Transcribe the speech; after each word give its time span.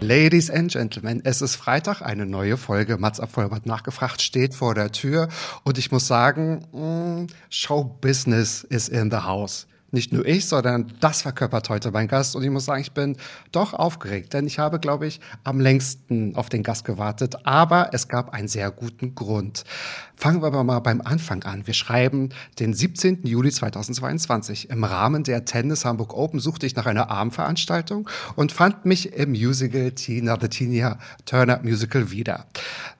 Ladies 0.00 0.50
and 0.50 0.70
Gentlemen, 0.70 1.22
es 1.24 1.40
ist 1.40 1.56
Freitag, 1.56 2.02
eine 2.02 2.26
neue 2.26 2.56
Folge 2.56 2.98
Mats 2.98 3.20
ab 3.20 3.30
Vollbart 3.32 3.64
nachgefragt 3.64 4.20
steht 4.20 4.54
vor 4.54 4.74
der 4.74 4.92
Tür 4.92 5.28
und 5.64 5.78
ich 5.78 5.90
muss 5.90 6.06
sagen, 6.06 6.66
mh, 6.72 7.26
Showbusiness 7.48 8.64
is 8.64 8.88
in 8.88 9.10
the 9.10 9.18
house. 9.18 9.66
Nicht 9.94 10.12
nur 10.12 10.26
ich, 10.26 10.46
sondern 10.46 10.92
das 10.98 11.22
verkörpert 11.22 11.68
heute 11.68 11.92
mein 11.92 12.08
Gast 12.08 12.34
und 12.34 12.42
ich 12.42 12.50
muss 12.50 12.64
sagen, 12.64 12.80
ich 12.80 12.90
bin 12.90 13.16
doch 13.52 13.74
aufgeregt, 13.74 14.32
denn 14.32 14.44
ich 14.44 14.58
habe, 14.58 14.80
glaube 14.80 15.06
ich, 15.06 15.20
am 15.44 15.60
längsten 15.60 16.34
auf 16.34 16.48
den 16.48 16.64
Gast 16.64 16.84
gewartet, 16.84 17.46
aber 17.46 17.90
es 17.92 18.08
gab 18.08 18.34
einen 18.34 18.48
sehr 18.48 18.72
guten 18.72 19.14
Grund. 19.14 19.62
Fangen 20.16 20.42
wir 20.42 20.46
aber 20.46 20.62
mal 20.62 20.78
beim 20.78 21.00
Anfang 21.00 21.42
an. 21.42 21.66
Wir 21.66 21.74
schreiben 21.74 22.30
den 22.60 22.72
17. 22.72 23.24
Juli 23.24 23.50
2022. 23.50 24.70
Im 24.70 24.84
Rahmen 24.84 25.24
der 25.24 25.44
Tennis 25.44 25.84
Hamburg 25.84 26.14
Open 26.14 26.38
suchte 26.38 26.66
ich 26.66 26.76
nach 26.76 26.86
einer 26.86 27.10
Abendveranstaltung 27.10 28.08
und 28.36 28.52
fand 28.52 28.86
mich 28.86 29.12
im 29.12 29.30
Musical 29.30 29.90
Tina, 29.90 30.38
The 30.40 30.48
Tina 30.48 30.98
Turner 31.26 31.60
Musical 31.62 32.12
wieder. 32.12 32.46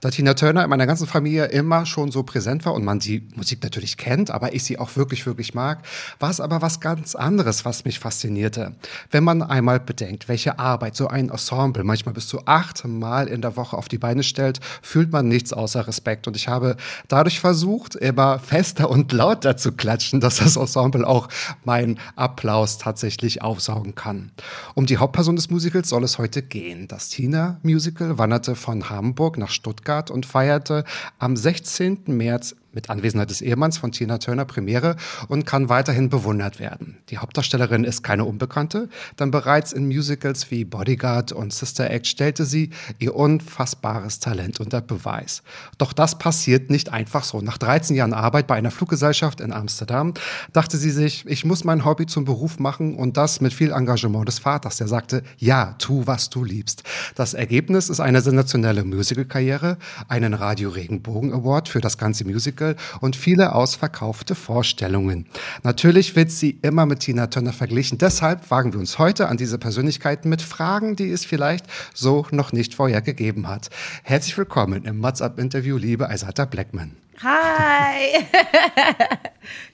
Da 0.01 0.09
Tina 0.09 0.33
Turner 0.33 0.65
in 0.65 0.69
meiner 0.69 0.85
ganzen 0.85 1.07
Familie 1.07 1.45
immer 1.45 1.85
schon 1.85 2.11
so 2.11 2.23
präsent 2.23 2.65
war 2.65 2.73
und 2.73 2.83
man 2.83 2.99
die 2.99 3.27
Musik 3.35 3.63
natürlich 3.63 3.95
kennt, 3.97 4.29
aber 4.29 4.53
ich 4.53 4.65
sie 4.65 4.77
auch 4.77 4.95
wirklich, 4.97 5.25
wirklich 5.25 5.53
mag, 5.53 5.85
war 6.19 6.29
es 6.29 6.41
aber 6.41 6.61
was 6.61 6.81
ganz 6.85 7.15
anderes, 7.15 7.65
was 7.65 7.83
mich 7.83 7.97
faszinierte. 7.97 8.75
Wenn 9.09 9.23
man 9.23 9.41
einmal 9.41 9.79
bedenkt, 9.79 10.27
welche 10.27 10.59
Arbeit 10.59 10.95
so 10.95 11.07
ein 11.07 11.29
Ensemble 11.29 11.83
manchmal 11.83 12.13
bis 12.13 12.27
zu 12.27 12.45
acht 12.45 12.85
Mal 12.85 13.27
in 13.27 13.41
der 13.41 13.55
Woche 13.55 13.75
auf 13.75 13.87
die 13.87 13.97
Beine 13.97 14.21
stellt, 14.21 14.59
fühlt 14.83 15.11
man 15.11 15.27
nichts 15.27 15.51
außer 15.51 15.87
Respekt. 15.87 16.27
Und 16.27 16.35
ich 16.35 16.47
habe 16.47 16.77
dadurch 17.07 17.39
versucht, 17.39 17.95
immer 17.95 18.37
fester 18.37 18.87
und 18.87 19.11
lauter 19.11 19.57
zu 19.57 19.71
klatschen, 19.71 20.19
dass 20.19 20.35
das 20.35 20.57
Ensemble 20.57 21.07
auch 21.07 21.27
meinen 21.63 21.99
Applaus 22.15 22.77
tatsächlich 22.77 23.41
aufsaugen 23.41 23.95
kann. 23.95 24.29
Um 24.75 24.85
die 24.85 24.97
Hauptperson 24.97 25.35
des 25.35 25.49
Musicals 25.49 25.89
soll 25.89 26.03
es 26.03 26.19
heute 26.19 26.43
gehen. 26.43 26.87
Das 26.87 27.09
Tina 27.09 27.59
Musical 27.63 28.19
wanderte 28.19 28.53
von 28.53 28.91
Hamburg 28.91 29.39
nach 29.39 29.49
Stuttgart 29.49 30.11
und 30.11 30.27
feierte 30.27 30.83
am 31.17 31.35
16. 31.35 32.03
März 32.05 32.55
mit 32.75 32.89
Anwesenheit 32.89 33.29
des 33.29 33.41
Ehemanns 33.41 33.77
von 33.77 33.91
Tina 33.91 34.19
Turner 34.19 34.45
Premiere 34.45 34.97
und 35.27 35.45
kann 35.45 35.69
weiterhin 35.69 36.09
bewundert 36.09 36.59
werden. 36.59 36.97
Die 37.09 37.17
Hauptdarstellerin 37.17 37.83
ist 37.83 38.03
keine 38.03 38.25
Unbekannte, 38.25 38.89
denn 39.19 39.31
bereits 39.31 39.73
in 39.73 39.87
Musicals 39.87 40.51
wie 40.51 40.65
Bodyguard 40.65 41.31
und 41.31 41.53
Sister 41.53 41.89
Act 41.89 42.07
stellte 42.07 42.45
sie 42.45 42.69
ihr 42.99 43.15
unfassbares 43.15 44.19
Talent 44.19 44.59
unter 44.59 44.81
Beweis. 44.81 45.41
Doch 45.77 45.93
das 45.93 46.17
passiert 46.19 46.69
nicht 46.69 46.89
einfach 46.91 47.23
so. 47.23 47.41
Nach 47.41 47.57
13 47.57 47.95
Jahren 47.95 48.13
Arbeit 48.13 48.47
bei 48.47 48.55
einer 48.55 48.71
Fluggesellschaft 48.71 49.39
in 49.39 49.53
Amsterdam 49.53 50.13
dachte 50.53 50.77
sie 50.77 50.91
sich, 50.91 51.25
ich 51.27 51.45
muss 51.45 51.63
mein 51.63 51.85
Hobby 51.85 52.05
zum 52.05 52.25
Beruf 52.25 52.59
machen 52.59 52.95
und 52.95 53.17
das 53.17 53.39
mit 53.39 53.53
viel 53.53 53.71
Engagement 53.71 54.27
des 54.27 54.39
Vaters, 54.39 54.77
der 54.77 54.87
sagte, 54.87 55.23
ja, 55.37 55.75
tu, 55.79 56.05
was 56.05 56.29
du 56.29 56.43
liebst. 56.43 56.83
Das 57.15 57.33
Ergebnis 57.33 57.89
ist 57.89 57.99
eine 57.99 58.21
sensationelle 58.21 58.83
Musical-Karriere, 58.83 59.77
einen 60.07 60.33
Radio 60.33 60.69
Regenbogen 60.69 61.33
Award 61.33 61.69
für 61.69 61.79
das 61.79 61.97
ganze 61.97 62.25
Musical 62.25 62.64
und 63.01 63.15
viele 63.15 63.53
ausverkaufte 63.53 64.33
Vorstellungen. 64.33 65.27
Natürlich 65.61 66.15
wird 66.15 66.31
sie 66.31 66.57
immer 66.63 66.85
mit 66.85 67.01
Tina 67.01 67.27
Turner 67.27 67.53
verglichen. 67.53 67.99
Deshalb 67.99 68.49
wagen 68.49 68.73
wir 68.73 68.79
uns 68.79 68.97
heute 68.97 69.27
an 69.27 69.37
diese 69.37 69.59
Persönlichkeiten 69.59 70.29
mit 70.29 70.41
Fragen, 70.41 70.95
die 70.95 71.11
es 71.11 71.25
vielleicht 71.25 71.65
so 71.93 72.25
noch 72.31 72.51
nicht 72.51 72.73
vorher 72.73 73.01
gegeben 73.01 73.47
hat. 73.47 73.69
Herzlich 74.03 74.37
willkommen 74.37 74.85
im 74.85 74.99
Mats 74.99 75.21
Up 75.21 75.37
Interview, 75.37 75.77
liebe 75.77 76.09
Aisata 76.09 76.45
Blackman. 76.45 77.04
Hi! 77.23 78.25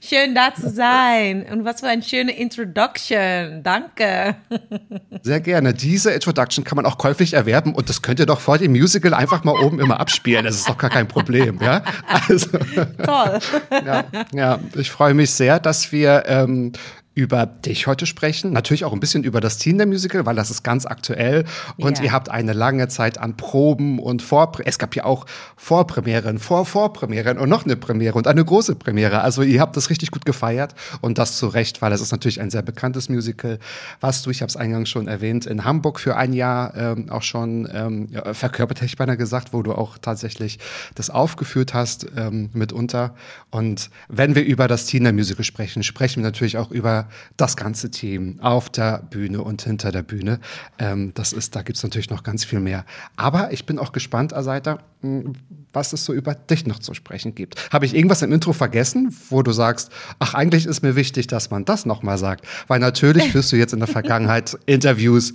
Schön 0.00 0.34
da 0.34 0.54
zu 0.54 0.70
sein. 0.70 1.44
Und 1.50 1.64
was 1.64 1.80
für 1.80 1.88
eine 1.88 2.02
schöne 2.02 2.36
Introduction. 2.36 3.62
Danke. 3.62 4.36
Sehr 5.22 5.40
gerne. 5.40 5.74
Diese 5.74 6.12
Introduction 6.12 6.64
kann 6.64 6.76
man 6.76 6.86
auch 6.86 6.98
käuflich 6.98 7.32
erwerben 7.32 7.74
und 7.74 7.88
das 7.88 8.02
könnt 8.02 8.20
ihr 8.20 8.26
doch 8.26 8.40
vor 8.40 8.58
dem 8.58 8.72
Musical 8.72 9.14
einfach 9.14 9.44
mal 9.44 9.58
oben 9.60 9.80
immer 9.80 9.98
abspielen. 9.98 10.44
Das 10.44 10.56
ist 10.56 10.68
doch 10.68 10.78
gar 10.78 10.90
kein 10.90 11.08
Problem, 11.08 11.58
ja? 11.60 11.82
Also, 12.06 12.58
Toll. 13.02 13.38
ja, 13.86 14.04
ja, 14.32 14.58
ich 14.74 14.90
freue 14.90 15.14
mich 15.14 15.30
sehr, 15.30 15.58
dass 15.58 15.90
wir 15.90 16.24
ähm, 16.26 16.72
über 17.14 17.44
dich 17.46 17.86
heute 17.86 18.06
sprechen. 18.06 18.52
Natürlich 18.52 18.84
auch 18.84 18.92
ein 18.92 19.00
bisschen 19.00 19.22
über 19.24 19.40
das 19.40 19.58
Team 19.58 19.76
der 19.76 19.86
Musical, 19.86 20.24
weil 20.24 20.34
das 20.34 20.50
ist 20.50 20.62
ganz 20.62 20.86
aktuell. 20.86 21.44
Und 21.76 21.98
Ja. 21.98 22.04
ihr 22.04 22.12
habt 22.12 22.30
eine 22.30 22.52
lange 22.54 22.88
Zeit 22.88 23.18
an 23.18 23.36
Proben 23.36 23.98
und 23.98 24.22
Vorpre 24.22 24.64
Es 24.64 24.78
gab 24.78 24.96
ja 24.96 25.04
auch 25.04 25.26
Vorpremieren, 25.56 26.38
Vor-Vorpremieren 26.38 27.38
und 27.38 27.48
noch 27.48 27.64
eine 27.64 27.76
Premiere 27.76 28.14
und 28.16 28.26
eine 28.26 28.44
große 28.44 28.74
Premiere. 28.76 29.20
Also 29.20 29.42
ihr 29.42 29.60
habt 29.60 29.76
das 29.76 29.90
richtig 29.90 30.10
gut 30.10 30.24
gefeiert 30.24 30.74
und 31.00 31.18
das 31.18 31.36
zu 31.36 31.48
Recht, 31.48 31.82
weil 31.82 31.92
es 31.92 32.00
ist 32.00 32.12
natürlich 32.12 32.40
ein 32.40 32.50
sehr 32.50 32.62
bekanntes 32.62 33.08
Musical, 33.08 33.58
was 34.00 34.22
du, 34.22 34.30
ich 34.30 34.40
habe 34.40 34.48
es 34.48 34.56
eingangs 34.56 34.88
schon 34.88 35.06
erwähnt, 35.08 35.46
in 35.46 35.64
Hamburg 35.64 36.00
für 36.00 36.16
ein 36.16 36.32
Jahr 36.32 36.74
ähm, 36.76 37.10
auch 37.10 37.22
schon 37.22 37.68
ähm, 37.72 38.08
ja, 38.10 38.32
verkörpert, 38.34 38.78
hätte 38.78 38.86
ich 38.86 38.96
beinahe 38.96 39.16
gesagt, 39.16 39.52
wo 39.52 39.62
du 39.62 39.72
auch 39.72 39.98
tatsächlich 39.98 40.58
das 40.94 41.10
aufgeführt 41.10 41.74
hast 41.74 42.06
ähm, 42.16 42.50
mitunter. 42.54 43.14
Und 43.50 43.90
wenn 44.08 44.34
wir 44.34 44.44
über 44.44 44.66
das 44.68 44.86
Team 44.86 45.04
der 45.04 45.12
Musical 45.12 45.44
sprechen, 45.44 45.82
sprechen 45.82 46.22
wir 46.22 46.28
natürlich 46.28 46.56
auch 46.56 46.70
über 46.70 47.01
das 47.36 47.56
ganze 47.56 47.90
Team 47.90 48.38
auf 48.40 48.70
der 48.70 49.02
Bühne 49.10 49.42
und 49.42 49.62
hinter 49.62 49.92
der 49.92 50.02
Bühne. 50.02 50.40
Ähm, 50.78 51.12
das 51.14 51.32
ist, 51.32 51.56
da 51.56 51.62
gibt 51.62 51.76
es 51.76 51.82
natürlich 51.82 52.10
noch 52.10 52.22
ganz 52.22 52.44
viel 52.44 52.60
mehr. 52.60 52.84
Aber 53.16 53.52
ich 53.52 53.66
bin 53.66 53.78
auch 53.78 53.92
gespannt, 53.92 54.34
Asaita, 54.34 54.78
mh, 55.02 55.32
was 55.72 55.92
es 55.92 56.04
so 56.04 56.12
über 56.12 56.34
dich 56.34 56.66
noch 56.66 56.78
zu 56.78 56.94
sprechen 56.94 57.34
gibt. 57.34 57.72
Habe 57.72 57.86
ich 57.86 57.94
irgendwas 57.94 58.22
im 58.22 58.32
Intro 58.32 58.52
vergessen, 58.52 59.14
wo 59.30 59.42
du 59.42 59.52
sagst, 59.52 59.90
ach, 60.18 60.34
eigentlich 60.34 60.66
ist 60.66 60.82
mir 60.82 60.96
wichtig, 60.96 61.26
dass 61.26 61.50
man 61.50 61.64
das 61.64 61.86
nochmal 61.86 62.18
sagt? 62.18 62.46
Weil 62.68 62.80
natürlich 62.80 63.30
führst 63.32 63.52
du 63.52 63.56
jetzt 63.56 63.72
in 63.72 63.78
der 63.78 63.88
Vergangenheit 63.88 64.56
Interviews 64.66 65.32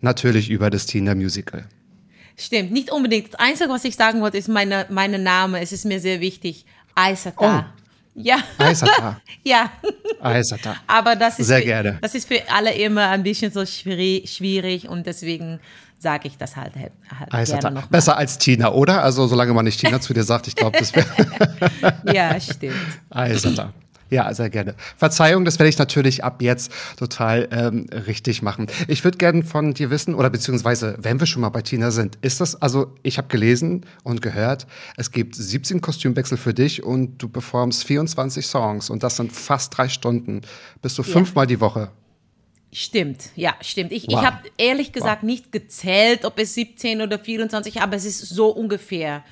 natürlich 0.00 0.50
über 0.50 0.70
das 0.70 0.86
Team 0.86 1.04
der 1.04 1.14
Musical. 1.14 1.66
Stimmt, 2.38 2.70
nicht 2.70 2.92
unbedingt. 2.92 3.32
Das 3.32 3.40
Einzige, 3.40 3.70
was 3.70 3.84
ich 3.84 3.96
sagen 3.96 4.20
wollte, 4.20 4.36
ist 4.36 4.48
meine, 4.48 4.86
meine 4.90 5.18
Name. 5.18 5.60
Es 5.60 5.72
ist 5.72 5.86
mir 5.86 6.00
sehr 6.00 6.20
wichtig. 6.20 6.66
Aisata. 6.94 7.72
Ja. 8.16 8.38
Aisata. 8.58 9.20
ja. 9.44 9.70
Aisata. 10.20 10.76
Aber 10.86 11.16
das 11.16 11.38
ist, 11.38 11.46
Sehr 11.48 11.58
für, 11.58 11.64
gerne. 11.64 11.98
das 12.00 12.14
ist 12.14 12.26
für 12.26 12.40
alle 12.50 12.72
immer 12.72 13.08
ein 13.10 13.22
bisschen 13.22 13.52
so 13.52 13.64
schwierig, 13.66 14.30
schwierig 14.32 14.88
und 14.88 15.06
deswegen 15.06 15.60
sage 15.98 16.28
ich 16.28 16.36
das 16.38 16.56
halt, 16.56 16.72
halt 16.76 16.92
Aisata. 17.32 17.68
gerne. 17.70 17.86
Besser 17.90 18.16
als 18.16 18.38
Tina, 18.38 18.72
oder? 18.72 19.02
Also 19.02 19.26
solange 19.26 19.52
man 19.54 19.64
nicht 19.64 19.80
Tina 19.80 20.00
zu 20.00 20.14
dir 20.14 20.24
sagt, 20.24 20.46
ich 20.46 20.56
glaube, 20.56 20.78
das 20.78 20.94
wäre 20.94 21.06
Ja, 22.12 22.40
stimmt. 22.40 22.74
Aisata. 23.10 23.72
Ja, 24.08 24.32
sehr 24.32 24.50
gerne. 24.50 24.74
Verzeihung, 24.96 25.44
das 25.44 25.58
werde 25.58 25.68
ich 25.68 25.78
natürlich 25.78 26.22
ab 26.22 26.40
jetzt 26.40 26.70
total 26.96 27.48
ähm, 27.50 27.86
richtig 28.06 28.40
machen. 28.40 28.68
Ich 28.86 29.02
würde 29.02 29.18
gerne 29.18 29.42
von 29.42 29.74
dir 29.74 29.90
wissen, 29.90 30.14
oder 30.14 30.30
beziehungsweise, 30.30 30.96
wenn 31.00 31.18
wir 31.18 31.26
schon 31.26 31.42
mal 31.42 31.48
bei 31.48 31.62
Tina 31.62 31.90
sind, 31.90 32.16
ist 32.22 32.40
das, 32.40 32.60
also 32.62 32.94
ich 33.02 33.18
habe 33.18 33.28
gelesen 33.28 33.84
und 34.04 34.22
gehört, 34.22 34.66
es 34.96 35.10
gibt 35.10 35.34
17 35.34 35.80
Kostümwechsel 35.80 36.38
für 36.38 36.54
dich 36.54 36.84
und 36.84 37.18
du 37.18 37.28
performst 37.28 37.84
24 37.84 38.46
Songs 38.46 38.90
und 38.90 39.02
das 39.02 39.16
sind 39.16 39.32
fast 39.32 39.76
drei 39.76 39.88
Stunden. 39.88 40.42
Bist 40.82 40.96
du 40.98 41.02
fünfmal 41.02 41.46
die 41.46 41.60
Woche? 41.60 41.90
Stimmt, 42.72 43.30
ja, 43.36 43.54
stimmt. 43.60 43.90
Ich, 43.90 44.04
Wow. 44.06 44.20
ich 44.20 44.26
habe 44.26 44.38
ehrlich 44.58 44.92
gesagt 44.92 45.22
nicht 45.22 45.50
gezählt, 45.50 46.24
ob 46.24 46.38
es 46.38 46.54
17 46.54 47.00
oder 47.00 47.18
24, 47.18 47.80
aber 47.80 47.96
es 47.96 48.04
ist 48.04 48.20
so 48.20 48.48
ungefähr. 48.48 49.24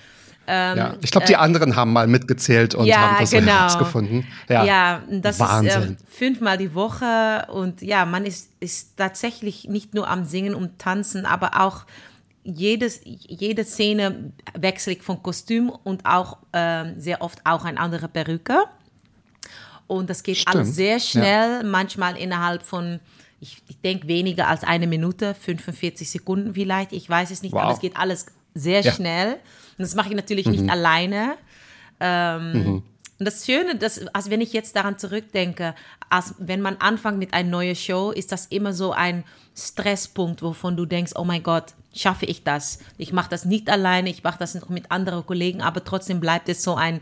Ja. 0.46 0.94
Ich 1.02 1.10
glaube, 1.10 1.26
die 1.26 1.36
anderen 1.36 1.76
haben 1.76 1.92
mal 1.92 2.06
mitgezählt 2.06 2.74
und 2.74 2.82
Ähm, 2.84 2.86
äh, 2.86 2.90
ja, 2.90 2.98
haben 3.10 3.16
das 3.20 3.30
genau. 3.30 3.52
herausgefunden. 3.52 4.26
Ja, 4.48 4.64
Ja, 4.64 5.02
das 5.10 5.38
Wahnsinn. 5.40 5.68
ist 5.82 5.88
ähm, 5.88 5.96
fünfmal 6.08 6.58
die 6.58 6.74
Woche 6.74 7.46
und 7.52 7.82
ja, 7.82 8.04
man 8.04 8.24
ist, 8.26 8.50
ist 8.60 8.96
tatsächlich 8.96 9.64
nicht 9.68 9.94
nur 9.94 10.08
am 10.08 10.24
Singen 10.24 10.54
und 10.54 10.78
Tanzen, 10.78 11.26
aber 11.26 11.60
auch 11.62 11.84
jedes, 12.42 13.00
jede 13.04 13.64
Szene 13.64 14.32
wechsle 14.58 14.92
ich 14.94 15.02
von 15.02 15.22
Kostüm 15.22 15.70
und 15.70 16.04
auch 16.04 16.36
ähm, 16.52 16.94
sehr 17.00 17.22
oft 17.22 17.38
auch 17.44 17.64
eine 17.64 17.78
andere 17.80 18.08
Perücke. 18.08 18.58
Und 19.86 20.08
das 20.10 20.22
geht 20.22 20.38
Stimmt, 20.38 20.56
alles 20.56 20.74
sehr 20.74 20.98
schnell, 21.00 21.62
manchmal 21.64 22.16
innerhalb 22.16 22.62
von 22.62 23.00
ich, 23.40 23.58
ich 23.68 23.78
denke 23.82 24.08
weniger 24.08 24.48
als 24.48 24.64
eine 24.64 24.86
Minute, 24.86 25.34
45 25.34 26.08
Sekunden 26.10 26.54
vielleicht, 26.54 26.92
ich 26.92 27.08
weiß 27.10 27.30
es 27.30 27.42
nicht, 27.42 27.52
Wow. 27.52 27.62
aber 27.62 27.72
es 27.74 27.80
geht 27.80 27.96
alles 27.96 28.26
sehr 28.54 28.80
Ja. 28.80 28.92
schnell. 28.92 29.36
Und 29.78 29.82
das 29.82 29.94
mache 29.94 30.08
ich 30.10 30.14
natürlich 30.16 30.46
nicht 30.46 30.68
alleine. 30.70 31.34
Ähm, 32.00 32.82
Und 33.18 33.24
das 33.26 33.46
Schöne, 33.46 33.76
dass, 33.76 34.04
also 34.08 34.30
wenn 34.30 34.40
ich 34.40 34.52
jetzt 34.52 34.74
daran 34.74 34.98
zurückdenke, 34.98 35.74
als 36.10 36.34
wenn 36.38 36.60
man 36.60 36.76
anfängt 36.78 37.18
mit 37.18 37.32
einer 37.32 37.48
neuen 37.48 37.76
Show, 37.76 38.10
ist 38.10 38.32
das 38.32 38.46
immer 38.46 38.72
so 38.72 38.92
ein 38.92 39.22
Stresspunkt, 39.56 40.42
wovon 40.42 40.76
du 40.76 40.84
denkst, 40.84 41.12
oh 41.14 41.24
mein 41.24 41.42
Gott, 41.44 41.74
schaffe 41.94 42.26
ich 42.26 42.42
das? 42.42 42.80
Ich 42.98 43.12
mache 43.12 43.30
das 43.30 43.44
nicht 43.44 43.70
alleine, 43.70 44.10
ich 44.10 44.24
mache 44.24 44.38
das 44.38 44.54
noch 44.56 44.68
mit 44.68 44.90
anderen 44.90 45.24
Kollegen, 45.24 45.62
aber 45.62 45.84
trotzdem 45.84 46.18
bleibt 46.18 46.48
es 46.48 46.64
so 46.64 46.74
ein, 46.74 47.00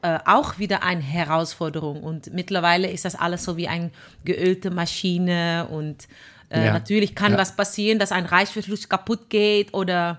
äh, 0.00 0.18
auch 0.24 0.58
wieder 0.58 0.82
eine 0.82 1.02
Herausforderung. 1.02 2.02
Und 2.02 2.32
mittlerweile 2.32 2.90
ist 2.90 3.04
das 3.04 3.14
alles 3.14 3.44
so 3.44 3.58
wie 3.58 3.68
eine 3.68 3.90
geölte 4.24 4.70
Maschine 4.70 5.68
und 5.70 6.08
äh, 6.48 6.64
Ja. 6.64 6.72
natürlich 6.72 7.14
kann 7.14 7.32
Ja. 7.32 7.38
was 7.38 7.54
passieren, 7.56 7.98
dass 7.98 8.10
ein 8.10 8.24
Reißverschluss 8.24 8.88
kaputt 8.88 9.28
geht 9.28 9.74
oder 9.74 10.18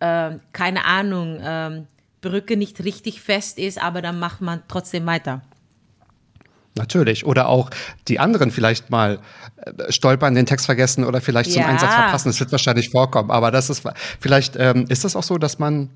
äh, 0.00 0.30
keine 0.52 0.84
Ahnung, 0.84 1.38
ähm, 1.42 1.86
Brücke 2.20 2.56
nicht 2.56 2.82
richtig 2.84 3.20
fest 3.20 3.58
ist, 3.58 3.80
aber 3.82 4.02
dann 4.02 4.18
macht 4.18 4.40
man 4.40 4.62
trotzdem 4.68 5.06
weiter. 5.06 5.42
Natürlich. 6.76 7.26
Oder 7.26 7.48
auch 7.48 7.70
die 8.06 8.18
anderen 8.20 8.50
vielleicht 8.50 8.90
mal 8.90 9.18
äh, 9.56 9.92
stolpern, 9.92 10.34
den 10.34 10.46
Text 10.46 10.66
vergessen 10.66 11.04
oder 11.04 11.20
vielleicht 11.20 11.52
zum 11.52 11.62
Ja. 11.62 11.68
Einsatz 11.68 11.92
verpassen. 11.92 12.28
Das 12.28 12.40
wird 12.40 12.52
wahrscheinlich 12.52 12.90
vorkommen. 12.90 13.30
Aber 13.30 13.50
das 13.50 13.68
ist 13.68 13.82
vielleicht 14.20 14.56
ähm, 14.56 14.86
ist 14.88 15.04
das 15.04 15.16
auch 15.16 15.22
so, 15.22 15.38
dass 15.38 15.58
man 15.58 15.90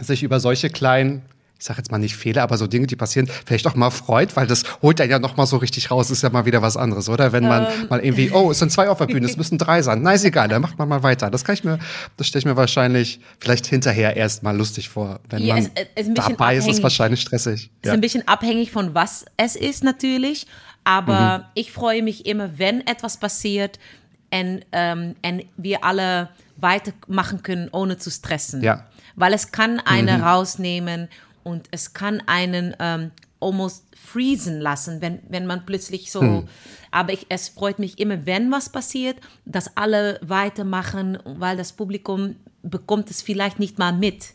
sich 0.00 0.22
über 0.22 0.38
solche 0.38 0.70
kleinen 0.70 1.22
ich 1.58 1.64
sage 1.64 1.78
jetzt 1.78 1.90
mal 1.90 1.98
nicht 1.98 2.14
Fehler, 2.16 2.42
aber 2.44 2.56
so 2.56 2.66
Dinge, 2.68 2.86
die 2.86 2.94
passieren, 2.94 3.28
vielleicht 3.44 3.66
auch 3.66 3.74
mal 3.74 3.90
freut, 3.90 4.36
weil 4.36 4.46
das 4.46 4.62
holt 4.80 5.00
einen 5.00 5.10
ja 5.10 5.18
noch 5.18 5.36
mal 5.36 5.44
so 5.46 5.56
richtig 5.56 5.90
raus. 5.90 6.08
Ist 6.10 6.22
ja 6.22 6.30
mal 6.30 6.44
wieder 6.46 6.62
was 6.62 6.76
anderes, 6.76 7.08
oder? 7.08 7.32
Wenn 7.32 7.48
man 7.48 7.64
Ähm. 7.66 7.88
mal 7.90 7.98
irgendwie, 8.00 8.30
oh, 8.30 8.50
es 8.52 8.60
sind 8.60 8.70
zwei 8.70 8.88
auf 8.88 8.98
der 8.98 9.06
Bühne, 9.06 9.26
es 9.26 9.36
müssen 9.36 9.58
drei 9.58 9.82
sein. 9.82 10.02
Na, 10.02 10.12
ist 10.12 10.24
egal, 10.24 10.46
dann 10.48 10.62
macht 10.62 10.78
man 10.78 10.88
mal 10.88 11.02
weiter. 11.02 11.30
Das 11.30 11.44
kann 11.44 11.54
ich 11.54 11.64
mir, 11.64 11.78
das 12.16 12.28
stelle 12.28 12.40
ich 12.40 12.46
mir 12.46 12.56
wahrscheinlich 12.56 13.18
vielleicht 13.40 13.66
hinterher 13.66 14.16
erst 14.16 14.42
mal 14.44 14.56
lustig 14.56 14.88
vor. 14.88 15.18
Wenn 15.28 15.42
Ja, 15.42 15.54
man 15.54 15.64
es- 15.64 15.70
es 15.74 15.82
ist 15.82 16.08
ein 16.08 16.14
bisschen 16.14 16.14
dabei 16.36 16.52
ist, 16.54 16.58
ist 16.58 16.62
es 16.64 16.68
abhängig. 16.68 16.82
wahrscheinlich 16.84 17.20
stressig. 17.22 17.70
Ist 17.82 17.90
ein 17.90 18.00
bisschen 18.00 18.28
abhängig 18.28 18.70
von 18.70 18.94
was 18.94 19.24
es 19.36 19.56
ist 19.56 19.82
natürlich, 19.82 20.46
aber 20.84 21.38
Mhm. 21.38 21.44
ich 21.54 21.72
freue 21.72 22.02
mich 22.04 22.24
immer, 22.26 22.56
wenn 22.58 22.86
etwas 22.86 23.16
passiert 23.16 23.80
und, 24.32 24.60
ähm, 24.72 25.16
und 25.24 25.42
wir 25.56 25.82
alle 25.84 26.28
weitermachen 26.56 27.42
können, 27.42 27.68
ohne 27.72 27.98
zu 27.98 28.10
stressen. 28.10 28.62
Ja. 28.62 28.76
Mhm. 28.76 28.80
Weil 29.16 29.32
es 29.32 29.50
kann 29.50 29.80
einen 29.80 30.20
rausnehmen 30.22 31.08
und 31.48 31.68
es 31.70 31.94
kann 31.94 32.22
einen 32.26 32.76
ähm, 32.78 33.10
almost 33.40 33.84
freezen 33.96 34.60
lassen, 34.60 35.00
wenn, 35.00 35.20
wenn 35.28 35.46
man 35.46 35.64
plötzlich 35.64 36.10
so. 36.10 36.20
Hm. 36.20 36.48
Aber 36.90 37.12
ich, 37.12 37.26
es 37.28 37.48
freut 37.48 37.78
mich 37.78 37.98
immer, 37.98 38.26
wenn 38.26 38.50
was 38.50 38.68
passiert, 38.68 39.16
dass 39.44 39.76
alle 39.76 40.20
weitermachen, 40.22 41.18
weil 41.24 41.56
das 41.56 41.72
Publikum 41.72 42.36
bekommt 42.62 43.10
es 43.10 43.22
vielleicht 43.22 43.58
nicht 43.58 43.78
mal 43.78 43.92
mit. 43.92 44.34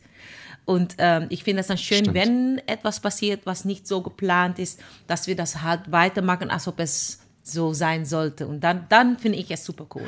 Und 0.66 0.96
ähm, 0.98 1.28
ich 1.30 1.44
finde 1.44 1.62
es 1.62 1.68
dann 1.68 1.78
schön, 1.78 2.06
Stimmt. 2.06 2.16
wenn 2.16 2.62
etwas 2.68 3.00
passiert, 3.00 3.46
was 3.46 3.66
nicht 3.66 3.86
so 3.88 4.02
geplant 4.02 4.60
ist, 4.60 4.80
dass 5.08 5.28
wir 5.28 5.36
das 5.36 5.62
halt 5.62 5.92
weitermachen, 5.92 6.50
als 6.50 6.68
ob 6.68 6.80
es 6.80 7.20
so 7.44 7.74
sein 7.74 8.06
sollte. 8.06 8.48
Und 8.48 8.62
dann, 8.62 8.86
dann 8.90 9.20
finde 9.20 9.38
ich 9.40 9.52
es 9.52 9.66
super 9.66 9.86
cool. 9.96 10.08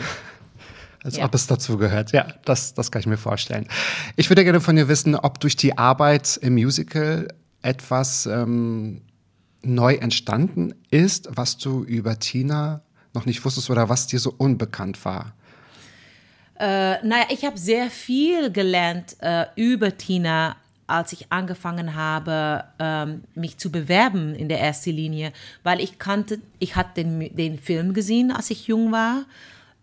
Als 1.06 1.18
Ja. 1.18 1.26
ob 1.26 1.36
es 1.36 1.46
dazu 1.46 1.78
gehört. 1.78 2.14
Ja, 2.14 2.26
das, 2.46 2.74
das 2.74 2.92
kann 2.92 3.00
ich 3.00 3.06
mir 3.06 3.18
vorstellen. 3.18 3.68
Ich 4.16 4.32
würde 4.32 4.44
gerne 4.44 4.60
von 4.60 4.76
dir 4.76 4.88
wissen, 4.88 5.16
ob 5.16 5.40
durch 5.40 5.56
die 5.56 5.78
Arbeit 5.78 6.38
im 6.42 6.56
Musical 6.56 7.28
etwas 7.62 8.26
ähm, 8.26 9.02
neu 9.62 9.94
entstanden 9.94 10.74
ist, 10.90 11.30
was 11.32 11.58
du 11.58 11.84
über 11.84 12.18
Tina 12.18 12.82
noch 13.14 13.28
nicht 13.28 13.46
wusstest 13.46 13.70
oder 13.70 13.88
was 13.88 14.08
dir 14.08 14.20
so 14.20 14.34
unbekannt 14.36 15.06
war. 15.06 15.34
Äh, 16.60 17.06
naja, 17.06 17.26
ich 17.30 17.46
habe 17.46 17.58
sehr 17.58 17.92
viel 17.92 18.52
gelernt 18.52 19.16
äh, 19.20 19.46
über 19.56 19.96
Tina, 19.98 20.56
als 20.88 21.14
ich 21.14 21.32
angefangen 21.32 21.96
habe, 21.96 22.64
ähm, 22.80 23.24
mich 23.36 23.58
zu 23.58 23.72
bewerben 23.72 24.34
in 24.36 24.50
der 24.50 24.60
ersten 24.60 24.92
Linie, 24.92 25.34
weil 25.64 25.82
ich 25.82 26.00
kannte, 26.00 26.40
ich 26.60 26.76
hatte 26.76 27.04
den, 27.04 27.36
den 27.36 27.60
Film 27.60 27.94
gesehen, 27.94 28.32
als 28.32 28.50
ich 28.50 28.68
jung 28.68 28.92
war. 28.92 29.26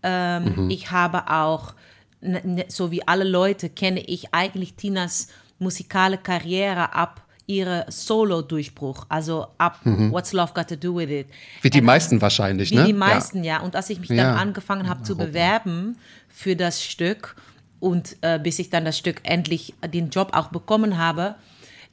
Ähm, 0.03 0.69
Ich 0.71 0.91
habe 0.91 1.29
auch, 1.31 1.75
n- 2.21 2.35
n- 2.59 2.65
so 2.69 2.91
wie 2.91 3.07
alle 3.07 3.25
Leute, 3.25 3.69
kenne 3.69 4.01
ich 4.01 4.33
eigentlich 4.35 4.75
Tinas 4.75 5.29
musikale 5.59 6.19
Karriere 6.19 6.93
ab 6.95 7.23
ihre 7.47 7.85
Solo-Durchbruch, 7.89 9.07
also 9.09 9.47
ab 9.59 9.81
What's 9.85 10.33
Love 10.33 10.53
Got 10.55 10.69
to 10.69 10.77
Do 10.77 10.97
With 10.97 11.11
It. 11.11 11.27
Wie 11.61 11.71
die 11.71 11.81
Und- 11.81 11.87
meisten 11.87 12.21
wahrscheinlich, 12.21 12.71
wie 12.71 12.77
ne? 12.77 12.85
die 12.87 12.93
meisten, 12.93 13.45
ja. 13.45 13.61
Und 13.61 13.77
als 13.77 13.91
ich 13.91 13.99
mich 14.01 14.11
Ja. 14.11 14.17
dann 14.33 14.39
angefangen 14.39 14.89
habe 14.89 15.03
zu 15.03 15.17
bewerben 15.17 15.97
für 16.29 16.55
das 16.57 16.83
Stück 16.83 17.37
und 17.81 18.17
äh, 18.23 18.39
bis 18.39 18.59
ich 18.61 18.71
dann 18.71 18.85
das 18.85 18.97
Stück 18.97 19.21
endlich 19.25 19.75
den 19.93 20.11
Job 20.11 20.31
auch 20.35 20.49
bekommen 20.49 20.99
habe, 20.99 21.35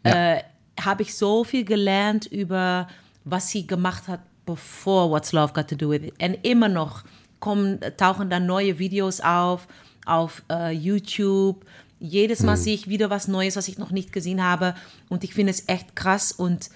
äh, 0.04 0.38
habe 0.80 1.02
ich 1.02 1.16
so 1.18 1.44
viel 1.44 1.66
gelernt 1.66 2.26
über 2.28 2.88
was 3.26 3.50
sie 3.50 3.68
gemacht 3.68 4.08
hat, 4.08 4.22
bevor 4.46 5.10
What's 5.12 5.32
Love 5.34 5.54
Got 5.54 5.68
to 5.70 5.76
Do 5.76 5.90
With 5.90 6.04
It. 6.04 6.14
Und 6.24 6.38
immer 6.46 6.70
noch 6.70 7.04
kommen, 7.40 7.80
tauchen 7.98 8.30
dann 8.30 8.46
neue 8.46 8.80
Videos 8.80 9.22
auf, 9.22 9.68
auf 10.06 10.44
äh, 10.50 10.72
YouTube. 10.72 11.66
Jedes 12.00 12.44
Mal 12.44 12.56
sehe 12.58 12.74
ich 12.74 12.88
wieder 12.88 13.10
was 13.10 13.28
Neues, 13.28 13.56
was 13.56 13.68
ich 13.68 13.78
noch 13.78 13.92
nicht 13.92 14.14
gesehen 14.14 14.44
habe. 14.44 14.76
Und 15.10 15.24
ich 15.24 15.34
finde 15.34 15.52
es 15.52 15.68
echt 15.68 15.96
krass 15.96 16.32
und 16.32 16.70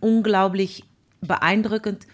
unglaublich 0.00 0.84
beeindruckend. 1.20 2.06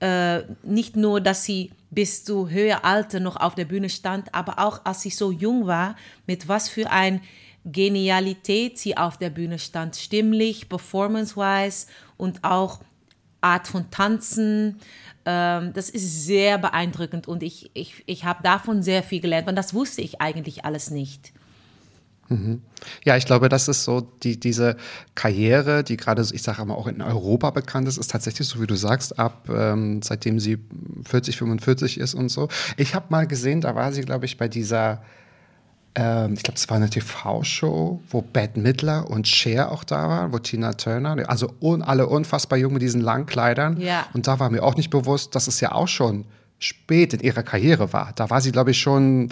Äh, 0.00 0.42
nicht 0.62 0.96
nur, 0.96 1.20
dass 1.20 1.44
sie 1.44 1.70
bis 1.90 2.24
zu 2.24 2.50
höher 2.50 2.84
Alter 2.84 3.20
noch 3.20 3.36
auf 3.36 3.54
der 3.54 3.64
Bühne 3.64 3.88
stand, 3.88 4.34
aber 4.34 4.58
auch 4.58 4.84
als 4.84 5.02
sie 5.02 5.10
so 5.10 5.30
jung 5.30 5.66
war, 5.66 5.96
mit 6.26 6.48
was 6.48 6.68
für 6.68 6.90
ein 6.90 7.20
Genialität 7.64 8.78
sie 8.78 8.96
auf 8.96 9.16
der 9.16 9.30
Bühne 9.30 9.58
stand, 9.58 9.96
stimmlich, 9.96 10.68
performance-wise 10.68 11.86
und 12.16 12.44
auch 12.44 12.80
Art 13.44 13.68
von 13.68 13.90
Tanzen. 13.90 14.80
Ähm, 15.24 15.72
das 15.72 15.90
ist 15.90 16.24
sehr 16.24 16.58
beeindruckend 16.58 17.28
und 17.28 17.42
ich, 17.42 17.70
ich, 17.74 18.02
ich 18.06 18.24
habe 18.24 18.42
davon 18.42 18.82
sehr 18.82 19.02
viel 19.02 19.20
gelernt 19.20 19.48
und 19.48 19.56
das 19.56 19.74
wusste 19.74 20.02
ich 20.02 20.20
eigentlich 20.20 20.64
alles 20.64 20.90
nicht. 20.90 21.32
Ja, 23.04 23.16
ich 23.16 23.26
glaube, 23.26 23.48
das 23.48 23.68
ist 23.68 23.84
so 23.84 24.00
die, 24.00 24.40
diese 24.40 24.76
Karriere, 25.14 25.84
die 25.84 25.96
gerade, 25.96 26.22
ich 26.32 26.42
sage 26.42 26.64
mal, 26.64 26.74
auch 26.74 26.86
in 26.86 27.02
Europa 27.02 27.50
bekannt 27.50 27.86
ist, 27.86 27.98
ist 27.98 28.10
tatsächlich 28.10 28.48
so, 28.48 28.60
wie 28.60 28.66
du 28.66 28.76
sagst, 28.76 29.18
ab 29.18 29.48
ähm, 29.50 30.00
seitdem 30.02 30.40
sie 30.40 30.58
40, 31.04 31.36
45 31.36 31.98
ist 31.98 32.14
und 32.14 32.30
so. 32.30 32.48
Ich 32.76 32.94
habe 32.94 33.06
mal 33.10 33.26
gesehen, 33.26 33.60
da 33.60 33.74
war 33.74 33.92
sie, 33.92 34.02
glaube 34.02 34.24
ich, 34.24 34.38
bei 34.38 34.48
dieser, 34.48 35.02
ähm, 35.94 36.34
ich 36.34 36.42
glaube, 36.42 36.56
es 36.56 36.68
war 36.68 36.76
eine 36.76 36.90
TV-Show, 36.90 38.00
wo 38.10 38.22
Bette 38.22 38.58
Midler 38.58 39.08
und 39.10 39.28
Cher 39.28 39.70
auch 39.72 39.84
da 39.84 40.08
waren, 40.08 40.32
wo 40.32 40.38
Tina 40.38 40.72
Turner, 40.74 41.16
also 41.28 41.52
un, 41.60 41.82
alle 41.82 42.06
unfassbar 42.08 42.58
jung 42.58 42.72
mit 42.72 42.82
diesen 42.82 43.00
langen 43.00 43.26
Kleidern. 43.26 43.80
Ja. 43.80 44.06
Und 44.12 44.26
da 44.26 44.38
war 44.40 44.50
mir 44.50 44.62
auch 44.62 44.76
nicht 44.76 44.90
bewusst, 44.90 45.34
dass 45.34 45.46
es 45.46 45.60
ja 45.60 45.72
auch 45.72 45.88
schon 45.88 46.24
spät 46.58 47.12
in 47.14 47.20
ihrer 47.20 47.42
Karriere 47.42 47.92
war. 47.92 48.12
Da 48.16 48.30
war 48.30 48.40
sie, 48.40 48.50
glaube 48.52 48.70
ich, 48.70 48.80
schon 48.80 49.30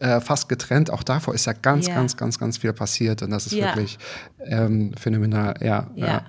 äh, 0.00 0.20
fast 0.20 0.48
getrennt. 0.48 0.90
Auch 0.90 1.02
davor 1.02 1.34
ist 1.34 1.46
ja 1.46 1.52
ganz, 1.52 1.86
Ja. 1.86 1.94
ganz, 1.94 2.16
ganz, 2.16 2.38
ganz 2.38 2.58
viel 2.58 2.72
passiert. 2.72 3.22
Und 3.22 3.30
das 3.30 3.46
ist 3.46 3.52
Ja. 3.52 3.66
wirklich 3.66 3.98
ähm, 4.44 4.92
phänomenal. 4.98 5.54
Ja, 5.62 5.86
ja. 5.94 6.22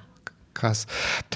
Krass. 0.55 0.87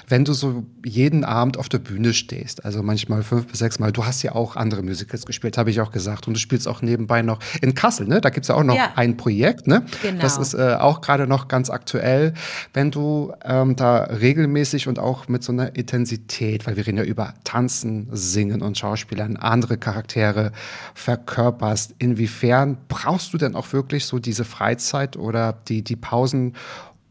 Wenn 0.08 0.26
du 0.26 0.34
so 0.34 0.64
jeden 0.84 1.24
Abend 1.26 1.58
auf 1.58 1.68
der 1.70 1.78
Bühne 1.80 2.14
stehst, 2.14 2.64
also 2.66 2.82
manchmal 2.82 3.22
fünf 3.22 3.48
bis 3.48 3.60
sechs 3.60 3.78
Mal, 3.78 3.92
du 3.92 4.06
hast 4.06 4.24
ja 4.24 4.34
auch 4.34 4.56
andere 4.56 4.82
Musicals 4.82 5.26
gespielt, 5.26 5.58
habe 5.58 5.70
ich 5.70 5.82
auch 5.82 5.92
gesagt. 5.92 6.28
Und 6.28 6.34
du 6.36 6.40
spielst 6.40 6.68
auch 6.68 6.82
nebenbei 6.82 7.22
noch 7.22 7.40
in 7.62 7.76
Kassel, 7.76 8.08
ne? 8.08 8.22
Da 8.22 8.30
gibt 8.30 8.46
es 8.46 8.48
ja 8.48 8.56
auch 8.56 8.64
noch 8.64 8.76
Ja. 8.76 8.94
ein 8.96 9.18
Projekt, 9.18 9.68
ne? 9.68 9.86
Genau. 10.02 10.22
Das 10.22 10.38
ist 10.38 10.54
äh, 10.54 10.78
auch 10.80 11.02
gerade 11.02 11.28
noch 11.28 11.50
ganz 11.50 11.70
aktuell. 11.70 12.34
Wenn 12.74 12.92
du 12.92 13.34
ähm, 13.44 13.76
da 13.76 14.04
regelmäßig 14.06 14.88
und 14.88 15.00
auch 15.00 15.28
mit 15.28 15.44
so 15.44 15.52
einer 15.52 15.76
Intensität, 15.76 16.66
weil 16.66 16.78
wir 16.78 16.88
reden 16.88 16.98
ja 16.98 17.04
über 17.04 17.34
Tanzen, 17.44 18.08
Singen 18.12 18.62
und 18.62 18.78
Schauspielern, 18.78 19.36
andere 19.36 19.78
Charaktere 19.78 20.54
verkörperst, 20.96 21.96
inwiefern 22.00 22.78
brauchst 22.88 23.34
du 23.34 23.38
denn 23.38 23.56
auch 23.56 23.74
wirklich 23.74 24.06
so 24.06 24.20
diese 24.20 24.46
Freizeit 24.46 25.18
oder 25.18 25.54
die, 25.68 25.82
die 25.84 25.96
Pausen, 25.98 26.54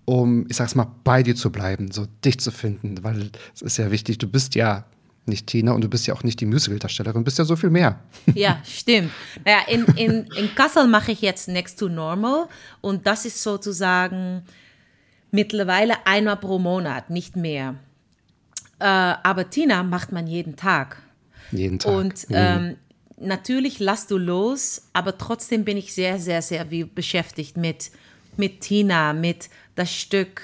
um, 0.08 0.46
ich 0.48 0.56
sag's 0.56 0.74
mal, 0.74 0.90
bei 1.04 1.22
dir 1.22 1.36
zu 1.36 1.52
bleiben, 1.52 1.92
so 1.92 2.06
dich 2.24 2.40
zu 2.40 2.50
finden, 2.50 3.04
weil 3.04 3.30
es 3.54 3.60
ist 3.60 3.76
ja 3.76 3.90
wichtig, 3.90 4.16
du 4.16 4.26
bist 4.26 4.54
ja 4.54 4.86
nicht 5.26 5.46
Tina 5.46 5.72
und 5.72 5.84
du 5.84 5.88
bist 5.88 6.06
ja 6.06 6.14
auch 6.14 6.22
nicht 6.22 6.40
die 6.40 6.46
Musical-Darstellerin, 6.46 7.20
du 7.20 7.24
bist 7.24 7.38
ja 7.38 7.44
so 7.44 7.56
viel 7.56 7.68
mehr. 7.68 8.00
Ja, 8.34 8.58
stimmt. 8.64 9.10
Naja, 9.44 9.58
in, 9.68 9.84
in, 9.96 10.26
in 10.34 10.54
Kassel 10.54 10.88
mache 10.88 11.12
ich 11.12 11.20
jetzt 11.20 11.48
Next 11.48 11.78
to 11.78 11.90
Normal 11.90 12.48
und 12.80 13.06
das 13.06 13.26
ist 13.26 13.42
sozusagen 13.42 14.44
mittlerweile 15.30 16.06
einmal 16.06 16.38
pro 16.38 16.58
Monat, 16.58 17.10
nicht 17.10 17.36
mehr. 17.36 17.74
Äh, 18.78 18.84
aber 18.86 19.50
Tina 19.50 19.82
macht 19.82 20.10
man 20.10 20.26
jeden 20.26 20.56
Tag. 20.56 21.02
Jeden 21.52 21.78
Tag. 21.78 21.94
Und 21.94 22.26
ähm, 22.30 22.76
natürlich 23.20 23.78
lass 23.78 24.06
du 24.06 24.16
los, 24.16 24.88
aber 24.94 25.18
trotzdem 25.18 25.66
bin 25.66 25.76
ich 25.76 25.92
sehr, 25.92 26.18
sehr, 26.18 26.40
sehr 26.40 26.64
beschäftigt 26.64 27.58
mit, 27.58 27.90
mit 28.38 28.62
Tina, 28.62 29.12
mit 29.12 29.50
das 29.78 29.92
Stück 29.92 30.42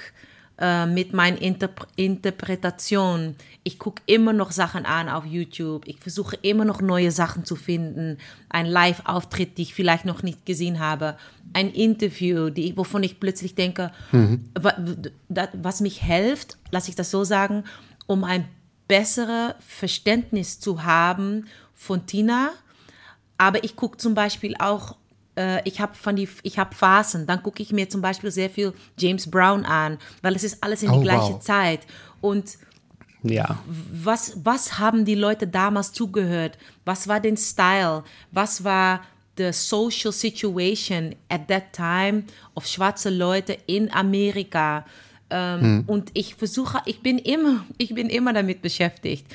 äh, 0.57 0.87
mit 0.87 1.13
meinen 1.13 1.37
Interp 1.37 1.89
Interpretationen. 1.97 3.35
Ich 3.65 3.79
gucke 3.81 4.03
immer 4.07 4.33
noch 4.33 4.53
Sachen 4.53 4.87
an 4.87 5.09
auf 5.09 5.27
YouTube. 5.27 5.83
Ich 5.87 5.99
versuche 5.99 6.39
immer 6.43 6.65
noch 6.65 6.81
neue 6.81 7.11
Sachen 7.11 7.45
zu 7.45 7.57
finden. 7.57 8.19
Ein 8.49 8.67
Live-Auftritt, 8.67 9.59
die 9.59 9.63
ich 9.63 9.75
vielleicht 9.75 10.05
noch 10.05 10.23
nicht 10.23 10.47
gesehen 10.47 10.79
habe. 10.79 11.17
Ein 11.55 11.73
Interview, 11.73 12.51
die, 12.51 12.77
wovon 12.77 13.03
ich 13.03 13.19
plötzlich 13.19 13.57
denke, 13.57 13.91
mhm. 14.13 14.45
was 15.29 15.81
mich 15.81 16.03
hilft, 16.03 16.57
lasse 16.71 16.91
ich 16.91 16.95
das 16.95 17.11
so 17.11 17.25
sagen, 17.25 17.65
um 18.07 18.23
ein 18.23 18.45
besseres 18.87 19.55
Verständnis 19.67 20.61
zu 20.61 20.85
haben 20.85 21.49
von 21.75 22.07
Tina. 22.07 22.53
Aber 23.39 23.65
ich 23.65 23.75
gucke 23.75 23.97
zum 23.97 24.15
Beispiel 24.15 24.55
auch 24.59 24.95
ich 25.65 25.81
habe 25.81 25.95
von 25.95 26.17
die, 26.17 26.29
ich 26.43 26.59
habe 26.59 26.75
Phasen. 26.75 27.27
Dann 27.27 27.43
gucke 27.43 27.63
ich 27.63 27.73
mir 27.73 27.89
zum 27.89 28.01
Beispiel 28.01 28.31
sehr 28.31 28.51
viel 28.51 28.73
James 28.99 29.31
Brown 29.31 29.65
an, 29.65 29.99
weil 30.23 30.37
es 30.37 30.45
ist 30.45 30.63
alles 30.63 30.83
in 30.83 30.91
oh, 30.91 30.99
die 30.99 31.05
gleiche 31.05 31.35
wow. 31.35 31.41
Zeit. 31.41 31.81
Und 32.21 32.57
ja. 33.25 33.59
was, 33.91 34.39
was 34.45 34.79
haben 34.79 35.05
die 35.05 35.15
Leute 35.15 35.47
damals 35.47 35.93
zugehört? 35.93 36.59
Was 36.85 37.09
war 37.09 37.21
den 37.21 37.37
Style? 37.37 38.05
Was 38.31 38.63
war 38.63 39.01
the 39.37 39.53
social 39.53 40.13
situation 40.13 41.17
at 41.29 41.49
that 41.49 41.73
time 41.73 42.25
of 42.55 42.67
schwarze 42.67 43.11
Leute 43.11 43.57
in 43.67 43.93
Amerika? 43.93 44.85
Ähm, 45.31 45.61
hm. 45.61 45.85
Und 45.87 46.11
ich 46.15 46.35
versuche, 46.35 46.83
ich 46.85 47.01
bin 47.01 47.19
immer, 47.19 47.65
ich 47.79 47.95
bin 47.95 48.09
immer 48.09 48.33
damit 48.33 48.63
beschäftigt. 48.63 49.27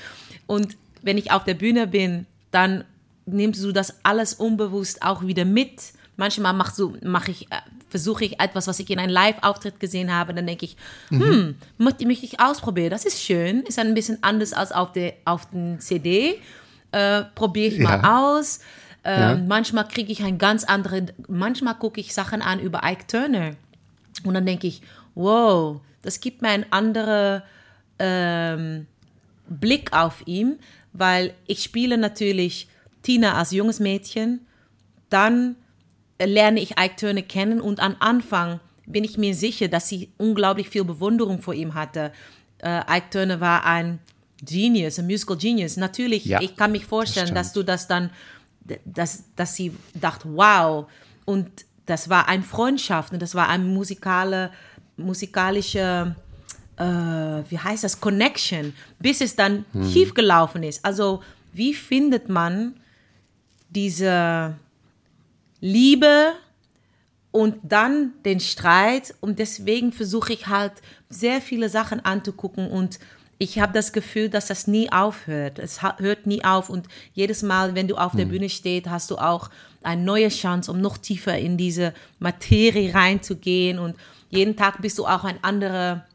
Und 0.45 0.77
wenn 1.01 1.17
ich 1.17 1.31
auf 1.31 1.43
der 1.43 1.55
Bühne 1.55 1.87
bin, 1.87 2.25
dann 2.51 2.85
nimmst 3.33 3.63
du 3.63 3.71
das 3.71 4.03
alles 4.03 4.33
unbewusst 4.33 5.01
auch 5.01 5.25
wieder 5.25 5.45
mit. 5.45 5.93
Manchmal 6.17 6.53
mach 6.53 6.73
so, 6.73 6.95
mach 7.01 7.27
ich, 7.27 7.51
äh, 7.51 7.55
versuche 7.89 8.25
ich 8.25 8.39
etwas, 8.39 8.67
was 8.67 8.79
ich 8.79 8.89
in 8.89 8.99
einem 8.99 9.11
Live-Auftritt 9.11 9.79
gesehen 9.79 10.13
habe, 10.13 10.33
dann 10.33 10.45
denke 10.45 10.65
ich, 10.65 10.75
mhm. 11.09 11.21
hm, 11.21 11.55
möchte, 11.77 12.05
möchte 12.05 12.25
ich 12.25 12.39
ausprobieren. 12.39 12.89
Das 12.89 13.05
ist 13.05 13.21
schön, 13.21 13.61
ist 13.61 13.79
ein 13.79 13.93
bisschen 13.93 14.19
anders 14.21 14.53
als 14.53 14.71
auf 14.71 14.91
der 14.91 15.13
auf 15.25 15.49
den 15.49 15.79
CD. 15.79 16.41
Äh, 16.91 17.23
Probiere 17.35 17.73
ich 17.73 17.79
mal 17.79 18.01
aus. 18.03 18.59
Äh, 19.03 19.19
ja. 19.19 19.35
Manchmal 19.35 19.87
kriege 19.87 20.11
ich 20.11 20.23
ein 20.23 20.37
ganz 20.37 20.63
andere, 20.65 21.07
manchmal 21.27 21.75
gucke 21.75 22.01
ich 22.01 22.13
Sachen 22.13 22.41
an 22.41 22.59
über 22.59 22.81
Ike 22.83 23.07
Turner 23.07 23.51
und 24.23 24.33
dann 24.33 24.45
denke 24.45 24.67
ich, 24.67 24.81
wow, 25.15 25.79
das 26.01 26.19
gibt 26.19 26.41
mir 26.41 26.49
einen 26.49 26.65
anderen 26.71 27.41
ähm, 27.97 28.87
Blick 29.47 29.93
auf 29.93 30.23
ihn, 30.25 30.59
weil 30.93 31.33
ich 31.47 31.63
spiele 31.63 31.97
natürlich 31.97 32.67
Tina 33.01 33.35
als 33.35 33.51
junges 33.51 33.79
Mädchen, 33.79 34.45
dann 35.09 35.55
lerne 36.21 36.59
ich 36.59 36.71
Ike 36.79 36.95
Turner 36.97 37.21
kennen 37.21 37.61
und 37.61 37.79
am 37.79 37.95
Anfang 37.99 38.59
bin 38.85 39.03
ich 39.03 39.17
mir 39.17 39.35
sicher, 39.35 39.67
dass 39.67 39.87
sie 39.87 40.09
unglaublich 40.17 40.69
viel 40.69 40.83
Bewunderung 40.83 41.41
vor 41.41 41.53
ihm 41.53 41.75
hatte. 41.75 42.11
Äh, 42.57 42.81
Ike 42.97 43.09
Turner 43.11 43.39
war 43.39 43.65
ein 43.65 43.99
Genius, 44.41 44.99
ein 44.99 45.05
Musical 45.05 45.37
Genius. 45.37 45.77
Natürlich, 45.77 46.25
ja, 46.25 46.41
ich 46.41 46.55
kann 46.55 46.71
mich 46.71 46.85
vorstellen, 46.85 47.33
das 47.33 47.47
dass 47.47 47.53
du 47.53 47.63
das 47.63 47.87
dann, 47.87 48.09
dass, 48.85 49.23
dass 49.35 49.55
sie 49.55 49.73
dachte, 49.93 50.27
wow. 50.33 50.89
Und 51.25 51.49
das 51.85 52.09
war 52.09 52.27
eine 52.27 52.43
Freundschaft 52.43 53.13
und 53.13 53.21
das 53.21 53.35
war 53.35 53.47
eine 53.49 53.63
musikale, 53.63 54.51
musikalische, 54.97 56.15
äh, 56.77 56.83
wie 56.83 57.59
heißt 57.59 57.83
das, 57.83 57.99
Connection, 57.99 58.73
bis 58.99 59.21
es 59.21 59.35
dann 59.35 59.65
hm. 59.73 59.89
schief 59.89 60.13
gelaufen 60.13 60.63
ist. 60.63 60.83
Also, 60.83 61.21
wie 61.53 61.73
findet 61.73 62.29
man 62.29 62.75
diese 63.69 64.55
Liebe 65.61 66.33
und 67.31 67.57
dann 67.63 68.13
den 68.25 68.39
Streit. 68.39 69.13
Und 69.21 69.39
deswegen 69.39 69.91
versuche 69.91 70.33
ich 70.33 70.47
halt 70.47 70.73
sehr 71.09 71.41
viele 71.41 71.69
Sachen 71.69 72.03
anzugucken 72.03 72.69
und 72.69 72.99
ich 73.41 73.57
habe 73.59 73.71
das 73.71 73.93
Gefühl, 73.93 74.27
dass 74.27 74.47
das 74.47 74.67
nie 74.67 74.91
aufhört. 74.91 75.59
Es 75.59 75.81
hört 75.81 76.27
nie 76.27 76.43
auf 76.43 76.69
und 76.69 76.87
jedes 77.13 77.41
Mal, 77.41 77.73
wenn 77.73 77.87
du 77.87 77.95
auf 77.95 78.11
der 78.11 78.25
hm. 78.25 78.31
Bühne 78.31 78.49
stehst, 78.49 78.89
hast 78.89 79.09
du 79.11 79.17
auch 79.17 79.49
eine 79.81 80.03
neue 80.03 80.27
Chance, 80.27 80.69
um 80.69 80.81
noch 80.81 80.97
tiefer 80.97 81.37
in 81.37 81.55
diese 81.55 81.93
Materie 82.19 82.93
reinzugehen 82.93 83.79
und 83.79 83.95
jeden 84.29 84.57
Tag 84.57 84.81
bist 84.81 84.99
du 84.99 85.05
auch 85.05 85.23
ein 85.23 85.41
anderer, 85.41 86.05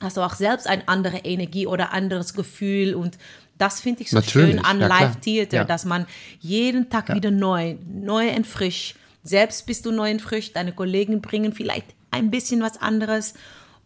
hast 0.00 0.16
du 0.16 0.20
auch 0.20 0.34
selbst 0.34 0.66
eine 0.66 0.86
andere 0.88 1.18
Energie 1.18 1.66
oder 1.66 1.92
anderes 1.92 2.34
Gefühl 2.34 2.94
und 2.94 3.18
das 3.58 3.80
finde 3.80 4.02
ich 4.02 4.10
so 4.10 4.16
Natürlich, 4.16 4.56
schön 4.56 4.64
an 4.64 4.80
ja, 4.80 4.88
Live-Theater, 4.88 5.58
ja. 5.58 5.64
dass 5.64 5.84
man 5.84 6.06
jeden 6.40 6.90
Tag 6.90 7.08
ja. 7.08 7.14
wieder 7.14 7.30
neu, 7.30 7.76
neu 7.86 8.34
und 8.34 8.46
frisch, 8.46 8.94
selbst 9.22 9.66
bist 9.66 9.86
du 9.86 9.92
neu 9.92 10.10
und 10.10 10.20
frisch, 10.20 10.52
deine 10.52 10.72
Kollegen 10.72 11.20
bringen 11.20 11.52
vielleicht 11.52 11.86
ein 12.10 12.30
bisschen 12.30 12.62
was 12.62 12.80
anderes. 12.80 13.34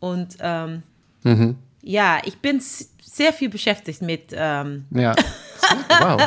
Und 0.01 0.37
ähm, 0.41 0.83
mhm. 1.23 1.57
ja, 1.83 2.19
ich 2.25 2.39
bin 2.39 2.61
sehr 2.61 3.33
viel 3.33 3.49
beschäftigt 3.49 4.03
mit. 4.03 4.31
Ähm, 4.33 4.87
ja. 4.91 5.15
Wow. 6.01 6.21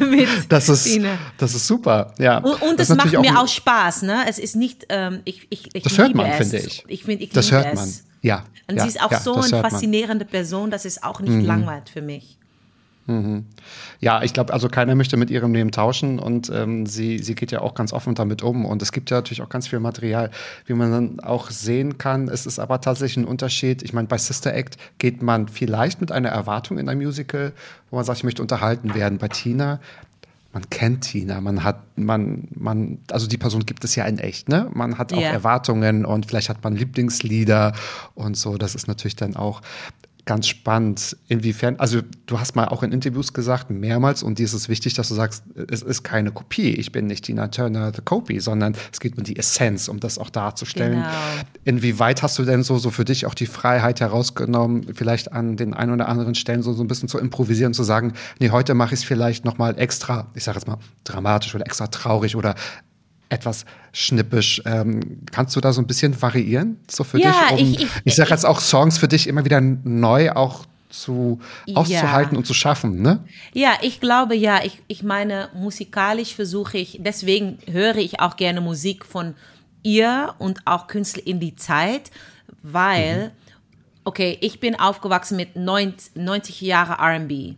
mit 0.00 0.28
das, 0.50 0.68
ist, 0.68 1.00
das 1.38 1.54
ist 1.54 1.66
super. 1.66 2.12
Ja. 2.18 2.38
Und, 2.38 2.60
und 2.60 2.80
es 2.80 2.90
macht 2.94 3.12
mir 3.12 3.40
auch 3.40 3.48
Spaß. 3.48 4.02
Ne? 4.02 4.24
Es 4.28 4.38
ist 4.38 4.54
nicht, 4.56 4.86
ähm, 4.90 5.20
ich, 5.24 5.46
ich, 5.48 5.68
ich 5.72 5.84
Das 5.84 5.96
hört 5.96 6.14
man, 6.14 6.30
finde 6.32 6.58
ich. 6.58 6.84
ich, 6.86 7.04
find, 7.04 7.22
ich 7.22 7.30
das 7.30 7.52
hört 7.52 7.74
man. 7.74 7.88
Ja. 8.26 8.42
Und 8.68 8.76
ja, 8.76 8.82
sie 8.82 8.88
ist 8.88 9.00
auch 9.00 9.12
ja, 9.12 9.20
so 9.20 9.36
eine 9.36 9.60
faszinierende 9.60 10.24
man. 10.24 10.30
Person, 10.30 10.70
dass 10.72 10.84
es 10.84 11.02
auch 11.02 11.20
nicht 11.20 11.32
mhm. 11.32 11.44
langweilt 11.44 11.88
für 11.88 12.02
mich. 12.02 12.36
Mhm. 13.06 13.46
Ja, 14.00 14.24
ich 14.24 14.32
glaube, 14.32 14.52
also 14.52 14.68
keiner 14.68 14.96
möchte 14.96 15.16
mit 15.16 15.30
ihrem 15.30 15.54
Leben 15.54 15.70
tauschen 15.70 16.18
und 16.18 16.50
ähm, 16.52 16.86
sie, 16.86 17.20
sie 17.20 17.36
geht 17.36 17.52
ja 17.52 17.60
auch 17.60 17.74
ganz 17.74 17.92
offen 17.92 18.16
damit 18.16 18.42
um. 18.42 18.64
Und 18.64 18.82
es 18.82 18.90
gibt 18.90 19.10
ja 19.10 19.18
natürlich 19.18 19.42
auch 19.42 19.48
ganz 19.48 19.68
viel 19.68 19.78
Material, 19.78 20.32
wie 20.64 20.72
man 20.72 20.90
dann 20.90 21.20
auch 21.20 21.50
sehen 21.50 21.98
kann. 21.98 22.26
Es 22.26 22.46
ist 22.46 22.58
aber 22.58 22.80
tatsächlich 22.80 23.24
ein 23.24 23.28
Unterschied. 23.28 23.84
Ich 23.84 23.92
meine, 23.92 24.08
bei 24.08 24.18
Sister 24.18 24.52
Act 24.52 24.76
geht 24.98 25.22
man 25.22 25.46
vielleicht 25.46 26.00
mit 26.00 26.10
einer 26.10 26.30
Erwartung 26.30 26.78
in 26.78 26.88
ein 26.88 26.98
Musical, 26.98 27.52
wo 27.90 27.96
man 27.96 28.04
sagt, 28.04 28.18
ich 28.18 28.24
möchte 28.24 28.42
unterhalten 28.42 28.96
werden. 28.96 29.18
Bei 29.18 29.28
Tina 29.28 29.78
man 30.56 30.70
kennt 30.70 31.02
Tina, 31.02 31.42
man 31.42 31.64
hat, 31.64 31.98
man, 31.98 32.48
man, 32.54 32.96
also 33.10 33.26
die 33.26 33.36
Person 33.36 33.66
gibt 33.66 33.84
es 33.84 33.94
ja 33.94 34.06
in 34.06 34.18
echt, 34.18 34.48
ne? 34.48 34.70
Man 34.72 34.96
hat 34.96 35.12
auch 35.12 35.20
yeah. 35.20 35.30
Erwartungen 35.30 36.06
und 36.06 36.24
vielleicht 36.24 36.48
hat 36.48 36.64
man 36.64 36.74
Lieblingslieder 36.74 37.74
und 38.14 38.38
so. 38.38 38.56
Das 38.56 38.74
ist 38.74 38.88
natürlich 38.88 39.16
dann 39.16 39.36
auch 39.36 39.60
ganz 40.26 40.48
spannend, 40.48 41.16
inwiefern, 41.28 41.76
also 41.78 42.00
du 42.26 42.40
hast 42.40 42.56
mal 42.56 42.66
auch 42.66 42.82
in 42.82 42.90
Interviews 42.90 43.32
gesagt, 43.32 43.70
mehrmals, 43.70 44.24
und 44.24 44.40
dir 44.40 44.44
ist 44.44 44.54
es 44.54 44.68
wichtig, 44.68 44.94
dass 44.94 45.08
du 45.08 45.14
sagst, 45.14 45.44
es 45.70 45.82
ist 45.82 46.02
keine 46.02 46.32
Kopie, 46.32 46.70
ich 46.70 46.90
bin 46.90 47.06
nicht 47.06 47.24
Tina 47.24 47.46
Turner 47.46 47.92
the 47.94 48.02
Copy, 48.04 48.40
sondern 48.40 48.74
es 48.92 48.98
geht 48.98 49.16
um 49.16 49.22
die 49.22 49.36
Essenz, 49.36 49.86
um 49.86 50.00
das 50.00 50.18
auch 50.18 50.28
darzustellen. 50.28 51.02
Genau. 51.02 51.08
Inwieweit 51.64 52.24
hast 52.24 52.38
du 52.38 52.44
denn 52.44 52.64
so, 52.64 52.76
so 52.76 52.90
für 52.90 53.04
dich 53.04 53.24
auch 53.24 53.34
die 53.34 53.46
Freiheit 53.46 54.00
herausgenommen, 54.00 54.94
vielleicht 54.94 55.32
an 55.32 55.56
den 55.56 55.74
ein 55.74 55.92
oder 55.92 56.08
anderen 56.08 56.34
Stellen 56.34 56.62
so, 56.62 56.72
so 56.72 56.82
ein 56.82 56.88
bisschen 56.88 57.08
zu 57.08 57.18
improvisieren, 57.18 57.72
zu 57.72 57.84
sagen, 57.84 58.12
nee, 58.40 58.50
heute 58.50 58.74
mache 58.74 58.94
ich 58.94 59.00
es 59.00 59.04
vielleicht 59.04 59.44
nochmal 59.44 59.78
extra, 59.78 60.26
ich 60.34 60.42
sage 60.42 60.58
jetzt 60.58 60.66
mal, 60.66 60.78
dramatisch 61.04 61.54
oder 61.54 61.64
extra 61.64 61.86
traurig 61.86 62.34
oder 62.34 62.56
etwas 63.28 63.64
schnippisch. 63.92 64.62
Ähm, 64.64 65.22
kannst 65.32 65.56
du 65.56 65.60
da 65.60 65.72
so 65.72 65.80
ein 65.80 65.86
bisschen 65.86 66.20
variieren, 66.20 66.78
so 66.88 67.04
für 67.04 67.20
ja, 67.20 67.32
dich? 67.50 67.60
Um, 67.60 67.72
ich, 67.72 67.82
ich, 67.82 67.88
ich 68.04 68.14
sage 68.14 68.30
jetzt 68.30 68.46
auch 68.46 68.60
Songs 68.60 68.98
für 68.98 69.08
dich 69.08 69.26
immer 69.26 69.44
wieder 69.44 69.60
neu 69.60 70.32
auch 70.32 70.66
zu 70.88 71.40
auszuhalten 71.74 72.34
ja. 72.34 72.38
und 72.38 72.46
zu 72.46 72.54
schaffen, 72.54 73.02
ne? 73.02 73.24
Ja, 73.52 73.72
ich 73.82 74.00
glaube 74.00 74.34
ja. 74.34 74.64
Ich, 74.64 74.82
ich 74.86 75.02
meine, 75.02 75.48
musikalisch 75.54 76.34
versuche 76.34 76.78
ich, 76.78 76.98
deswegen 77.00 77.58
höre 77.70 77.96
ich 77.96 78.20
auch 78.20 78.36
gerne 78.36 78.60
Musik 78.60 79.04
von 79.04 79.34
ihr 79.82 80.34
und 80.38 80.60
auch 80.64 80.86
Künstler 80.86 81.26
in 81.26 81.40
die 81.40 81.56
Zeit, 81.56 82.10
weil, 82.62 83.26
mhm. 83.26 83.30
okay, 84.04 84.38
ich 84.40 84.60
bin 84.60 84.78
aufgewachsen 84.78 85.36
mit 85.36 85.56
90, 85.56 86.16
90 86.16 86.60
Jahre 86.60 86.94
R&B. 86.94 87.54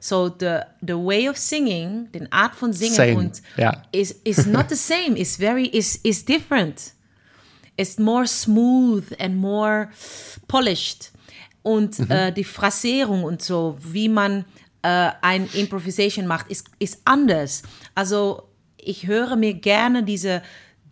So 0.00 0.28
the 0.28 0.60
the 0.80 0.94
way 0.94 1.28
of 1.28 1.36
singing, 1.36 2.10
den 2.12 2.30
Art 2.32 2.54
von 2.54 2.72
Singen 2.72 2.94
same. 2.94 3.16
und 3.16 3.42
yeah. 3.56 3.82
is 3.92 4.12
is 4.24 4.46
not 4.46 4.68
the 4.68 4.76
same. 4.76 5.16
It's 5.16 5.36
very 5.36 5.66
is 5.66 5.96
is 6.02 6.24
different. 6.24 6.94
It's 7.76 7.98
more 7.98 8.26
smooth 8.26 9.04
and 9.18 9.36
more 9.36 9.88
polished. 10.48 11.12
Und 11.62 11.98
mhm. 11.98 12.10
äh, 12.10 12.32
die 12.32 12.44
Phrasierung 12.44 13.24
und 13.24 13.42
so, 13.42 13.76
wie 13.80 14.08
man 14.08 14.44
äh, 14.82 15.10
ein 15.22 15.48
Improvisation 15.54 16.26
macht, 16.26 16.50
ist, 16.50 16.66
ist 16.78 17.00
anders. 17.04 17.62
Also 17.94 18.48
ich 18.76 19.06
höre 19.06 19.36
mir 19.36 19.54
gerne 19.54 20.02
diese, 20.02 20.42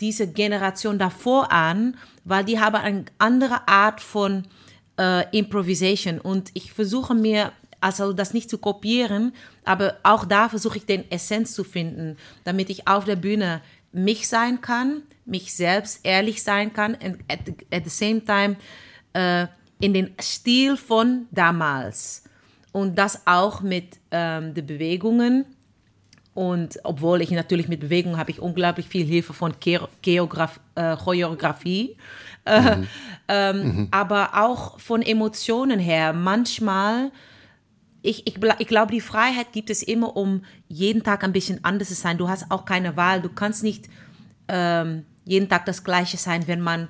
diese 0.01 0.27
Generation 0.27 0.99
davor 0.99 1.51
an, 1.53 1.97
weil 2.25 2.45
die 2.45 2.61
haben 2.61 2.77
eine 2.77 3.05
andere 3.19 3.67
Art 3.69 4.01
von 4.01 4.47
äh, 4.99 5.25
Improvisation. 5.37 6.21
Und 6.21 6.51
ich 6.55 6.73
versuche 6.73 7.15
mir 7.15 7.53
also 7.80 8.12
das 8.12 8.35
nicht 8.35 8.50
zu 8.50 8.59
kopieren, 8.59 9.33
aber 9.64 9.97
auch 10.02 10.25
da 10.25 10.49
versuche 10.49 10.78
ich 10.78 10.87
den 10.87 11.11
Essenz 11.11 11.52
zu 11.52 11.64
finden, 11.64 12.16
damit 12.45 12.71
ich 12.71 12.88
auf 12.88 13.04
der 13.04 13.16
Bühne 13.16 13.61
mich 13.92 14.28
sein 14.28 14.61
kann, 14.61 15.02
mich 15.25 15.54
selbst 15.54 16.00
ehrlich 16.04 16.42
sein 16.42 16.73
kann 16.73 16.95
und 16.95 17.18
at 17.28 17.40
the, 17.47 17.54
at 17.71 17.85
the 17.85 17.90
same 17.90 18.25
time 18.25 18.56
äh, 19.12 19.47
in 19.80 19.95
den 19.95 20.14
Stil 20.21 20.76
von 20.76 21.26
damals 21.30 22.25
und 22.73 22.97
das 22.97 23.26
auch 23.26 23.61
mit 23.61 23.99
ähm, 24.11 24.54
den 24.54 24.66
Bewegungen 24.66 25.47
Und 26.37 26.78
obwohl 26.85 27.23
ich 27.23 27.30
natürlich 27.30 27.66
mit 27.66 27.80
Bewegung 27.80 28.18
habe 28.18 28.30
ich 28.30 28.40
unglaublich 28.40 28.87
viel 28.88 29.06
Hilfe 29.06 29.33
von 29.33 29.54
Geograf 30.02 30.61
äh, 30.75 30.95
Choreografie. 30.95 31.97
Äh, 32.45 32.76
mhm. 32.76 32.87
Ähm, 33.28 33.56
mhm. 33.56 33.88
Aber 33.90 34.40
auch 34.40 34.78
von 34.78 35.02
Emotionen 35.02 35.80
her. 35.80 36.12
Manchmal, 36.12 37.11
ich, 38.07 38.27
ich, 38.27 38.39
ich 38.59 38.69
glaube, 38.69 38.93
die 38.93 39.01
Freiheit 39.01 39.53
gibt 39.53 39.69
es 39.69 39.83
immer, 39.83 40.17
um 40.17 40.45
jeden 40.69 41.03
Tag 41.03 41.25
ein 41.25 41.33
bisschen 41.33 41.65
anders 41.65 41.89
zu 41.89 41.95
sein. 41.95 42.19
Du 42.19 42.29
hast 42.29 42.51
auch 42.51 42.65
keine 42.65 42.97
Wahl. 42.97 43.21
Du 43.21 43.29
kannst 43.29 43.63
nicht 43.63 43.89
ähm, 44.49 45.05
jeden 45.25 45.49
Tag 45.49 45.67
das 45.67 45.83
Gleiche 45.83 46.17
sein, 46.17 46.47
wenn 46.47 46.61
man 46.61 46.89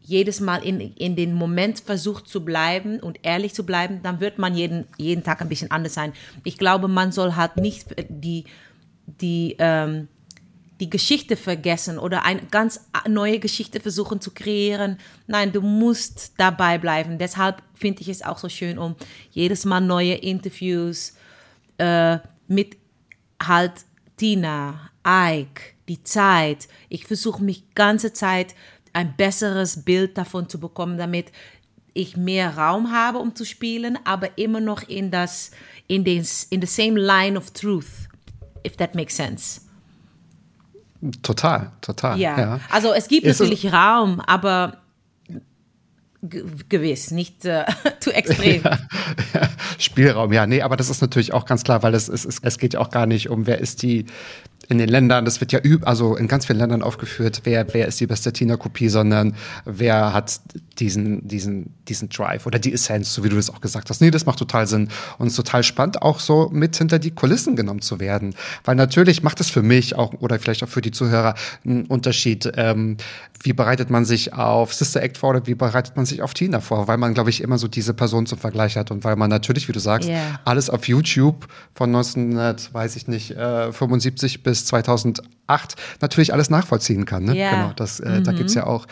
jedes 0.00 0.40
Mal 0.40 0.64
in, 0.64 0.80
in 0.80 1.16
den 1.16 1.34
Moment 1.34 1.80
versucht 1.80 2.28
zu 2.28 2.44
bleiben 2.44 3.00
und 3.00 3.20
ehrlich 3.22 3.54
zu 3.54 3.64
bleiben, 3.64 4.00
dann 4.02 4.20
wird 4.20 4.38
man 4.38 4.54
jeden, 4.54 4.86
jeden 4.98 5.22
Tag 5.22 5.40
ein 5.40 5.48
bisschen 5.48 5.70
anders 5.70 5.94
sein. 5.94 6.12
Ich 6.44 6.58
glaube, 6.58 6.88
man 6.88 7.12
soll 7.12 7.34
halt 7.34 7.56
nicht 7.56 7.94
die, 8.08 8.44
die, 9.06 9.56
ähm, 9.58 10.08
die 10.82 10.90
Geschichte 10.90 11.36
vergessen 11.36 11.96
oder 11.96 12.24
eine 12.24 12.42
ganz 12.50 12.88
neue 13.08 13.38
Geschichte 13.38 13.78
versuchen 13.78 14.20
zu 14.20 14.32
kreieren. 14.32 14.98
Nein, 15.28 15.52
du 15.52 15.60
musst 15.60 16.32
dabei 16.38 16.76
bleiben. 16.76 17.18
Deshalb 17.18 17.62
finde 17.72 18.02
ich 18.02 18.08
es 18.08 18.22
auch 18.22 18.36
so 18.36 18.48
schön, 18.48 18.78
um 18.78 18.96
jedes 19.30 19.64
Mal 19.64 19.80
neue 19.80 20.14
Interviews 20.14 21.14
äh, 21.78 22.18
mit 22.48 22.76
halt 23.40 23.72
Tina, 24.16 24.90
Ike, 25.06 25.74
die 25.88 26.02
Zeit. 26.02 26.66
Ich 26.88 27.06
versuche 27.06 27.44
mich 27.44 27.76
ganze 27.76 28.12
Zeit 28.12 28.56
ein 28.92 29.14
besseres 29.16 29.84
Bild 29.84 30.18
davon 30.18 30.48
zu 30.48 30.58
bekommen, 30.58 30.98
damit 30.98 31.30
ich 31.94 32.16
mehr 32.16 32.58
Raum 32.58 32.90
habe, 32.90 33.18
um 33.18 33.36
zu 33.36 33.44
spielen, 33.44 34.00
aber 34.02 34.36
immer 34.36 34.58
noch 34.58 34.82
in 34.88 35.12
das 35.12 35.52
in 35.86 36.02
den 36.02 36.26
in 36.50 36.60
the 36.60 36.66
same 36.66 36.98
line 36.98 37.38
of 37.38 37.52
truth, 37.52 38.08
if 38.66 38.76
that 38.78 38.96
makes 38.96 39.14
sense. 39.14 39.61
Total, 41.22 41.72
total. 41.80 42.18
Ja, 42.18 42.38
ja. 42.38 42.60
also 42.70 42.92
es 42.92 43.08
gibt 43.08 43.26
Ist 43.26 43.40
natürlich 43.40 43.64
es 43.64 43.72
Raum, 43.72 44.20
aber 44.20 44.78
gewiss, 46.22 47.10
nicht 47.10 47.44
äh, 47.44 47.64
zu 48.00 48.14
extrem. 48.14 48.62
Ja, 48.62 48.78
ja. 49.34 49.48
Spielraum, 49.78 50.32
ja, 50.32 50.46
nee, 50.46 50.62
aber 50.62 50.76
das 50.76 50.88
ist 50.88 51.00
natürlich 51.00 51.32
auch 51.32 51.44
ganz 51.44 51.64
klar, 51.64 51.82
weil 51.82 51.94
es, 51.94 52.08
es, 52.08 52.24
es 52.24 52.58
geht 52.58 52.74
ja 52.74 52.80
auch 52.80 52.90
gar 52.90 53.06
nicht 53.06 53.28
um, 53.28 53.46
wer 53.46 53.58
ist 53.58 53.82
die 53.82 54.06
in 54.68 54.78
den 54.78 54.88
Ländern, 54.88 55.24
das 55.24 55.40
wird 55.40 55.52
ja 55.52 55.60
üb, 55.62 55.86
also 55.86 56.16
in 56.16 56.28
ganz 56.28 56.46
vielen 56.46 56.58
Ländern 56.58 56.82
aufgeführt, 56.82 57.42
wer, 57.44 57.72
wer 57.74 57.88
ist 57.88 58.00
die 58.00 58.06
beste 58.06 58.32
Tina-Kopie, 58.32 58.88
sondern 58.88 59.34
wer 59.64 60.12
hat 60.12 60.40
diesen, 60.78 61.26
diesen, 61.26 61.74
diesen 61.88 62.08
Drive 62.08 62.46
oder 62.46 62.58
die 62.58 62.72
Essenz, 62.72 63.12
so 63.12 63.24
wie 63.24 63.28
du 63.28 63.36
das 63.36 63.50
auch 63.50 63.60
gesagt 63.60 63.90
hast. 63.90 64.00
Nee, 64.00 64.10
das 64.10 64.26
macht 64.26 64.38
total 64.38 64.66
Sinn. 64.66 64.88
Und 65.18 65.26
es 65.26 65.34
ist 65.34 65.36
total 65.36 65.62
spannend, 65.62 66.02
auch 66.02 66.20
so 66.20 66.48
mit 66.52 66.76
hinter 66.76 66.98
die 66.98 67.10
Kulissen 67.10 67.56
genommen 67.56 67.82
zu 67.82 68.00
werden. 68.00 68.34
Weil 68.64 68.76
natürlich 68.76 69.22
macht 69.22 69.40
es 69.40 69.50
für 69.50 69.62
mich 69.62 69.96
auch 69.96 70.14
oder 70.20 70.38
vielleicht 70.38 70.62
auch 70.62 70.68
für 70.68 70.80
die 70.80 70.90
Zuhörer 70.90 71.34
einen 71.64 71.86
Unterschied. 71.86 72.50
Ähm, 72.56 72.96
wie 73.42 73.52
bereitet 73.52 73.90
man 73.90 74.04
sich 74.04 74.32
auf 74.32 74.72
Sister 74.72 75.02
Act 75.02 75.18
vor 75.18 75.30
oder 75.30 75.46
wie 75.46 75.54
bereitet 75.54 75.96
man 75.96 76.06
sich 76.06 76.22
auf 76.22 76.32
Tina 76.34 76.60
vor? 76.60 76.88
Weil 76.88 76.96
man, 76.96 77.14
glaube 77.14 77.30
ich, 77.30 77.40
immer 77.40 77.58
so 77.58 77.68
diese 77.68 77.92
Person 77.92 78.26
zum 78.26 78.38
Vergleich 78.38 78.76
hat 78.76 78.90
und 78.90 79.04
weil 79.04 79.16
man 79.16 79.30
natürlich, 79.30 79.68
wie 79.68 79.72
du 79.72 79.80
sagst, 79.80 80.08
yeah. 80.08 80.40
alles 80.44 80.70
auf 80.70 80.86
YouTube 80.86 81.48
von 81.74 81.90
1900, 81.90 82.72
weiß 82.72 82.96
ich 82.96 83.08
nicht, 83.08 83.32
äh, 83.32 83.72
75 83.72 84.42
bis 84.42 84.61
2008 84.66 85.76
natürlich 86.00 86.32
alles 86.32 86.50
nachvollziehen 86.50 87.04
kann. 87.04 87.24
Ne? 87.24 87.34
Yeah. 87.34 87.50
Genau, 87.50 87.72
das, 87.74 88.00
äh, 88.00 88.20
mhm. 88.20 88.24
da 88.24 88.32
gibt's 88.32 88.54
ja 88.54 88.66
auch 88.66 88.86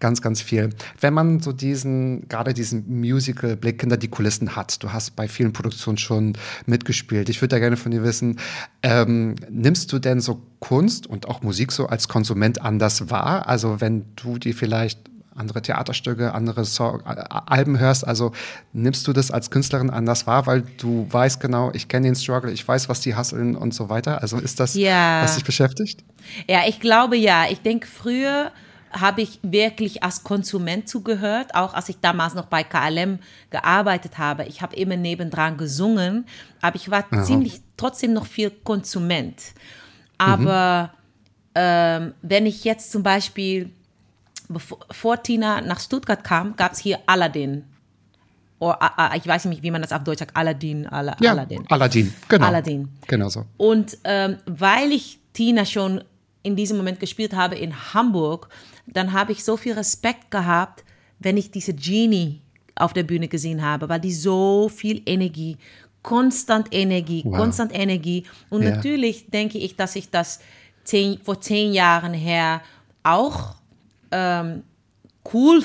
ganz, 0.00 0.22
ganz 0.22 0.40
viel. 0.40 0.70
Wenn 1.00 1.14
man 1.14 1.40
so 1.40 1.52
diesen, 1.52 2.28
gerade 2.28 2.54
diesen 2.54 3.00
Musical-Blick 3.00 3.80
hinter 3.80 3.96
die 3.96 4.08
Kulissen 4.08 4.56
hat, 4.56 4.82
du 4.82 4.92
hast 4.92 5.16
bei 5.16 5.28
vielen 5.28 5.52
Produktionen 5.52 5.98
schon 5.98 6.34
mitgespielt. 6.66 7.28
Ich 7.28 7.40
würde 7.40 7.56
da 7.56 7.58
gerne 7.58 7.76
von 7.76 7.92
dir 7.92 8.02
wissen, 8.02 8.38
ähm, 8.82 9.36
nimmst 9.50 9.92
du 9.92 9.98
denn 9.98 10.20
so 10.20 10.42
Kunst 10.60 11.06
und 11.06 11.28
auch 11.28 11.42
Musik 11.42 11.72
so 11.72 11.86
als 11.86 12.08
Konsument 12.08 12.62
anders 12.62 13.10
wahr? 13.10 13.48
Also 13.48 13.80
wenn 13.80 14.04
du 14.16 14.38
dir 14.38 14.54
vielleicht 14.54 15.13
andere 15.36 15.62
Theaterstücke, 15.62 16.32
andere 16.32 16.64
Song, 16.64 17.02
Alben 17.04 17.78
hörst. 17.78 18.06
Also 18.06 18.32
nimmst 18.72 19.06
du 19.06 19.12
das 19.12 19.30
als 19.30 19.50
Künstlerin 19.50 19.90
anders 19.90 20.26
wahr, 20.26 20.46
weil 20.46 20.62
du 20.78 21.06
weißt 21.10 21.40
genau, 21.40 21.70
ich 21.72 21.88
kenne 21.88 22.06
den 22.06 22.14
Struggle, 22.14 22.52
ich 22.52 22.66
weiß, 22.66 22.88
was 22.88 23.00
die 23.00 23.14
hasseln 23.14 23.56
und 23.56 23.74
so 23.74 23.88
weiter. 23.88 24.22
Also 24.22 24.38
ist 24.38 24.60
das, 24.60 24.74
ja. 24.74 25.22
was 25.22 25.34
dich 25.34 25.44
beschäftigt? 25.44 26.04
Ja, 26.48 26.62
ich 26.66 26.80
glaube 26.80 27.16
ja. 27.16 27.46
Ich 27.50 27.60
denke, 27.60 27.86
früher 27.86 28.52
habe 28.92 29.22
ich 29.22 29.40
wirklich 29.42 30.02
als 30.02 30.22
Konsument 30.22 30.88
zugehört, 30.88 31.54
auch 31.54 31.74
als 31.74 31.88
ich 31.88 31.98
damals 32.00 32.34
noch 32.34 32.46
bei 32.46 32.62
KLM 32.62 33.18
gearbeitet 33.50 34.18
habe. 34.18 34.44
Ich 34.44 34.62
habe 34.62 34.76
immer 34.76 34.96
nebendran 34.96 35.56
gesungen, 35.56 36.26
aber 36.60 36.76
ich 36.76 36.90
war 36.90 37.04
Aha. 37.10 37.24
ziemlich 37.24 37.60
trotzdem 37.76 38.12
noch 38.12 38.26
viel 38.26 38.50
Konsument. 38.50 39.42
Aber 40.16 40.90
mhm. 40.92 41.50
ähm, 41.56 42.14
wenn 42.22 42.46
ich 42.46 42.62
jetzt 42.64 42.92
zum 42.92 43.02
Beispiel 43.02 43.70
bevor 44.48 45.22
Tina 45.22 45.60
nach 45.60 45.80
Stuttgart 45.80 46.22
kam, 46.24 46.56
gab 46.56 46.72
es 46.72 46.78
hier 46.78 46.98
Aladdin. 47.06 47.64
Uh, 48.60 48.72
ich 49.16 49.26
weiß 49.26 49.46
nicht, 49.46 49.62
wie 49.62 49.70
man 49.70 49.82
das 49.82 49.92
auf 49.92 50.04
Deutsch 50.04 50.20
sagt. 50.20 50.36
Aladdin, 50.36 50.86
Ala, 50.86 51.16
ja, 51.20 51.32
Aladdin. 51.32 51.66
Aladdin, 51.68 52.14
genau. 52.28 52.46
Aladdin. 52.46 52.88
Genau 53.06 53.28
so. 53.28 53.44
Und 53.56 53.98
ähm, 54.04 54.38
weil 54.46 54.92
ich 54.92 55.18
Tina 55.32 55.64
schon 55.64 56.02
in 56.42 56.56
diesem 56.56 56.76
Moment 56.76 57.00
gespielt 57.00 57.34
habe 57.34 57.56
in 57.56 57.94
Hamburg, 57.94 58.48
dann 58.86 59.12
habe 59.12 59.32
ich 59.32 59.44
so 59.44 59.56
viel 59.56 59.72
Respekt 59.74 60.30
gehabt, 60.30 60.84
wenn 61.18 61.36
ich 61.36 61.50
diese 61.50 61.74
Genie 61.74 62.40
auf 62.76 62.92
der 62.92 63.02
Bühne 63.02 63.28
gesehen 63.28 63.62
habe, 63.62 63.88
weil 63.88 64.00
die 64.00 64.12
so 64.12 64.68
viel 64.68 65.02
Energie, 65.06 65.56
konstant 66.02 66.68
Energie, 66.70 67.22
wow. 67.24 67.36
konstant 67.36 67.74
Energie. 67.74 68.24
Und 68.50 68.62
ja. 68.62 68.70
natürlich 68.70 69.30
denke 69.30 69.58
ich, 69.58 69.76
dass 69.76 69.96
ich 69.96 70.10
das 70.10 70.40
zehn, 70.84 71.18
vor 71.22 71.40
zehn 71.40 71.72
Jahren 71.72 72.14
her 72.14 72.62
auch 73.02 73.56
ähm, 74.14 74.62
cool. 75.32 75.62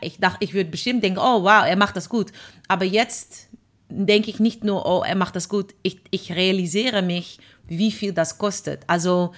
Ich 0.00 0.18
dachte, 0.18 0.44
ich 0.44 0.52
würde 0.52 0.70
bestimmt 0.70 1.02
denken, 1.02 1.18
oh 1.18 1.42
wow, 1.42 1.64
er 1.66 1.76
macht 1.76 1.96
das 1.96 2.08
gut. 2.08 2.30
Aber 2.68 2.84
jetzt 2.84 3.48
denke 3.88 4.30
ich 4.30 4.38
nicht 4.38 4.64
nur, 4.64 4.86
oh, 4.86 5.02
er 5.02 5.14
macht 5.14 5.36
das 5.36 5.48
gut. 5.48 5.74
Ich, 5.82 6.00
ich 6.10 6.32
realisiere 6.32 7.02
mich, 7.02 7.38
wie 7.66 7.90
viel 7.90 8.12
das 8.12 8.38
kostet. 8.38 8.82
Also 8.86 9.32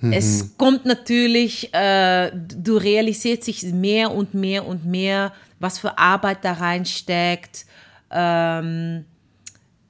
mhm. 0.00 0.12
es 0.12 0.56
kommt 0.56 0.84
natürlich, 0.86 1.72
äh, 1.72 2.32
du 2.34 2.76
realisierst 2.76 3.44
sich 3.44 3.62
mehr 3.62 4.10
und 4.10 4.34
mehr 4.34 4.66
und 4.66 4.84
mehr, 4.84 5.32
was 5.60 5.78
für 5.78 5.98
Arbeit 5.98 6.44
da 6.44 6.54
reinsteckt. 6.54 7.66
Ähm, 8.10 9.04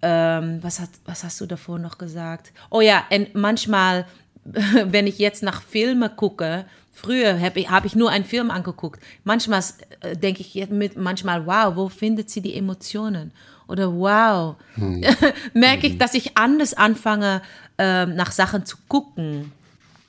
ähm, 0.03 0.59
was, 0.63 0.81
hat, 0.81 0.91
was 1.07 1.25
hast 1.25 1.41
du 1.41 1.47
davor 1.47 1.79
noch 1.79 1.97
gesagt? 1.97 2.53
Oh 2.71 2.83
ja, 2.83 3.05
und 3.11 3.35
manchmal, 3.35 4.07
wenn 4.45 5.07
ich 5.07 5.19
jetzt 5.19 5.43
nach 5.43 5.63
Filmen 5.63 6.15
gucke, 6.17 6.67
Früher 6.95 7.41
habe 7.41 7.61
ich, 7.61 7.71
hab 7.71 7.85
ich 7.85 7.97
nur 7.97 8.11
einen 8.11 8.25
Film 8.25 8.51
angeguckt. 8.53 9.03
Manchmal 9.25 9.63
äh, 10.01 10.17
denke 10.17 10.43
ich 10.43 10.71
mit, 10.71 10.97
manchmal, 10.97 11.45
wow, 11.45 11.75
wo 11.75 11.89
findet 11.89 12.31
sie 12.31 12.41
die 12.41 12.57
Emotionen? 12.57 13.33
Oder 13.67 13.93
wow, 13.93 14.57
hm. 14.75 15.03
merke 15.55 15.89
ich, 15.89 15.99
dass 15.99 16.15
ich 16.15 16.37
anders 16.37 16.73
anfange, 16.73 17.43
äh, 17.79 18.07
nach 18.07 18.31
Sachen 18.31 18.65
zu 18.65 18.77
gucken. 18.89 19.53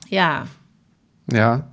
Ja. 0.08 0.46
Ja. 1.32 1.68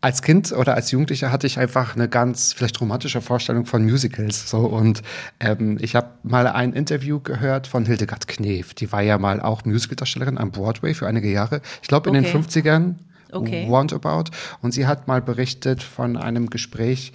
Als 0.00 0.20
Kind 0.20 0.52
oder 0.52 0.74
als 0.74 0.90
Jugendlicher 0.90 1.30
hatte 1.30 1.46
ich 1.46 1.58
einfach 1.58 1.94
eine 1.94 2.08
ganz 2.08 2.52
vielleicht 2.52 2.78
romantische 2.80 3.22
Vorstellung 3.22 3.64
von 3.64 3.84
Musicals. 3.84 4.50
So 4.50 4.58
und 4.58 5.02
ähm, 5.40 5.78
ich 5.80 5.94
habe 5.94 6.08
mal 6.24 6.46
ein 6.46 6.72
Interview 6.74 7.20
gehört 7.20 7.66
von 7.66 7.86
Hildegard 7.86 8.26
Knef. 8.26 8.74
Die 8.74 8.90
war 8.92 9.00
ja 9.00 9.16
mal 9.16 9.40
auch 9.40 9.64
Musicaldarstellerin 9.64 10.36
am 10.36 10.50
Broadway 10.50 10.92
für 10.92 11.06
einige 11.06 11.30
Jahre. 11.30 11.62
Ich 11.80 11.88
glaube 11.88 12.10
in 12.10 12.16
okay. 12.16 12.32
den 12.32 12.44
50ern 12.44 12.94
okay. 13.34 13.66
Roundabout. 13.68 14.30
Und 14.62 14.72
sie 14.72 14.86
hat 14.86 15.06
mal 15.08 15.20
berichtet 15.20 15.82
von 15.82 16.16
einem 16.16 16.50
Gespräch 16.50 17.12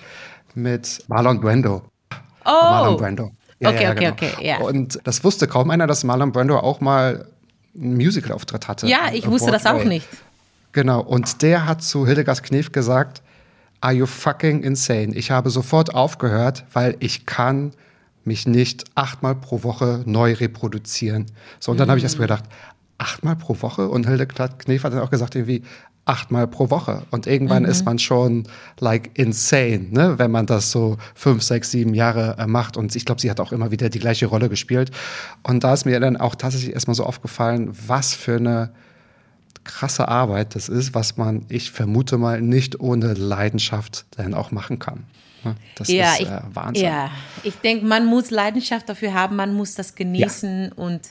mit 0.56 1.04
Marlon 1.08 1.42
Brando. 1.42 1.84
Oh. 2.46 2.50
Marlon 2.50 2.98
Brando. 2.98 3.32
Ja, 3.60 3.70
okay, 3.70 3.84
ja, 3.84 3.92
okay, 3.92 4.00
genau. 4.00 4.12
okay, 4.12 4.48
ja. 4.48 4.58
Und 4.60 5.00
das 5.04 5.24
wusste 5.24 5.48
kaum 5.48 5.70
einer, 5.70 5.86
dass 5.86 6.04
Marlon 6.04 6.32
Brando 6.32 6.58
auch 6.58 6.80
mal 6.80 7.26
einen 7.76 7.96
Musical-Auftritt 7.96 8.68
hatte. 8.68 8.88
Ja, 8.88 9.10
ich 9.14 9.28
wusste 9.28 9.52
Broadway. 9.52 9.64
das 9.64 9.66
auch 9.66 9.84
nicht. 9.84 10.08
Genau, 10.72 11.02
und 11.02 11.42
der 11.42 11.66
hat 11.66 11.84
zu 11.84 12.06
Hildegard 12.06 12.44
Knef 12.44 12.72
gesagt, 12.72 13.22
are 13.82 13.94
you 13.94 14.06
fucking 14.06 14.64
insane? 14.64 15.16
Ich 15.16 15.32
habe 15.32 15.50
sofort 15.50 15.94
aufgehört, 15.94 16.64
weil 16.74 16.96
ich 17.00 17.26
kann 17.26 17.72
mich 18.24 18.46
nicht 18.46 18.86
achtmal 18.96 19.36
pro 19.36 19.64
Woche 19.64 20.04
neu 20.06 20.34
reproduzieren. 20.34 21.26
So, 21.60 21.72
und 21.72 21.80
dann 21.80 21.88
mm. 21.88 21.92
habe 21.92 21.98
ich 21.98 22.04
erst 22.04 22.18
mal 22.18 22.26
gedacht, 22.26 22.44
achtmal 23.00 23.36
pro 23.36 23.60
Woche? 23.62 23.90
Und 23.90 24.08
Hildegard 24.08 24.60
Knef 24.60 24.84
hat 24.84 24.94
dann 24.94 25.02
auch 25.02 25.10
gesagt, 25.10 25.36
irgendwie, 25.36 25.64
achtmal 26.10 26.48
pro 26.48 26.72
Woche. 26.72 27.04
Und 27.12 27.28
irgendwann 27.28 27.64
mhm. 27.64 27.70
ist 27.70 27.86
man 27.86 28.00
schon 28.00 28.48
like 28.80 29.12
insane, 29.14 29.88
ne? 29.92 30.18
wenn 30.18 30.32
man 30.32 30.48
das 30.48 30.72
so 30.72 30.98
fünf, 31.14 31.44
sechs, 31.44 31.70
sieben 31.72 31.94
Jahre 31.94 32.36
äh, 32.40 32.48
macht. 32.48 32.78
Und 32.78 32.96
ich 32.96 33.06
glaube, 33.06 33.22
sie 33.22 33.30
hat 33.30 33.40
auch 33.40 33.52
immer 33.52 33.70
wieder 33.70 33.90
die 33.90 34.00
gleiche 34.00 34.26
Rolle 34.26 34.50
gespielt. 34.50 34.90
Und 35.44 35.64
da 35.64 35.74
ist 35.74 35.86
mir 35.86 36.00
dann 36.00 36.18
auch 36.18 36.36
tatsächlich 36.36 36.74
erstmal 36.74 36.96
so 36.96 37.06
aufgefallen, 37.06 37.72
was 37.88 38.16
für 38.16 38.38
eine 38.38 38.72
krasse 39.64 40.08
Arbeit 40.08 40.56
das 40.56 40.68
ist, 40.68 40.96
was 40.96 41.18
man, 41.18 41.46
ich 41.48 41.70
vermute 41.70 42.18
mal, 42.18 42.42
nicht 42.42 42.80
ohne 42.80 43.14
Leidenschaft 43.14 44.06
dann 44.18 44.34
auch 44.34 44.50
machen 44.50 44.80
kann. 44.80 45.04
Ne? 45.44 45.56
Das 45.76 45.90
ja, 45.90 46.14
ist 46.14 46.22
äh, 46.22 46.42
Wahnsinn. 46.54 46.86
ja, 46.86 47.12
ich 47.44 47.54
denke, 47.56 47.86
man 47.86 48.08
muss 48.08 48.32
Leidenschaft 48.32 48.90
dafür 48.90 49.14
haben, 49.14 49.36
man 49.36 49.54
muss 49.54 49.76
das 49.76 49.94
genießen 49.94 50.64
ja. 50.66 50.72
und 50.76 51.02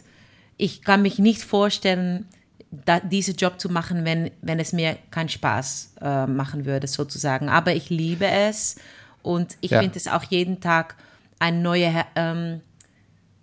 ich 0.58 0.82
kann 0.82 1.00
mich 1.02 1.18
nicht 1.18 1.42
vorstellen, 1.42 2.26
da, 2.70 3.00
diesen 3.00 3.36
Job 3.36 3.58
zu 3.58 3.70
machen, 3.70 4.04
wenn, 4.04 4.30
wenn 4.42 4.58
es 4.60 4.72
mir 4.74 4.98
keinen 5.10 5.30
Spaß 5.30 5.94
äh, 6.02 6.26
machen 6.26 6.66
würde, 6.66 6.86
sozusagen. 6.86 7.48
Aber 7.48 7.72
ich 7.74 7.88
liebe 7.88 8.26
es 8.26 8.76
und 9.22 9.56
ich 9.62 9.70
Ja. 9.70 9.80
finde 9.80 9.96
es 9.96 10.06
auch 10.06 10.24
jeden 10.24 10.60
Tag 10.60 10.96
eine 11.38 11.58
neue, 11.60 12.04
ähm, 12.16 12.60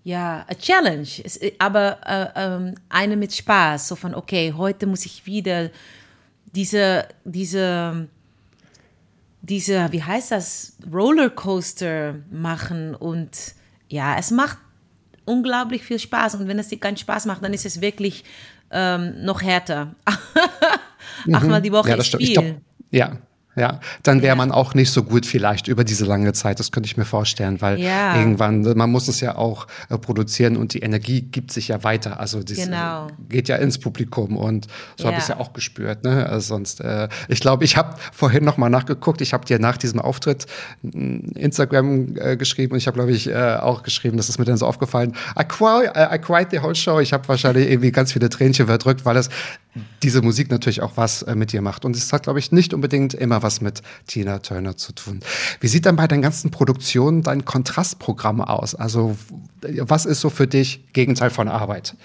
ja, 0.03 0.45
Challenge. 0.59 1.07
Es, 1.23 1.39
aber 1.57 1.97
äh, 2.05 2.27
ähm, 2.35 2.75
eine 2.89 3.15
mit 3.17 3.33
Spaß. 3.33 3.87
So 3.87 3.95
von, 3.95 4.13
okay, 4.13 4.53
heute 4.55 4.85
muss 4.85 5.05
ich 5.07 5.25
wieder 5.25 5.71
diese, 6.53 7.07
diese, 7.23 8.07
diese, 9.41 9.91
wie 9.91 10.03
heißt 10.03 10.31
das, 10.31 10.73
Rollercoaster 10.91 12.15
machen 12.29 12.93
und 12.93 13.55
ja, 13.89 14.17
es 14.17 14.29
macht 14.31 14.57
unglaublich 15.25 15.83
viel 15.83 15.99
Spaß 15.99 16.35
und 16.35 16.47
wenn 16.47 16.59
es 16.59 16.69
dir 16.69 16.79
keinen 16.79 16.97
Spaß 16.97 17.25
macht, 17.25 17.43
dann 17.43 17.53
ist 17.53 17.65
es 17.65 17.81
wirklich 17.81 18.23
ähm, 18.71 19.23
noch 19.23 19.41
härter. 19.41 19.95
Achtmal 21.33 21.61
die 21.61 21.71
Woche 21.71 21.87
Mhm. 21.87 21.89
Ja, 21.91 21.97
das 21.97 22.07
ist 22.07 22.15
viel. 22.17 22.33
glaub, 22.33 22.45
ja, 22.91 23.17
ja. 23.55 23.79
Dann 24.03 24.21
wäre 24.21 24.35
man 24.35 24.51
auch 24.51 24.73
nicht 24.73 24.91
so 24.91 25.03
gut 25.03 25.25
vielleicht 25.25 25.67
über 25.67 25.83
diese 25.83 26.05
lange 26.05 26.33
Zeit. 26.33 26.59
Das 26.59 26.71
könnte 26.71 26.87
ich 26.87 26.97
mir 26.97 27.05
vorstellen, 27.05 27.61
weil 27.61 27.79
Ja. 27.79 28.17
irgendwann, 28.17 28.61
man 28.75 28.91
muss 28.91 29.07
es 29.07 29.21
ja 29.21 29.35
auch 29.37 29.67
äh, 29.89 29.97
produzieren 29.97 30.57
und 30.57 30.73
die 30.73 30.79
Energie 30.79 31.21
gibt 31.21 31.51
sich 31.51 31.69
ja 31.69 31.83
weiter. 31.83 32.19
Also 32.19 32.41
das 32.43 32.57
Genau. 32.57 33.07
äh, 33.07 33.09
geht 33.29 33.47
ja 33.47 33.55
ins 33.57 33.77
Publikum 33.79 34.37
und 34.37 34.67
so 34.97 35.05
habe 35.05 35.17
ich 35.17 35.23
es 35.23 35.29
Ja. 35.29 35.35
ja 35.35 35.41
auch 35.41 35.53
gespürt. 35.53 36.03
Ne? 36.03 36.27
Also 36.27 36.55
sonst, 36.55 36.81
äh, 36.81 37.07
ich 37.27 37.39
glaube, 37.39 37.63
ich 37.63 37.77
habe 37.77 37.95
vorhin 38.11 38.43
noch 38.43 38.57
mal 38.57 38.69
nachgeguckt. 38.69 39.21
Ich 39.21 39.33
habe 39.33 39.45
dir 39.45 39.59
nach 39.59 39.77
diesem 39.77 39.99
Auftritt 39.99 40.45
mm, 40.81 41.31
Instagram 41.35 42.15
äh, 42.17 42.37
geschrieben 42.37 42.73
und 42.73 42.77
ich 42.79 42.87
habe, 42.87 42.95
glaube 42.95 43.11
ich, 43.11 43.27
äh, 43.29 43.55
auch 43.55 43.83
geschrieben, 43.83 44.17
das 44.17 44.29
ist 44.29 44.37
mir 44.39 44.45
dann 44.45 44.57
so 44.57 44.65
aufgefallen. 44.65 45.13
I, 45.39 45.43
cry, 45.45 45.87
I 46.13 46.17
cried 46.19 46.47
the 46.51 46.59
whole 46.59 46.75
show. 46.75 46.99
Ich 46.99 47.13
habe 47.13 47.27
wahrscheinlich 47.27 47.69
irgendwie 47.69 47.91
ganz 47.91 48.11
viele 48.13 48.29
Tränchen 48.29 48.65
verdrückt, 48.67 49.05
weil 49.05 49.17
es 49.17 49.29
diese 50.03 50.21
Musik 50.21 50.49
natürlich 50.51 50.81
auch 50.81 50.93
was 50.95 51.21
äh, 51.23 51.35
mit 51.35 51.51
dir 51.51 51.61
macht. 51.61 51.85
Und 51.85 51.95
es 51.95 52.11
hat, 52.13 52.23
glaube 52.23 52.39
ich, 52.39 52.51
nicht 52.51 52.73
unbedingt 52.73 53.13
immer 53.13 53.43
was 53.43 53.61
mit 53.61 53.81
Tina 54.07 54.39
Turner 54.39 54.77
zu 54.77 54.93
tun. 54.93 55.19
Wie 55.59 55.67
sieht 55.67 55.85
dann 55.85 55.95
bei 55.95 56.07
deinen 56.07 56.21
ganzen 56.21 56.51
Produktionen 56.51 57.21
dein 57.23 57.45
Kontrastprogramm 57.45 58.41
aus? 58.41 58.75
Also, 58.75 59.17
was 59.61 60.05
ist 60.05 60.21
so 60.21 60.29
für 60.29 60.47
dich 60.47 60.85
Gegenteil 60.93 61.29
von 61.29 61.47
Arbeit? 61.47 61.95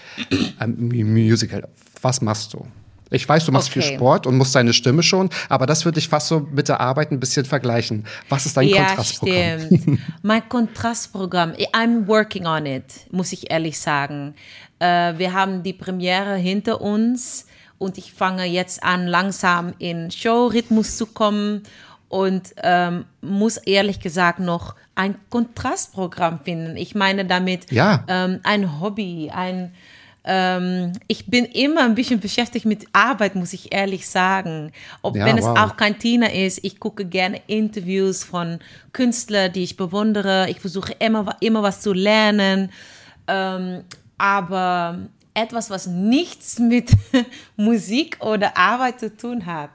Ähm, 0.60 0.88
Mu- 0.88 1.04
Musical. 1.04 1.68
Was 2.02 2.20
machst 2.20 2.54
du? 2.54 2.66
Ich 3.12 3.28
weiß, 3.28 3.44
du 3.44 3.50
machst 3.50 3.70
viel 3.70 3.82
Okay. 3.82 3.96
Sport 3.96 4.26
und 4.28 4.36
musst 4.36 4.54
deine 4.54 4.72
Stimme 4.72 5.02
schon, 5.02 5.30
aber 5.48 5.66
das 5.66 5.84
würde 5.84 5.98
ich 5.98 6.08
fast 6.08 6.28
so 6.28 6.46
mit 6.52 6.68
der 6.68 6.78
Arbeit 6.80 7.10
ein 7.10 7.18
bisschen 7.18 7.44
vergleichen. 7.44 8.04
Was 8.28 8.46
ist 8.46 8.56
dein 8.56 8.68
ja, 8.68 8.84
Kontrastprogramm? 8.86 9.60
stimmt. 9.66 9.98
mein 10.22 10.48
Kontrastprogramm, 10.48 11.52
I'm 11.74 12.06
working 12.06 12.46
on 12.46 12.66
it, 12.66 12.84
muss 13.10 13.32
ich 13.32 13.50
ehrlich 13.50 13.80
sagen. 13.80 14.34
Äh, 14.78 15.18
wir 15.18 15.32
haben 15.32 15.64
die 15.64 15.72
Premiere 15.72 16.36
hinter 16.36 16.80
uns 16.80 17.46
und 17.80 17.96
ich 17.98 18.12
fange 18.12 18.44
jetzt 18.44 18.84
an, 18.84 19.06
langsam 19.06 19.72
in 19.78 20.10
Showrhythmus 20.10 20.98
zu 20.98 21.06
kommen 21.06 21.62
und 22.10 22.54
ähm, 22.62 23.06
muss 23.22 23.56
ehrlich 23.56 24.00
gesagt 24.00 24.38
noch 24.38 24.74
ein 24.94 25.14
Kontrastprogramm 25.30 26.40
finden. 26.44 26.76
Ich 26.76 26.94
meine 26.94 27.24
damit 27.24 27.72
Ja. 27.72 28.04
ähm, 28.06 28.40
ein 28.42 28.80
Hobby, 28.80 29.30
ein 29.34 29.72
ähm, 30.22 30.92
ich 31.08 31.24
bin 31.26 31.46
immer 31.46 31.84
ein 31.84 31.94
bisschen 31.94 32.20
beschäftigt 32.20 32.66
mit 32.66 32.86
Arbeit, 32.92 33.34
muss 33.34 33.54
ich 33.54 33.72
ehrlich 33.72 34.06
sagen. 34.06 34.72
Ob 35.00 35.16
Ja, 35.16 35.24
wenn 35.24 35.38
es 35.38 35.46
wow. 35.46 35.58
auch 35.58 35.76
kein 35.78 35.98
Tina 35.98 36.26
ist, 36.26 36.60
ich 36.62 36.78
gucke 36.78 37.06
gerne 37.06 37.40
Interviews 37.46 38.24
von 38.24 38.58
Künstlern, 38.92 39.50
die 39.50 39.62
ich 39.62 39.78
bewundere. 39.78 40.50
Ich 40.50 40.60
versuche 40.60 40.92
immer, 40.98 41.34
immer 41.40 41.62
was 41.62 41.80
zu 41.80 41.94
lernen. 41.94 42.70
Ähm, 43.26 43.84
aber 44.18 44.98
etwas, 45.34 45.70
was 45.70 45.86
nichts 45.86 46.58
mit 46.58 46.90
Musik 47.56 48.18
oder 48.20 48.56
Arbeit 48.56 49.00
zu 49.00 49.14
tun 49.16 49.46
hat. 49.46 49.70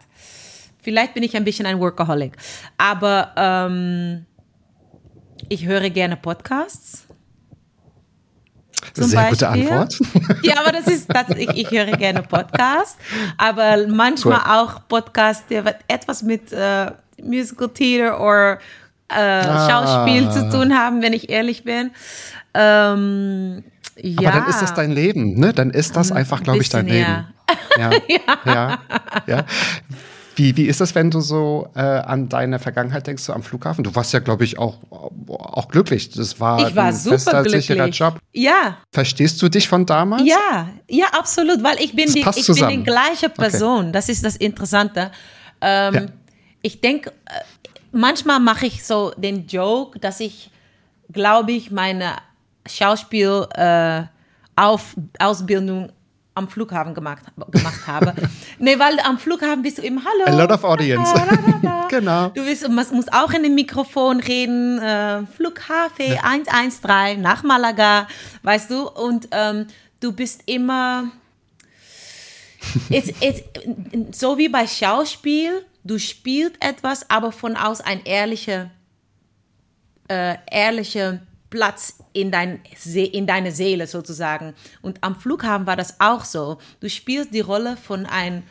Vielleicht 0.82 1.14
bin 1.14 1.24
ich 1.24 1.36
ein 1.36 1.44
bisschen 1.44 1.66
ein 1.66 1.80
Workaholic. 1.80 2.36
Aber 2.78 3.32
ähm, 3.36 4.26
ich 5.50 5.66
höre 5.66 5.90
gerne 5.90 6.16
Podcasts. 6.18 7.08
zum 8.94 9.06
Sehr 9.06 9.30
gute 9.30 9.46
Beispiel. 9.46 9.70
Antwort. 9.72 10.00
Ja, 10.44 10.60
aber 10.60 10.72
das 10.72 10.88
ist, 10.88 11.08
das, 11.12 11.30
ich, 11.38 11.50
ich 11.50 11.72
höre 11.72 11.92
gerne 11.98 12.22
Podcasts, 12.22 12.98
aber 13.38 13.88
manchmal 13.88 14.42
Cool. 14.46 14.52
auch 14.52 14.88
Podcasts, 14.88 15.46
die 15.50 15.60
etwas 15.88 16.22
mit 16.22 16.52
äh, 16.52 16.92
Musical 17.22 17.70
Theater 17.70 18.20
oder 18.22 18.54
äh, 19.08 19.16
Ah. 19.18 19.70
Schauspiel 19.70 20.30
zu 20.32 20.50
tun 20.50 20.78
haben, 20.78 21.02
wenn 21.02 21.14
ich 21.14 21.30
ehrlich 21.30 21.64
bin. 21.64 21.92
Ähm, 22.54 23.64
ja. 24.02 24.30
Aber 24.30 24.40
dann 24.40 24.50
ist 24.50 24.62
das 24.62 24.74
dein 24.74 24.92
Leben, 24.92 25.40
ne? 25.40 25.54
Dann 25.54 25.70
ist 25.72 25.96
das 25.96 26.12
einfach, 26.12 26.44
glaube 26.44 26.60
ich, 26.62 26.70
dein 26.70 26.88
Leben. 26.88 27.28
Ja. 27.78 27.92
ja. 28.46 28.80
ja. 29.28 29.46
Wie, 30.38 30.56
wie 30.58 30.64
ist 30.66 30.82
das, 30.82 30.96
wenn 30.96 31.12
du 31.12 31.22
so 31.22 31.70
äh, 31.76 31.80
an 31.80 32.28
deine 32.28 32.58
Vergangenheit 32.60 33.06
denkst, 33.08 33.24
so 33.24 33.34
am 33.34 33.44
Flughafen? 33.44 33.84
Du 33.84 33.94
warst 33.96 34.12
ja, 34.14 34.20
glaube 34.20 34.44
ich, 34.44 34.58
auch, 34.58 34.78
auch 35.30 35.68
glücklich. 35.70 36.10
Das 36.10 36.40
war, 36.40 36.68
Ich 36.68 36.76
war 36.76 36.86
ein 36.86 36.96
super 36.96 37.16
fester, 37.20 37.44
sicherer 37.50 37.76
glücklich. 37.84 38.00
Job. 38.00 38.20
Ja, 38.34 38.78
Verstehst 38.92 39.42
du 39.42 39.50
dich 39.50 39.68
von 39.68 39.86
damals? 39.86 40.24
Ja, 40.26 40.70
ja, 40.90 41.06
absolut, 41.18 41.64
weil 41.64 41.78
ich 41.80 41.96
bin, 41.96 42.06
Das 42.06 42.36
die, 42.36 42.42
ich 42.42 42.48
bin 42.48 42.70
die 42.70 42.84
gleiche 42.84 43.30
Person. 43.30 43.92
Das 43.94 44.10
ist 44.10 44.26
das 44.26 44.36
Interessante. 44.38 45.12
Ähm, 45.62 45.94
Ja. 45.94 46.02
Ich 46.62 46.82
denke, 46.82 47.12
äh, 47.12 47.14
manchmal 47.92 48.40
mache 48.40 48.66
ich 48.66 48.84
so 48.84 49.12
den 49.18 49.46
Joke, 49.48 50.00
dass 50.00 50.20
ich, 50.20 50.50
glaube 51.14 51.52
ich, 51.52 51.72
meine 51.72 52.14
Schauspiel 52.68 53.48
äh, 53.54 54.04
auf 54.56 54.96
Ausbildung 55.20 55.92
am 56.36 56.50
Flughafen 56.50 56.94
gemacht, 56.94 57.24
gemacht 57.52 57.88
habe. 57.88 58.14
nee, 58.60 58.78
weil 58.78 59.00
am 59.00 59.18
Flughafen 59.18 59.62
bist 59.62 59.78
du 59.78 59.82
im 59.82 60.02
Hallo. 60.04 60.26
A 60.26 60.42
lot 60.44 60.52
of 60.52 60.64
audience. 60.64 61.12
Da. 61.14 61.86
Genau. 61.88 62.30
Du 62.30 62.44
bist, 62.44 62.68
man 62.68 62.86
muss 62.94 63.06
auch 63.12 63.32
in 63.32 63.44
dem 63.44 63.54
Mikrofon 63.54 64.20
reden. 64.20 64.80
Äh, 64.80 65.26
Flughafen 65.28 66.18
113 66.20 67.22
nach 67.22 67.44
Malaga, 67.44 68.08
weißt 68.42 68.72
du? 68.72 68.90
Und 68.90 69.28
ähm, 69.32 69.68
du 70.00 70.12
bist 70.12 70.42
immer. 70.48 71.12
It's, 72.90 73.14
it's, 73.22 73.44
so 74.20 74.40
wie 74.40 74.50
bei 74.50 74.66
Schauspiel, 74.66 75.64
du 75.84 76.00
spielst 76.00 76.56
etwas, 76.60 77.08
aber 77.08 77.32
von 77.32 77.56
aus 77.56 77.80
ein 77.80 78.04
ehrlicher, 78.04 78.72
äh, 80.08 80.36
ehrlicher 80.50 81.20
Platz 81.56 82.00
in, 82.12 82.32
dein, 82.32 82.60
in 82.94 83.26
deine 83.26 83.54
Seele 83.54 83.88
sozusagen. 83.88 84.54
Und 84.82 84.98
am 85.00 85.16
Flughafen 85.16 85.66
war 85.66 85.78
das 85.78 86.02
auch 86.02 86.26
so. 86.26 86.58
Du 86.82 86.90
spielst 86.90 87.34
die 87.34 87.40
Rolle 87.40 87.78
von 87.78 88.06
einem 88.06 88.44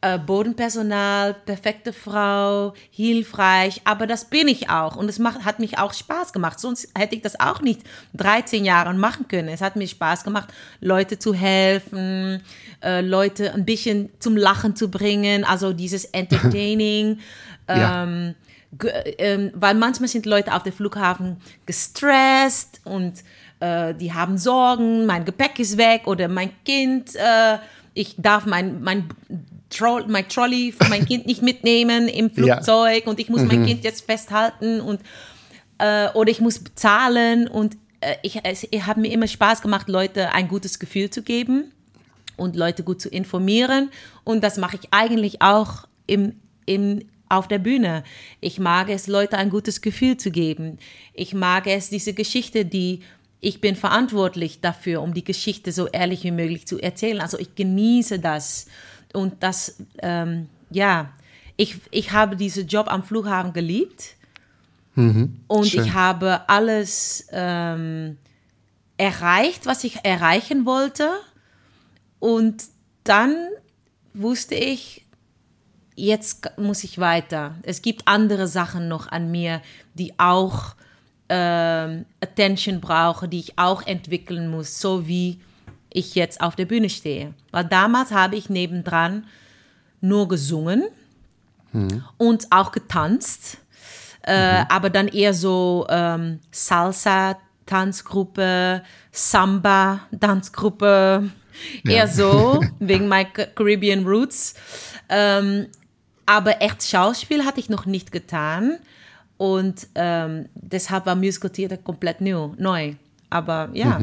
äh, 0.00 0.18
Bodenpersonal, 0.18 1.34
perfekte 1.34 1.92
Frau, 1.92 2.72
hilfreich, 2.90 3.82
aber 3.84 4.06
das 4.06 4.24
bin 4.24 4.48
ich 4.48 4.70
auch 4.70 4.96
und 4.96 5.10
es 5.10 5.18
macht, 5.18 5.44
hat 5.44 5.58
mich 5.58 5.76
auch 5.76 5.92
Spaß 5.92 6.32
gemacht. 6.32 6.58
Sonst 6.58 6.88
hätte 6.96 7.14
ich 7.14 7.20
das 7.20 7.38
auch 7.38 7.60
nicht 7.60 7.82
13 8.14 8.64
Jahre 8.64 8.94
machen 8.94 9.28
können. 9.28 9.48
Es 9.48 9.60
hat 9.60 9.76
mir 9.76 9.86
Spaß 9.86 10.24
gemacht, 10.24 10.48
Leute 10.80 11.18
zu 11.18 11.34
helfen, 11.34 12.42
äh, 12.82 13.02
Leute 13.02 13.52
ein 13.52 13.66
bisschen 13.66 14.08
zum 14.18 14.38
Lachen 14.38 14.74
zu 14.74 14.90
bringen, 14.90 15.44
also 15.44 15.74
dieses 15.74 16.04
Entertaining. 16.14 17.18
Ja. 17.68 18.04
ähm, 18.04 18.34
ähm, 19.18 19.50
weil 19.54 19.74
manchmal 19.74 20.08
sind 20.08 20.26
Leute 20.26 20.54
auf 20.54 20.62
dem 20.62 20.72
Flughafen 20.72 21.38
gestresst 21.66 22.80
und 22.84 23.14
äh, 23.60 23.94
die 23.94 24.12
haben 24.12 24.38
Sorgen, 24.38 25.06
mein 25.06 25.24
Gepäck 25.24 25.58
ist 25.58 25.76
weg 25.76 26.06
oder 26.06 26.28
mein 26.28 26.50
Kind, 26.64 27.14
äh, 27.16 27.58
ich 27.94 28.14
darf 28.18 28.46
mein, 28.46 28.80
mein, 28.82 29.08
Tro 29.70 30.00
mein 30.08 30.28
Trolley 30.28 30.72
für 30.72 30.88
mein 30.88 31.06
Kind 31.06 31.26
nicht 31.26 31.42
mitnehmen 31.42 32.08
im 32.08 32.30
Ja. 32.36 32.54
Flugzeug 32.56 33.06
und 33.06 33.20
ich 33.20 33.28
muss 33.28 33.42
mein 33.42 33.64
Kind 33.64 33.84
jetzt 33.84 34.04
festhalten 34.04 34.80
und 34.80 35.00
äh, 35.78 36.08
oder 36.14 36.30
ich 36.30 36.40
muss 36.40 36.58
bezahlen 36.58 37.48
und 37.48 37.76
äh, 38.00 38.16
ich, 38.22 38.40
es, 38.44 38.64
es 38.64 38.86
hat 38.86 38.96
mir 38.96 39.12
immer 39.12 39.26
Spaß 39.26 39.62
gemacht, 39.62 39.88
Leute 39.88 40.32
ein 40.32 40.48
gutes 40.48 40.78
Gefühl 40.78 41.10
zu 41.10 41.22
geben 41.22 41.72
und 42.36 42.56
Leute 42.56 42.82
gut 42.82 43.00
zu 43.00 43.08
informieren. 43.08 43.90
Und 44.24 44.42
das 44.42 44.56
mache 44.56 44.78
ich 44.80 44.88
eigentlich 44.90 45.42
auch 45.42 45.86
im, 46.06 46.40
im, 46.66 47.04
auf 47.30 47.48
der 47.48 47.58
Bühne. 47.58 48.04
Ich 48.40 48.58
mag 48.58 48.90
es, 48.90 49.06
Leute 49.06 49.38
ein 49.38 49.48
gutes 49.48 49.80
Gefühl 49.80 50.18
zu 50.18 50.30
geben. 50.30 50.78
Ich 51.14 51.32
mag 51.32 51.66
es, 51.66 51.88
diese 51.88 52.12
Geschichte, 52.12 52.66
die 52.66 53.00
ich 53.40 53.62
bin 53.62 53.74
verantwortlich 53.74 54.60
dafür, 54.60 55.00
um 55.00 55.14
die 55.14 55.24
Geschichte 55.24 55.72
so 55.72 55.86
ehrlich 55.86 56.24
wie 56.24 56.30
möglich 56.30 56.66
zu 56.66 56.78
erzählen. 56.78 57.20
Also 57.20 57.38
ich 57.38 57.54
genieße 57.54 58.18
das. 58.18 58.66
Und 59.14 59.42
das, 59.42 59.82
ähm, 60.00 60.48
ja, 60.70 61.10
ich, 61.56 61.76
ich 61.90 62.12
habe 62.12 62.36
diesen 62.36 62.66
Job 62.66 62.88
am 62.88 63.02
Flughafen 63.02 63.54
geliebt. 63.54 64.16
Und 65.48 65.66
schön. 65.68 65.84
ich 65.84 65.94
habe 65.94 66.48
alles 66.48 67.26
ähm, 67.32 68.18
erreicht, 68.98 69.64
was 69.64 69.84
ich 69.84 70.04
erreichen 70.04 70.66
wollte. 70.66 71.08
Und 72.18 72.64
dann 73.04 73.34
wusste 74.12 74.54
ich, 74.54 74.99
jetzt 76.00 76.58
muss 76.58 76.82
ich 76.84 76.98
weiter. 76.98 77.54
Es 77.62 77.80
gibt 77.82 78.08
andere 78.08 78.46
Sachen 78.46 78.88
noch 78.88 79.08
an 79.08 79.30
mir, 79.30 79.60
die 79.94 80.18
auch 80.18 80.74
ähm, 81.28 82.06
Attention 82.20 82.80
brauchen, 82.80 83.28
die 83.30 83.40
ich 83.40 83.58
auch 83.58 83.86
entwickeln 83.86 84.48
muss, 84.48 84.80
so 84.80 85.06
wie 85.06 85.38
ich 85.92 86.14
jetzt 86.14 86.40
auf 86.40 86.56
der 86.56 86.64
Bühne 86.66 86.88
stehe. 86.88 87.34
Weil 87.50 87.66
damals 87.66 88.12
habe 88.12 88.36
ich 88.36 88.48
nebendran 88.48 89.26
nur 90.00 90.28
gesungen 90.28 90.84
und 92.16 92.46
auch 92.50 92.72
getanzt, 92.72 93.58
äh, 94.22 94.64
aber 94.68 94.90
dann 94.90 95.06
eher 95.08 95.34
so 95.34 95.86
ähm, 95.88 96.40
Salsa-Tanzgruppe, 96.50 98.82
Samba-Tanzgruppe, 99.12 101.30
eher 101.84 102.08
so, 102.08 102.60
wegen 102.80 103.06
meiner 103.08 103.30
Caribbean 103.30 104.04
Roots. 104.04 104.54
Ähm, 105.08 105.68
aber 106.30 106.62
echt 106.62 106.84
Schauspiel 106.84 107.44
hatte 107.44 107.58
ich 107.58 107.68
noch 107.68 107.86
nicht 107.86 108.12
getan 108.12 108.78
und 109.36 109.88
ähm, 109.96 110.46
deshalb 110.54 111.04
war 111.04 111.16
Musical 111.16 111.50
Theater 111.50 111.76
komplett 111.76 112.20
new, 112.20 112.54
neu. 112.56 112.94
Aber 113.30 113.68
ja, 113.72 114.00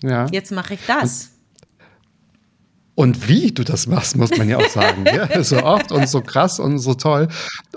Ja. 0.00 0.26
jetzt 0.30 0.52
mache 0.52 0.74
ich 0.74 0.80
das. 0.86 1.30
Und 2.94 3.26
wie 3.26 3.50
du 3.50 3.64
das 3.64 3.88
machst, 3.88 4.16
muss 4.16 4.30
man 4.38 4.48
ja 4.48 4.58
auch 4.58 4.68
sagen. 4.68 5.04
ja? 5.12 5.42
So 5.42 5.64
oft 5.64 5.90
und 5.90 6.08
so 6.08 6.20
krass 6.20 6.60
und 6.60 6.78
so 6.78 6.94
toll. 6.94 7.26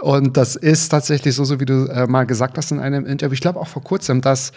Und 0.02 0.38
das 0.38 0.56
ist 0.56 0.90
tatsächlich 0.90 1.34
so, 1.34 1.46
so 1.46 1.60
wie 1.60 1.66
du 1.66 1.88
äh, 1.88 2.06
mal 2.06 2.26
gesagt 2.26 2.60
hast 2.60 2.72
in 2.72 2.80
einem 2.80 3.08
Interview. 3.08 3.34
Ich 3.34 3.42
glaube 3.42 3.60
auch 3.60 3.68
vor 3.68 3.84
kurzem, 3.84 4.22
dass, 4.22 4.52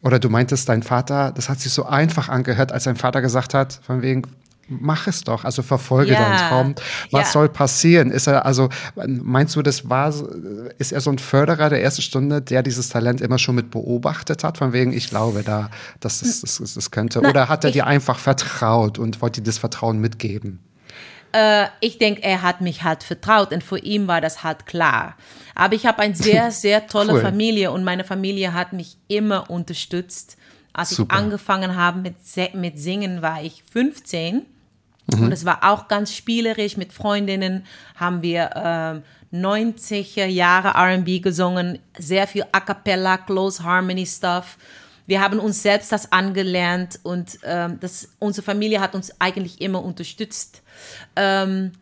oder 0.00 0.18
du 0.18 0.30
meintest, 0.30 0.66
dein 0.66 0.82
Vater, 0.82 1.30
das 1.32 1.50
hat 1.50 1.60
sich 1.60 1.72
so 1.74 1.84
einfach 1.84 2.30
angehört, 2.30 2.72
als 2.72 2.84
dein 2.84 2.96
Vater 2.96 3.20
gesagt 3.20 3.52
hat, 3.52 3.80
von 3.82 4.00
wegen, 4.00 4.22
mach 4.68 5.06
es 5.06 5.22
doch, 5.22 5.44
also 5.44 5.62
verfolge 5.62 6.12
Ja. 6.12 6.20
deinen 6.20 6.38
Traum. 6.38 6.74
Was 7.10 7.28
Ja. 7.28 7.32
soll 7.32 7.48
passieren? 7.48 8.10
Ist 8.10 8.26
er, 8.26 8.46
also, 8.46 8.68
meinst 9.06 9.54
du, 9.56 9.62
das 9.62 9.88
war, 9.90 10.12
ist 10.78 10.92
er 10.92 11.00
so 11.00 11.10
ein 11.10 11.18
Förderer 11.18 11.68
der 11.68 11.82
ersten 11.82 12.02
Stunde, 12.02 12.40
der 12.40 12.62
dieses 12.62 12.88
Talent 12.88 13.20
immer 13.20 13.38
schon 13.38 13.54
mit 13.54 13.70
beobachtet 13.70 14.44
hat? 14.44 14.58
Von 14.58 14.72
wegen, 14.72 14.92
ich 14.92 15.10
glaube 15.10 15.42
da, 15.42 15.70
dass 16.00 16.20
das, 16.20 16.40
das, 16.40 16.58
das, 16.58 16.74
das 16.74 16.90
könnte. 16.90 17.20
Oder 17.20 17.48
hat 17.48 17.64
er 17.64 17.70
dir 17.70 17.86
einfach 17.86 18.18
vertraut 18.18 18.98
und 18.98 19.20
wollte 19.20 19.40
dir 19.40 19.46
das 19.46 19.58
Vertrauen 19.58 19.98
mitgeben? 19.98 20.60
Äh, 21.32 21.66
ich 21.80 21.98
denke, 21.98 22.22
er 22.22 22.42
hat 22.42 22.60
mich 22.60 22.82
halt 22.84 23.02
vertraut 23.02 23.52
und 23.52 23.64
für 23.64 23.78
ihn 23.78 24.06
war 24.06 24.20
das 24.20 24.44
halt 24.44 24.66
klar. 24.66 25.16
Aber 25.54 25.74
ich 25.74 25.86
habe 25.86 26.00
eine 26.00 26.14
sehr, 26.14 26.50
sehr 26.50 26.86
tolle 26.86 27.14
Cool. 27.14 27.20
Familie 27.22 27.72
und 27.72 27.84
meine 27.84 28.04
Familie 28.04 28.52
hat 28.52 28.72
mich 28.74 28.98
immer 29.08 29.50
unterstützt. 29.50 30.36
Als 30.72 30.90
Super. 30.90 31.14
ich 31.14 31.20
angefangen 31.20 31.76
habe 31.76 32.00
mit, 32.00 32.14
mit 32.54 32.78
Singen, 32.78 33.22
war 33.22 33.42
ich 33.42 33.62
15 33.70 34.46
und 35.10 35.32
es 35.32 35.44
war 35.44 35.64
auch 35.64 35.88
ganz 35.88 36.14
spielerisch 36.14 36.76
mit 36.76 36.92
Freundinnen, 36.92 37.64
haben 37.96 38.22
wir 38.22 38.50
ähm, 38.54 39.02
90er 39.32 40.26
Jahre 40.26 40.68
R&B 40.68 41.20
gesungen, 41.20 41.78
sehr 41.98 42.26
viel 42.26 42.44
A 42.52 42.60
Cappella, 42.60 43.18
Close 43.18 43.62
Harmony 43.62 44.06
Stuff. 44.06 44.58
Wir 45.06 45.20
haben 45.20 45.38
uns 45.38 45.62
selbst 45.62 45.90
das 45.90 46.12
angelernt 46.12 47.00
und 47.02 47.38
ähm, 47.42 47.78
das, 47.80 48.10
unsere 48.18 48.44
Familie 48.44 48.80
hat 48.80 48.94
uns 48.94 49.12
eigentlich 49.20 49.60
immer 49.60 49.82
unterstützt. 49.82 50.62
Ähm, 51.16 51.72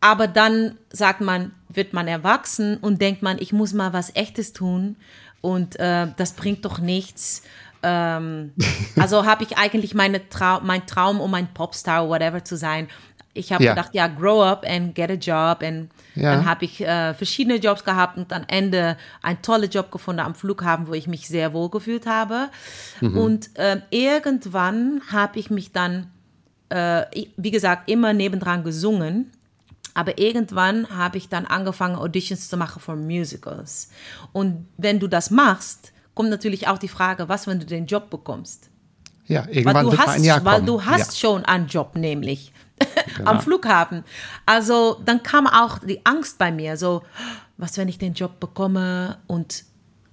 aber 0.00 0.28
dann 0.28 0.78
sagt 0.90 1.20
man, 1.20 1.52
wird 1.68 1.92
man 1.92 2.06
erwachsen 2.06 2.76
und 2.76 3.00
denkt 3.00 3.22
man, 3.22 3.38
ich 3.38 3.52
muss 3.52 3.72
mal 3.72 3.92
was 3.92 4.14
Echtes 4.14 4.52
tun 4.52 4.96
und 5.40 5.78
äh, 5.80 6.08
das 6.16 6.34
bringt 6.34 6.64
doch 6.64 6.78
nichts. 6.78 7.42
Ähm, 7.84 8.52
also 8.96 9.26
habe 9.26 9.44
ich 9.44 9.56
eigentlich 9.58 9.94
meine 9.94 10.28
Trau 10.28 10.60
mein 10.62 10.86
Traum, 10.86 11.20
um 11.20 11.32
ein 11.34 11.48
Popstar, 11.52 12.08
whatever 12.08 12.42
zu 12.42 12.56
sein. 12.56 12.88
Ich 13.36 13.52
habe 13.52 13.64
Ja. 13.64 13.74
gedacht, 13.74 13.90
ja, 13.94 14.06
grow 14.06 14.42
up 14.44 14.64
and 14.68 14.94
get 14.94 15.10
a 15.10 15.14
job. 15.14 15.62
Und 15.62 15.90
Ja. 16.14 16.30
dann 16.36 16.44
habe 16.46 16.64
ich 16.64 16.80
äh, 16.80 17.14
verschiedene 17.14 17.56
Jobs 17.56 17.84
gehabt 17.84 18.16
und 18.16 18.32
am 18.32 18.44
Ende 18.46 18.96
einen 19.22 19.42
tollen 19.42 19.68
Job 19.68 19.90
gefunden 19.90 20.20
am 20.20 20.34
Flughafen, 20.36 20.86
wo 20.86 20.92
ich 20.94 21.08
mich 21.08 21.26
sehr 21.28 21.52
wohl 21.52 21.68
gefühlt 21.68 22.06
habe. 22.06 22.48
Und 23.00 23.50
ähm, 23.56 23.82
irgendwann 23.90 25.00
habe 25.10 25.38
ich 25.40 25.50
mich 25.50 25.72
dann, 25.72 26.10
äh, 26.68 27.02
wie 27.36 27.50
gesagt, 27.50 27.90
immer 27.90 28.12
nebendran 28.12 28.62
gesungen. 28.64 29.32
Aber 29.94 30.18
irgendwann 30.18 30.88
habe 30.96 31.18
ich 31.18 31.28
dann 31.28 31.46
angefangen, 31.46 31.96
Auditions 31.96 32.48
zu 32.48 32.56
machen 32.56 32.80
für 32.80 32.96
Musicals. 32.96 33.90
Und 34.32 34.66
wenn 34.76 34.98
du 35.00 35.06
das 35.08 35.30
machst, 35.30 35.92
kommt 36.14 36.30
natürlich 36.30 36.68
auch 36.68 36.78
die 36.78 36.88
Frage, 36.88 37.28
was, 37.28 37.46
wenn 37.46 37.60
du 37.60 37.66
den 37.66 37.86
Job 37.86 38.10
bekommst? 38.10 38.70
Ja, 39.26 39.46
Weil 39.46 39.56
irgendwann 39.56 39.84
du 39.84 39.90
wird 39.92 40.00
mal 40.00 40.06
hast, 40.06 40.14
ein 40.16 40.24
Jahr 40.24 40.44
weil 40.44 40.54
kommen. 40.56 40.66
du 40.66 40.84
hast 40.84 41.22
ja. 41.22 41.28
schon 41.28 41.44
einen 41.44 41.66
Job, 41.66 41.96
nämlich 41.96 42.52
am 43.24 43.40
Flughafen. 43.40 44.04
Also 44.46 45.00
dann 45.04 45.22
kam 45.22 45.46
auch 45.46 45.78
die 45.78 46.04
Angst 46.04 46.38
bei 46.38 46.52
mir, 46.52 46.76
so, 46.76 47.02
was, 47.56 47.78
wenn 47.78 47.88
ich 47.88 47.98
den 47.98 48.14
Job 48.14 48.40
bekomme 48.40 49.18
und 49.26 49.64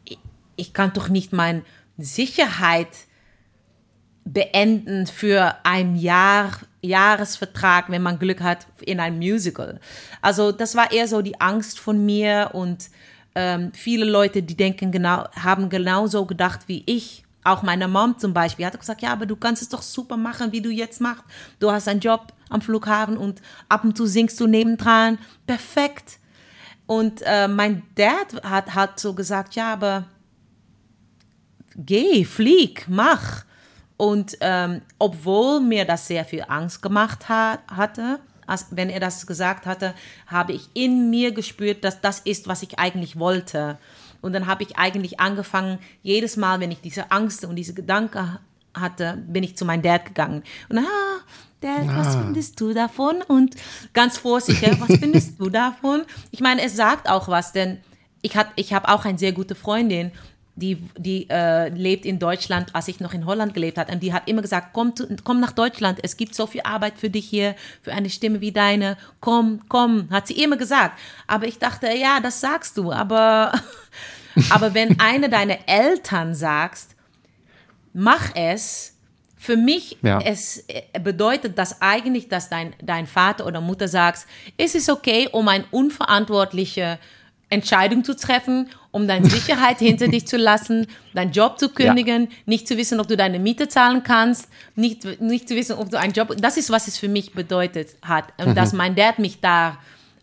ich, 0.05 0.19
ich 0.55 0.73
kann 0.73 0.93
doch 0.93 1.09
nicht 1.09 1.33
meine 1.33 1.63
Sicherheit 1.97 2.87
beenden 4.23 5.07
für 5.07 5.55
ein 5.63 5.95
Jahr, 5.95 6.51
Jahresvertrag, 6.81 7.89
wenn 7.89 8.01
man 8.01 8.19
Glück 8.19 8.41
hat, 8.41 8.67
in 8.81 8.99
ein 8.99 9.17
Musical. 9.17 9.79
Also 10.21 10.51
das 10.51 10.75
war 10.75 10.91
eher 10.91 11.07
so 11.07 11.21
die 11.21 11.41
Angst 11.41 11.79
von 11.79 12.05
mir 12.05 12.51
und 12.53 12.89
ähm, 13.35 13.71
viele 13.73 14.05
Leute, 14.05 14.43
die 14.43 14.55
denken 14.55 14.91
genau, 14.91 15.27
haben 15.39 15.69
genauso 15.69 16.25
gedacht 16.25 16.61
wie 16.67 16.83
ich. 16.85 17.23
Auch 17.43 17.63
meine 17.63 17.87
Mom 17.87 18.17
zum 18.19 18.33
Beispiel 18.33 18.65
hat 18.65 18.79
gesagt, 18.79 19.01
ja, 19.01 19.11
aber 19.11 19.25
du 19.25 19.35
kannst 19.35 19.61
es 19.61 19.69
doch 19.69 19.81
super 19.81 20.17
machen, 20.17 20.51
wie 20.51 20.61
du 20.61 20.69
jetzt 20.69 21.01
machst. 21.01 21.23
Du 21.59 21.71
hast 21.71 21.87
einen 21.87 21.99
Job 21.99 22.33
am 22.49 22.61
Flughafen 22.61 23.17
und 23.17 23.41
ab 23.67 23.83
und 23.83 23.97
zu 23.97 24.05
singst 24.05 24.39
du 24.39 24.47
nebendran. 24.47 25.17
Perfekt. 25.47 26.19
Und 26.85 27.21
äh, 27.25 27.47
mein 27.47 27.83
Dad 27.95 28.43
hat, 28.43 28.75
hat 28.75 28.99
so 28.99 29.13
gesagt, 29.13 29.55
ja, 29.55 29.73
aber 29.73 30.05
geh, 31.75 32.25
flieg, 32.25 32.85
mach. 32.87 33.45
Und 33.97 34.37
ähm, 34.41 34.81
obwohl 34.99 35.61
mir 35.61 35.85
das 35.85 36.07
sehr 36.07 36.25
viel 36.25 36.43
Angst 36.47 36.81
gemacht 36.81 37.29
ha 37.29 37.59
hatte, 37.67 38.19
als, 38.51 38.67
wenn 38.71 38.89
er 38.89 38.99
das 38.99 39.25
gesagt 39.25 39.65
hatte, 39.65 39.95
habe 40.27 40.53
ich 40.53 40.69
in 40.73 41.09
mir 41.09 41.31
gespürt, 41.31 41.83
dass 41.83 42.01
das 42.01 42.19
ist, 42.19 42.47
was 42.47 42.61
ich 42.61 42.77
eigentlich 42.77 43.17
wollte. 43.17 43.77
Und 44.21 44.33
dann 44.33 44.45
habe 44.45 44.63
ich 44.63 44.77
eigentlich 44.77 45.19
angefangen, 45.19 45.79
jedes 46.03 46.37
Mal, 46.37 46.59
wenn 46.59 46.71
ich 46.71 46.81
diese 46.81 47.11
Angst 47.11 47.43
und 47.45 47.55
diese 47.55 47.73
Gedanken 47.73 48.37
hatte, 48.73 49.17
bin 49.27 49.43
ich 49.43 49.57
zu 49.57 49.65
meinem 49.65 49.81
Dad 49.81 50.05
gegangen. 50.05 50.43
Und 50.69 50.79
ah, 50.79 51.21
Dad, 51.61 51.87
was 51.87 52.15
findest 52.15 52.59
du 52.59 52.73
davon? 52.73 53.21
Und 53.27 53.55
ganz 53.93 54.17
vorsichtig, 54.17 54.79
was 54.79 54.97
findest 54.99 55.33
du 55.39 55.49
davon? 55.49 56.03
Ich 56.31 56.39
meine, 56.39 56.61
es 56.63 56.75
sagt 56.75 57.09
auch 57.09 57.27
was, 57.27 57.51
denn 57.51 57.79
ich, 58.21 58.35
hat, 58.35 58.47
ich 58.55 58.73
habe 58.73 58.89
auch 58.89 59.05
eine 59.05 59.17
sehr 59.17 59.31
gute 59.31 59.55
Freundin, 59.55 60.11
die, 60.55 60.77
die 60.97 61.29
äh, 61.29 61.69
lebt 61.69 62.05
in 62.05 62.19
Deutschland, 62.19 62.75
als 62.75 62.87
ich 62.87 62.99
noch 62.99 63.13
in 63.13 63.25
Holland 63.25 63.53
gelebt 63.53 63.77
habe. 63.77 63.91
Und 63.91 64.03
die 64.03 64.13
hat 64.13 64.27
immer 64.27 64.41
gesagt, 64.41 64.69
komm, 64.73 64.93
komm 65.23 65.39
nach 65.39 65.53
Deutschland, 65.53 65.99
es 66.03 66.17
gibt 66.17 66.35
so 66.35 66.45
viel 66.45 66.61
Arbeit 66.61 66.93
für 66.97 67.09
dich 67.09 67.27
hier, 67.27 67.55
für 67.81 67.93
eine 67.93 68.09
Stimme 68.09 68.41
wie 68.41 68.51
deine. 68.51 68.97
Komm, 69.21 69.61
komm, 69.69 70.09
hat 70.11 70.27
sie 70.27 70.41
immer 70.41 70.57
gesagt. 70.57 70.99
Aber 71.27 71.47
ich 71.47 71.57
dachte, 71.57 71.87
ja, 71.95 72.19
das 72.19 72.41
sagst 72.41 72.77
du. 72.77 72.91
Aber, 72.91 73.53
aber 74.49 74.73
wenn 74.73 74.99
eine 74.99 75.29
deiner 75.29 75.57
Eltern 75.67 76.35
sagst, 76.35 76.95
mach 77.93 78.35
es, 78.35 78.95
für 79.37 79.57
mich, 79.57 79.97
Ja. 80.03 80.19
es 80.21 80.65
äh, 80.67 80.99
bedeutet 80.99 81.57
das 81.57 81.81
eigentlich, 81.81 82.27
dass 82.29 82.47
dein, 82.49 82.75
dein 82.79 83.07
Vater 83.07 83.47
oder 83.47 83.59
Mutter 83.59 83.87
sagt, 83.87 84.27
es 84.55 84.75
ist 84.75 84.87
okay, 84.87 85.29
um 85.31 85.47
eine 85.47 85.65
unverantwortliche 85.71 86.99
Entscheidung 87.49 88.03
zu 88.03 88.15
treffen, 88.15 88.69
um 88.91 89.07
deine 89.07 89.29
Sicherheit 89.29 89.79
hinter 89.79 90.07
dich 90.09 90.27
zu 90.27 90.37
lassen, 90.37 90.85
deinen 91.13 91.31
Job 91.31 91.57
zu 91.59 91.69
kündigen, 91.69 92.27
nicht 92.45 92.67
zu 92.67 92.75
wissen, 92.77 92.99
ob 92.99 93.07
du 93.07 93.15
deine 93.15 93.39
Miete 93.39 93.67
zahlen 93.69 94.03
kannst, 94.03 94.49
nicht, 94.75 95.21
nicht 95.21 95.47
zu 95.47 95.55
wissen, 95.55 95.77
ob 95.77 95.89
du 95.89 95.97
einen 95.97 96.13
Job, 96.13 96.33
das 96.37 96.57
ist, 96.57 96.69
was 96.69 96.87
es 96.87 96.97
für 96.97 97.07
mich 97.07 97.31
bedeutet 97.33 97.95
hat. 98.01 98.25
Und 98.37 98.49
Mhm. 98.49 98.55
dass 98.55 98.73
mein 98.73 98.95
Dad 98.95 99.17
mich 99.19 99.39
da 99.39 99.77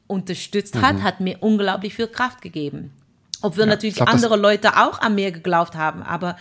unterstützt 0.07 0.77
hat, 0.81 1.03
hat 1.03 1.21
mir 1.21 1.39
unglaublich 1.41 1.95
viel 1.95 2.09
Kraft 2.09 2.43
gegeben. 2.43 2.93
Obwohl 3.41 3.65
Ja, 3.65 3.67
natürlich 3.71 3.97
ich 3.97 4.03
glaub, 4.05 4.13
andere 4.13 4.37
Leute 4.37 4.77
auch 4.77 5.01
an 5.01 5.15
mir 5.15 5.31
geglaubt 5.33 5.75
haben, 5.77 6.03
aber 6.03 6.37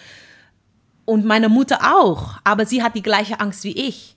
und 1.06 1.24
meine 1.26 1.48
Mutter 1.48 1.80
auch, 1.96 2.38
aber 2.44 2.66
sie 2.66 2.84
hat 2.84 2.96
die 2.96 3.04
gleiche 3.04 3.40
Angst 3.40 3.64
wie 3.64 3.78
ich. 3.88 4.16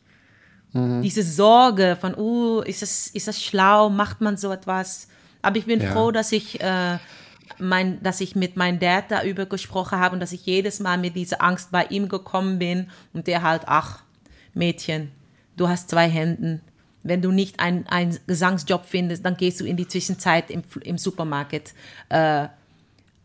Mhm. 0.73 1.03
Diese 1.03 1.23
Sorge 1.23 1.96
von, 2.01 2.14
uh, 2.16 2.61
ist 2.62 2.83
das, 2.83 3.07
ist 3.09 3.29
das 3.29 3.40
schlau, 3.42 3.90
macht 3.90 4.20
man 4.20 4.37
so 4.37 4.51
etwas? 4.53 5.07
Aber 5.42 5.57
ich 5.57 5.66
bin 5.66 5.81
Ja. 5.81 5.92
froh, 5.92 6.11
dass 6.11 6.33
ich, 6.33 6.61
äh, 6.61 6.99
mein, 7.58 8.02
dass 8.02 8.20
ich 8.20 8.36
mit 8.36 8.56
meinem 8.56 8.78
Dad 8.78 9.10
darüber 9.10 9.46
gesprochen 9.46 9.98
habe 9.98 10.14
und 10.14 10.20
dass 10.20 10.32
ich 10.32 10.46
jedes 10.46 10.80
Mal 10.80 10.98
mit 10.98 11.16
dieser 11.16 11.42
Angst 11.42 11.70
bei 11.70 11.84
ihm 11.86 12.08
gekommen 12.08 12.58
bin 12.58 12.88
und 13.12 13.26
der 13.26 13.42
halt, 13.42 13.62
ach, 13.66 14.02
Mädchen, 14.54 15.10
du 15.56 15.68
hast 15.68 15.90
zwei 15.90 16.08
Hände. 16.08 16.60
Wenn 17.02 17.22
du 17.22 17.32
nicht 17.32 17.60
einen, 17.60 17.86
einen 17.86 18.18
Gesangsjob 18.26 18.84
findest, 18.86 19.24
dann 19.24 19.36
gehst 19.36 19.60
du 19.60 19.64
in 19.64 19.76
die 19.76 19.88
Zwischenzeit 19.88 20.50
im, 20.50 20.62
im 20.82 20.98
Supermarkt 20.98 21.74
äh, 22.10 22.48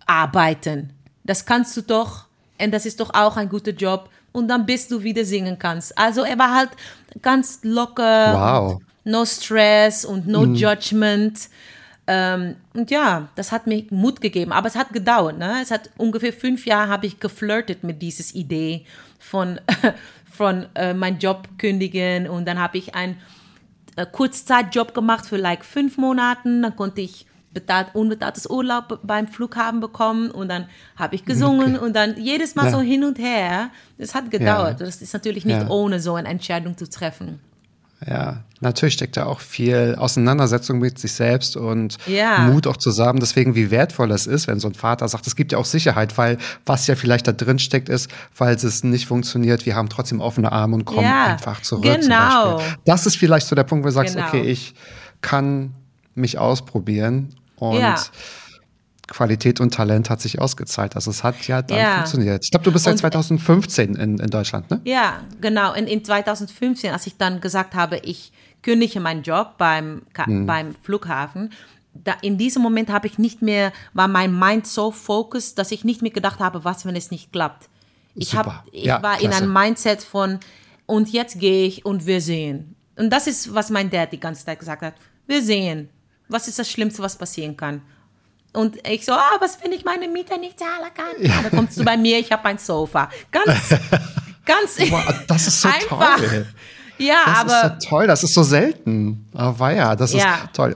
arbeiten. 0.05 0.93
Das 1.23 1.45
kannst 1.45 1.75
du 1.75 1.81
doch. 1.81 2.25
Und 2.61 2.71
das 2.71 2.85
ist 2.85 2.99
doch 2.99 3.13
auch 3.13 3.35
ein 3.35 3.49
guter 3.49 3.71
Job. 3.71 4.09
Und 4.31 4.47
dann 4.47 4.65
bist 4.65 4.91
du 4.91 5.03
wieder 5.03 5.25
singen 5.25 5.59
kannst. 5.59 5.97
Also 5.97 6.23
er 6.23 6.37
war 6.37 6.55
halt 6.55 6.69
ganz 7.21 7.59
locker. 7.63 8.33
Wow. 8.33 8.81
No 9.03 9.23
stress 9.25 10.03
und 10.03 10.27
no 10.27 10.45
judgment. 10.45 11.49
Ähm, 12.07 12.55
und 12.73 12.91
ja, 12.91 13.29
das 13.35 13.51
hat 13.51 13.65
mir 13.65 13.83
Mut 13.89 14.21
gegeben, 14.21 14.51
aber 14.51 14.67
es 14.67 14.75
hat 14.75 14.93
gedauert. 14.93 15.37
Ne? 15.37 15.57
Es 15.61 15.71
hat 15.71 15.89
ungefähr 15.97 16.33
fünf 16.33 16.65
Jahre 16.65 16.89
habe 16.89 17.07
ich 17.07 17.19
geflirtet 17.19 17.83
mit 17.83 18.01
dieser 18.01 18.35
Idee 18.35 18.85
von, 19.17 19.59
von 20.31 20.67
äh, 20.75 20.93
meinen 20.93 21.17
Job 21.17 21.47
kündigen 21.57 22.27
und 22.29 22.45
dann 22.45 22.59
habe 22.59 22.77
ich 22.77 22.93
einen 22.93 23.17
äh, 23.95 24.05
Kurzzeitjob 24.05 24.93
gemacht 24.93 25.25
für 25.25 25.37
like 25.37 25.65
fünf 25.65 25.97
Monaten. 25.97 26.61
Dann 26.61 26.75
konnte 26.75 27.01
ich 27.01 27.25
bezahlt, 27.55 27.87
unbezahltes 27.93 28.47
Urlaub 28.47 28.99
beim 29.01 29.27
Flughafen 29.27 29.79
bekommen 29.79 30.29
und 30.29 30.49
dann 30.49 30.67
habe 30.97 31.15
ich 31.15 31.25
gesungen 31.25 31.75
okay. 31.75 31.85
und 31.85 31.95
dann 31.95 32.17
jedes 32.17 32.53
Mal 32.53 32.65
ja. 32.65 32.71
so 32.71 32.81
hin 32.81 33.03
und 33.03 33.17
her. 33.17 33.71
Das 33.97 34.13
hat 34.13 34.29
gedauert. 34.29 34.79
Ja. 34.79 34.85
Das 34.85 35.01
ist 35.01 35.13
natürlich 35.13 35.45
nicht 35.45 35.61
ja. 35.61 35.69
ohne 35.69 35.99
so 35.99 36.13
eine 36.13 36.27
Entscheidung 36.27 36.77
zu 36.77 36.87
treffen. 36.87 37.39
Ja, 38.07 38.43
natürlich 38.59 38.93
steckt 38.93 39.17
da 39.17 39.25
auch 39.25 39.39
viel 39.39 39.95
Auseinandersetzung 39.97 40.77
mit 40.77 40.99
sich 40.99 41.13
selbst 41.13 41.57
und 41.57 41.97
ja. 42.05 42.39
Mut 42.39 42.67
auch 42.67 42.77
zusammen. 42.77 43.19
Deswegen, 43.19 43.55
wie 43.55 43.71
wertvoll 43.71 44.11
es 44.11 44.27
ist, 44.27 44.47
wenn 44.47 44.59
so 44.59 44.67
ein 44.67 44.75
Vater 44.75 45.07
sagt, 45.07 45.25
es 45.25 45.35
gibt 45.35 45.51
ja 45.51 45.57
auch 45.57 45.65
Sicherheit, 45.65 46.15
weil 46.17 46.37
was 46.65 46.85
ja 46.85 46.95
vielleicht 46.95 47.27
da 47.27 47.31
drin 47.31 47.57
steckt, 47.57 47.89
ist, 47.89 48.11
falls 48.31 48.63
es 48.63 48.83
nicht 48.83 49.07
funktioniert, 49.07 49.65
wir 49.65 49.75
haben 49.75 49.89
trotzdem 49.89 50.21
offene 50.21 50.51
Arme 50.51 50.75
und 50.75 50.85
kommen 50.85 51.07
ja, 51.07 51.25
einfach 51.25 51.61
zurück. 51.61 51.83
Genau. 51.83 52.61
Das 52.85 53.07
ist 53.07 53.17
vielleicht 53.17 53.47
so 53.47 53.55
der 53.55 53.63
Punkt, 53.63 53.83
wo 53.83 53.87
du 53.87 53.93
sagst, 53.93 54.15
genau. 54.15 54.27
okay, 54.27 54.41
ich 54.41 54.75
kann 55.21 55.73
mich 56.13 56.37
ausprobieren 56.37 57.29
und 57.57 57.79
ja. 57.79 57.95
Qualität 59.07 59.59
und 59.61 59.73
Talent 59.73 60.09
hat 60.09 60.21
sich 60.21 60.39
ausgezahlt. 60.39 60.95
Also 60.95 61.11
es 61.11 61.23
hat 61.23 61.47
ja 61.47 61.61
dann 61.61 61.77
ja. 61.77 61.95
funktioniert. 61.97 62.43
Ich 62.43 62.51
glaube, 62.51 62.63
du 62.63 62.71
bist 62.71 62.85
seit 62.85 62.97
2015 62.97 63.95
in, 63.95 64.17
in 64.17 64.29
Deutschland, 64.29 64.69
ne? 64.71 64.81
Ja, 64.83 65.21
genau. 65.41 65.73
In, 65.73 65.87
in 65.87 66.03
2015, 66.03 66.91
als 66.91 67.05
ich 67.07 67.17
dann 67.17 67.41
gesagt 67.41 67.75
habe, 67.75 67.97
ich 67.97 68.31
kündige 68.61 68.99
meinen 68.99 69.21
Job 69.21 69.57
beim, 69.57 70.01
hm. 70.15 70.45
beim 70.45 70.75
Flughafen, 70.81 71.51
da, 71.93 72.13
in 72.21 72.37
diesem 72.37 72.61
Moment 72.61 72.89
habe 72.89 73.07
ich 73.07 73.17
nicht 73.17 73.41
mehr, 73.41 73.71
war 73.93 74.07
mein 74.07 74.37
Mind 74.37 74.67
so 74.67 74.91
focused, 74.91 75.57
dass 75.57 75.71
ich 75.71 75.83
nicht 75.83 76.01
mehr 76.01 76.11
gedacht 76.11 76.39
habe, 76.39 76.63
was, 76.63 76.85
wenn 76.85 76.95
es 76.95 77.11
nicht 77.11 77.31
klappt. 77.31 77.69
Ich, 78.15 78.35
hab, 78.35 78.65
ich 78.71 78.85
ja, 78.85 79.01
war 79.01 79.17
klasse. 79.17 79.25
in 79.25 79.31
einem 79.33 79.53
Mindset 79.53 80.01
von, 80.03 80.39
und 80.85 81.09
jetzt 81.11 81.39
gehe 81.39 81.67
ich 81.67 81.85
und 81.85 82.05
wir 82.05 82.21
sehen. 82.21 82.75
Und 82.97 83.11
das 83.11 83.27
ist, 83.27 83.53
was 83.53 83.69
mein 83.69 83.89
Dad 83.89 84.11
die 84.11 84.19
ganze 84.19 84.45
Zeit 84.45 84.59
gesagt 84.59 84.81
hat. 84.81 84.93
Wir 85.27 85.41
sehen. 85.41 85.89
Was 86.27 86.47
ist 86.47 86.57
das 86.57 86.69
Schlimmste, 86.69 87.03
was 87.03 87.17
passieren 87.17 87.55
kann? 87.55 87.81
Und 88.55 88.77
ich 88.87 89.05
so, 89.05 89.13
ah, 89.13 89.37
was, 89.39 89.57
wenn 89.63 89.71
ich 89.71 89.85
meine 89.85 90.07
Miete 90.07 90.39
nicht 90.39 90.59
zahlen 90.59 90.91
kann? 90.95 91.25
Ja. 91.25 91.41
Da 91.43 91.49
kommst 91.49 91.79
du 91.79 91.83
bei 91.83 91.97
mir, 91.97 92.19
ich 92.19 92.31
habe 92.31 92.45
ein 92.45 92.57
Sofa. 92.57 93.09
Ganz, 93.31 93.69
ganz 94.45 94.77
Das 95.27 95.47
ist 95.47 95.61
so 95.61 95.69
einfach. 95.69 96.17
toll. 96.17 96.45
Ja, 96.97 97.23
das 97.25 97.37
aber. 97.37 97.49
Das 97.49 97.63
ist 97.63 97.81
so 97.81 97.89
toll, 97.89 98.07
das 98.07 98.23
ist 98.23 98.33
so 98.33 98.43
selten. 98.43 99.29
Aber 99.33 99.73
ja, 99.73 99.95
das 99.95 100.13
ja. 100.13 100.35
ist 100.35 100.53
toll. 100.53 100.75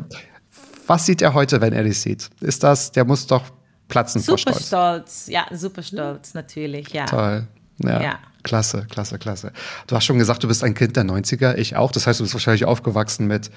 Was 0.88 1.06
sieht 1.06 1.22
er 1.22 1.34
heute, 1.34 1.62
wenn 1.62 1.74
er 1.74 1.84
dich 1.84 2.00
sieht? 2.00 2.30
Ist 2.42 2.64
das, 2.64 2.92
der 2.92 3.06
muss 3.06 3.28
doch 3.28 3.44
platzen 3.88 4.22
super 4.22 4.38
vor 4.38 4.62
Stolz. 4.62 4.68
stolz, 4.68 5.28
ja, 5.28 5.46
super 5.52 5.84
stolz, 5.84 6.34
natürlich, 6.34 6.90
ja. 6.90 7.06
Toll. 7.06 7.48
Ja. 7.84 8.02
ja. 8.02 8.20
Klasse, 8.44 8.88
klasse, 8.90 9.20
klasse. 9.20 9.52
Du 9.88 9.96
hast 9.96 10.06
schon 10.06 10.18
gesagt, 10.18 10.44
du 10.44 10.48
bist 10.48 10.64
ein 10.64 10.74
Kind 10.74 10.96
der 10.96 11.04
90er, 11.04 11.56
ich 11.56 11.76
auch. 11.76 11.92
Das 11.92 12.08
heißt, 12.08 12.20
du 12.20 12.24
bist 12.24 12.34
wahrscheinlich 12.34 12.66
aufgewachsen 12.66 13.28
mit 13.28 13.52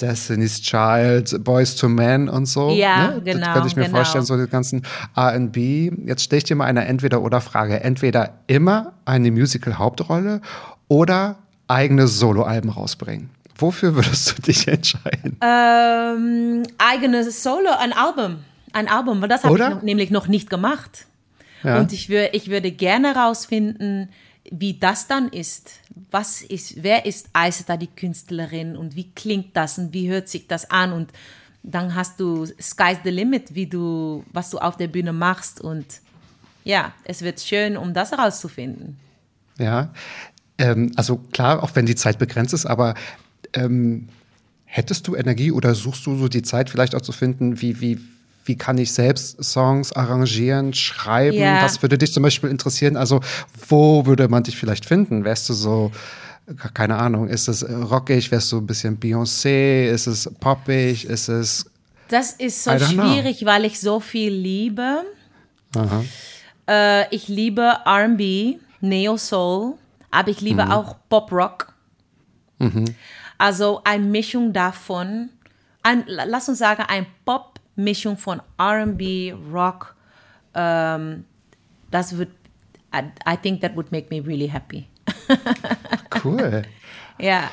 Destiny's 0.00 0.60
Child, 0.60 1.44
Boys 1.44 1.76
to 1.76 1.88
Men 1.88 2.28
und 2.28 2.46
so. 2.46 2.70
Ja, 2.70 3.12
ne? 3.12 3.22
genau. 3.22 3.38
Das 3.44 3.52
könnte 3.52 3.68
ich 3.68 3.76
mir 3.76 3.84
genau. 3.84 3.96
vorstellen, 3.96 4.24
so 4.24 4.36
die 4.36 4.50
ganzen 4.50 4.82
R&B. 5.16 5.90
Jetzt 6.06 6.24
stelle 6.24 6.38
ich 6.38 6.44
dir 6.44 6.56
mal 6.56 6.66
eine 6.66 6.84
Entweder-oder-Frage. 6.84 7.80
Entweder 7.80 8.34
immer 8.46 8.92
eine 9.04 9.30
Musical-Hauptrolle 9.30 10.40
oder 10.88 11.36
eigene 11.68 12.06
Soloalben 12.08 12.70
rausbringen. 12.70 13.30
Wofür 13.56 13.94
würdest 13.94 14.36
du 14.36 14.42
dich 14.42 14.66
entscheiden? 14.68 15.36
Ähm, 15.42 16.62
eigenes 16.78 17.42
Solo, 17.42 17.70
ein 17.78 17.92
Album. 17.92 18.38
Ein 18.72 18.88
Album, 18.88 19.20
weil 19.20 19.28
das 19.28 19.44
habe 19.44 19.54
ich 19.54 19.68
noch, 19.68 19.82
nämlich 19.82 20.10
noch 20.10 20.28
nicht 20.28 20.48
gemacht. 20.48 21.06
Ja. 21.62 21.78
Und 21.78 21.92
ich, 21.92 22.08
wür, 22.08 22.32
ich 22.32 22.50
würde 22.50 22.70
gerne 22.70 23.14
rausfinden, 23.14 24.08
wie 24.50 24.74
das 24.78 25.06
dann 25.06 25.28
ist. 25.28 25.70
Was 26.10 26.42
ist, 26.42 26.82
wer 26.82 27.06
ist 27.06 27.28
Aisata 27.32 27.76
die 27.76 27.86
Künstlerin 27.86 28.76
und 28.76 28.96
wie 28.96 29.10
klingt 29.12 29.56
das 29.56 29.78
und 29.78 29.92
wie 29.92 30.08
hört 30.08 30.28
sich 30.28 30.46
das 30.48 30.70
an 30.70 30.92
und 30.92 31.12
dann 31.62 31.94
hast 31.94 32.18
du 32.18 32.46
Sky's 32.46 32.98
the 33.04 33.10
Limit, 33.10 33.54
wie 33.54 33.66
du, 33.66 34.24
was 34.32 34.50
du 34.50 34.58
auf 34.58 34.76
der 34.76 34.88
Bühne 34.88 35.12
machst 35.12 35.60
und 35.60 35.86
ja, 36.64 36.92
es 37.04 37.22
wird 37.22 37.40
schön, 37.40 37.76
um 37.76 37.94
das 37.94 38.12
herauszufinden. 38.12 38.98
Ja, 39.58 39.92
ähm, 40.58 40.92
also 40.96 41.16
klar, 41.32 41.62
auch 41.62 41.70
wenn 41.74 41.86
die 41.86 41.94
Zeit 41.94 42.18
begrenzt 42.18 42.52
ist, 42.52 42.66
aber 42.66 42.94
ähm, 43.54 44.08
hättest 44.64 45.08
du 45.08 45.16
Energie 45.16 45.52
oder 45.52 45.74
suchst 45.74 46.06
du 46.06 46.16
so 46.16 46.28
die 46.28 46.42
Zeit 46.42 46.70
vielleicht 46.70 46.94
auch 46.94 47.00
zu 47.00 47.12
finden, 47.12 47.60
wie, 47.60 47.80
wie, 47.80 47.98
wie 48.50 48.56
kann 48.56 48.78
ich 48.78 48.92
selbst 48.92 49.42
Songs 49.44 49.92
arrangieren, 49.92 50.74
schreiben? 50.74 51.38
Ja. 51.38 51.62
Was 51.62 51.80
würde 51.82 51.96
dich 51.96 52.12
zum 52.12 52.24
Beispiel 52.24 52.50
interessieren? 52.50 52.96
Also, 52.96 53.20
wo 53.68 54.06
würde 54.06 54.26
man 54.26 54.42
dich 54.42 54.56
vielleicht 54.56 54.86
finden? 54.86 55.24
Wärst 55.24 55.48
du 55.48 55.54
so, 55.54 55.92
keine 56.74 56.96
Ahnung, 56.96 57.28
ist 57.28 57.46
es 57.46 57.64
rockig? 57.64 58.32
Wärst 58.32 58.50
du 58.50 58.58
ein 58.58 58.66
bisschen 58.66 58.98
Beyoncé? 58.98 59.84
Ist 59.84 60.08
es 60.08 60.28
poppig? 60.40 61.04
Ist 61.04 61.28
es. 61.28 61.70
Das 62.08 62.32
ist 62.32 62.64
so 62.64 62.76
schwierig, 62.76 63.38
know. 63.38 63.46
weil 63.46 63.64
ich 63.66 63.78
so 63.78 64.00
viel 64.00 64.32
liebe. 64.32 65.04
Äh, 66.68 67.14
ich 67.14 67.28
liebe 67.28 67.72
RB, 67.86 68.58
Neo 68.80 69.16
Soul, 69.16 69.74
aber 70.10 70.30
ich 70.30 70.40
liebe 70.40 70.64
mhm. 70.64 70.72
auch 70.72 70.96
Pop 71.08 71.30
Rock. 71.30 71.72
Mhm. 72.58 72.84
Also 73.38 73.80
eine 73.84 74.04
Mischung 74.04 74.52
davon. 74.52 75.28
Ein, 75.84 76.02
lass 76.08 76.48
uns 76.48 76.58
sagen, 76.58 76.82
ein 76.88 77.06
Pop 77.24 77.59
Mischung 77.76 78.16
von 78.16 78.42
R&B, 78.58 79.34
Rock. 79.52 79.94
Um, 80.54 81.24
das 81.90 82.16
wird, 82.16 82.30
I, 82.92 83.02
I 83.26 83.36
think 83.36 83.60
that 83.60 83.76
would 83.76 83.90
make 83.92 84.10
me 84.10 84.20
really 84.20 84.48
happy. 84.48 84.88
cool. 86.22 86.62
ja. 87.18 87.50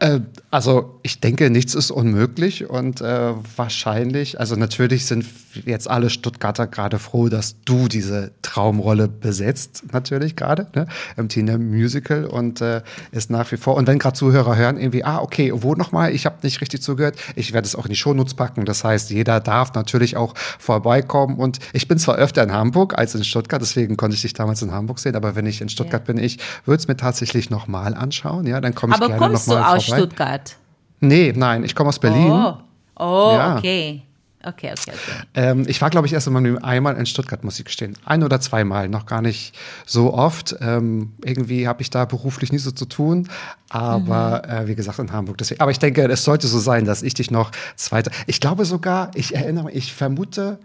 Äh, 0.00 0.20
also 0.50 0.98
ich 1.02 1.20
denke, 1.20 1.50
nichts 1.50 1.74
ist 1.74 1.90
unmöglich 1.90 2.68
und 2.68 3.00
äh, 3.00 3.32
wahrscheinlich, 3.56 4.40
also 4.40 4.56
natürlich 4.56 5.06
sind 5.06 5.26
jetzt 5.64 5.88
alle 5.88 6.10
Stuttgarter 6.10 6.66
gerade 6.66 6.98
froh, 6.98 7.28
dass 7.28 7.62
du 7.64 7.88
diese 7.88 8.32
Traumrolle 8.42 9.08
besetzt, 9.08 9.84
natürlich 9.92 10.36
gerade, 10.36 10.66
ne, 10.74 10.86
im 11.16 11.28
Tina 11.28 11.58
Musical 11.58 12.24
und 12.24 12.60
äh, 12.60 12.82
ist 13.12 13.30
nach 13.30 13.50
wie 13.52 13.56
vor. 13.56 13.76
Und 13.76 13.86
wenn 13.86 13.98
gerade 13.98 14.16
Zuhörer 14.16 14.56
hören, 14.56 14.78
irgendwie, 14.78 15.04
ah, 15.04 15.20
okay, 15.20 15.52
wo 15.54 15.74
nochmal? 15.74 16.14
Ich 16.14 16.26
habe 16.26 16.36
nicht 16.42 16.60
richtig 16.60 16.82
zugehört. 16.82 17.16
Ich 17.34 17.52
werde 17.52 17.66
es 17.66 17.74
auch 17.74 17.86
in 17.86 17.90
die 17.90 17.96
Shownotes 17.96 18.34
packen. 18.34 18.64
Das 18.64 18.84
heißt, 18.84 19.10
jeder 19.10 19.40
darf 19.40 19.74
natürlich 19.74 20.16
auch 20.16 20.34
vorbeikommen. 20.58 21.36
Und 21.36 21.58
ich 21.72 21.88
bin 21.88 21.98
zwar 21.98 22.16
öfter 22.16 22.42
in 22.42 22.52
Hamburg 22.52 22.98
als 22.98 23.14
in 23.14 23.24
Stuttgart, 23.24 23.60
deswegen 23.60 23.96
konnte 23.96 24.14
ich 24.14 24.22
dich 24.22 24.34
damals 24.34 24.62
in 24.62 24.72
Hamburg 24.72 24.98
sehen, 24.98 25.16
aber 25.16 25.36
wenn 25.36 25.46
ich 25.46 25.60
in 25.60 25.68
Stuttgart 25.68 26.06
ja. 26.06 26.12
bin, 26.12 26.22
ich 26.22 26.38
würde 26.64 26.80
es 26.80 26.88
mir 26.88 26.96
tatsächlich 26.96 27.50
nochmal 27.50 27.94
anschauen. 27.94 28.46
Ja, 28.46 28.60
dann 28.60 28.74
komme 28.74 28.94
ich 28.94 29.02
aber 29.02 29.08
gerne 29.08 29.32
nochmal 29.32 29.62
vorbei. 29.62 29.85
Aus 29.92 29.98
Stuttgart? 29.98 30.56
Nee, 31.00 31.32
nein, 31.36 31.64
ich 31.64 31.74
komme 31.74 31.88
aus 31.88 31.98
Berlin. 31.98 32.30
Oh, 32.30 32.56
oh 32.96 33.32
ja. 33.32 33.58
okay. 33.58 34.02
Okay, 34.46 34.70
okay, 34.70 34.92
okay. 34.92 35.26
Ähm, 35.34 35.64
ich 35.66 35.82
war, 35.82 35.90
glaube 35.90 36.06
ich, 36.06 36.12
erst 36.12 36.28
einmal 36.28 36.96
in 36.96 37.06
Stuttgart, 37.06 37.42
muss 37.42 37.58
ich 37.58 37.64
gestehen. 37.64 37.96
Ein 38.04 38.22
oder 38.22 38.40
zweimal, 38.40 38.88
noch 38.88 39.04
gar 39.04 39.20
nicht 39.20 39.58
so 39.86 40.14
oft. 40.14 40.54
Ähm, 40.60 41.14
irgendwie 41.24 41.66
habe 41.66 41.82
ich 41.82 41.90
da 41.90 42.04
beruflich 42.04 42.52
nie 42.52 42.58
so 42.58 42.70
zu 42.70 42.84
tun. 42.84 43.28
Aber 43.70 44.42
mhm. 44.46 44.52
äh, 44.52 44.68
wie 44.68 44.76
gesagt, 44.76 45.00
in 45.00 45.10
Hamburg. 45.10 45.38
Deswegen. 45.38 45.60
Aber 45.60 45.72
ich 45.72 45.80
denke, 45.80 46.04
es 46.04 46.22
sollte 46.22 46.46
so 46.46 46.60
sein, 46.60 46.84
dass 46.84 47.02
ich 47.02 47.14
dich 47.14 47.32
noch 47.32 47.50
zweite. 47.74 48.12
Ich 48.28 48.40
glaube 48.40 48.64
sogar, 48.66 49.10
ich 49.14 49.34
erinnere 49.34 49.64
mich, 49.64 49.74
ich 49.74 49.92
vermute, 49.92 50.60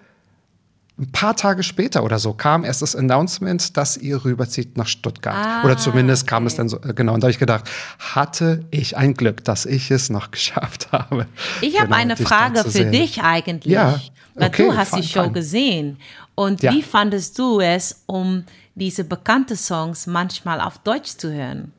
ein 1.02 1.12
paar 1.12 1.36
Tage 1.36 1.64
später 1.64 2.04
oder 2.04 2.20
so 2.20 2.34
kam 2.34 2.64
erst 2.64 2.84
das 2.84 2.96
Announcement, 2.96 3.76
dass 3.76 3.98
ihr 3.98 4.24
rüberzieht 4.24 4.78
nach 4.78 4.88
Stuttgart. 4.88 5.36
Ah, 5.36 5.64
oder 5.66 5.76
zumindest 5.76 6.28
kam 6.28 6.46
es 6.46 6.56
dann 6.56 6.70
so, 6.70 6.80
äh, 6.82 6.94
genau. 6.94 7.16
Und 7.16 7.22
da 7.22 7.26
habe 7.26 7.32
ich 7.32 7.40
gedacht, 7.40 7.70
hatte 7.98 8.64
ich 8.70 8.98
ein 8.98 9.16
Glück, 9.16 9.44
dass 9.44 9.66
ich 9.66 9.90
es 9.90 10.12
noch 10.12 10.30
geschafft 10.32 10.92
habe. 10.92 11.26
Ich 11.62 11.76
habe 11.78 11.88
genau, 11.88 11.98
eine 11.98 12.18
Frage 12.18 12.64
für 12.70 12.86
dich 12.86 13.24
eigentlich. 13.24 13.74
Ja, 13.74 14.00
weil 14.36 14.50
okay, 14.50 14.68
du 14.68 14.78
hast 14.78 14.96
die 14.96 15.04
Show 15.04 15.24
fein. 15.24 15.34
gesehen. 15.34 15.98
Und 16.36 16.62
ja. 16.62 16.72
wie 16.72 16.84
fandest 16.84 17.38
du 17.40 17.60
es, 17.60 18.04
um 18.06 18.46
diese 18.76 19.04
bekannten 19.04 19.58
Songs 19.58 20.06
manchmal 20.06 20.62
auf 20.62 20.78
Deutsch 20.80 21.18
zu 21.18 21.34
hören? 21.34 21.74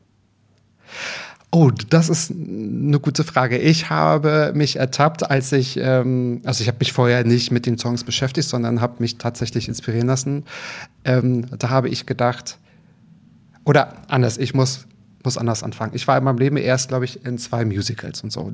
Oh, 1.54 1.70
das 1.70 2.08
ist 2.08 2.30
eine 2.30 2.98
gute 2.98 3.24
Frage. 3.24 3.58
Ich 3.58 3.90
habe 3.90 4.52
mich 4.54 4.76
ertappt, 4.76 5.30
als 5.30 5.52
ich, 5.52 5.76
ähm, 5.76 6.40
also 6.44 6.62
ich 6.62 6.68
habe 6.68 6.78
mich 6.78 6.94
vorher 6.94 7.24
nicht 7.24 7.50
mit 7.50 7.66
den 7.66 7.76
Songs 7.76 8.04
beschäftigt, 8.04 8.48
sondern 8.48 8.80
habe 8.80 8.94
mich 9.00 9.18
tatsächlich 9.18 9.68
inspirieren 9.68 10.06
lassen. 10.06 10.44
Ähm, 11.04 11.44
da 11.58 11.68
habe 11.68 11.90
ich 11.90 12.06
gedacht, 12.06 12.58
oder 13.66 13.92
anders, 14.08 14.38
ich 14.38 14.54
muss 14.54 14.86
muss 15.24 15.38
anders 15.38 15.62
anfangen. 15.62 15.92
Ich 15.94 16.06
war 16.08 16.18
in 16.18 16.24
meinem 16.24 16.38
Leben 16.38 16.56
erst, 16.56 16.88
glaube 16.88 17.04
ich, 17.04 17.24
in 17.24 17.38
zwei 17.38 17.64
Musicals 17.64 18.22
und 18.22 18.32
so. 18.32 18.52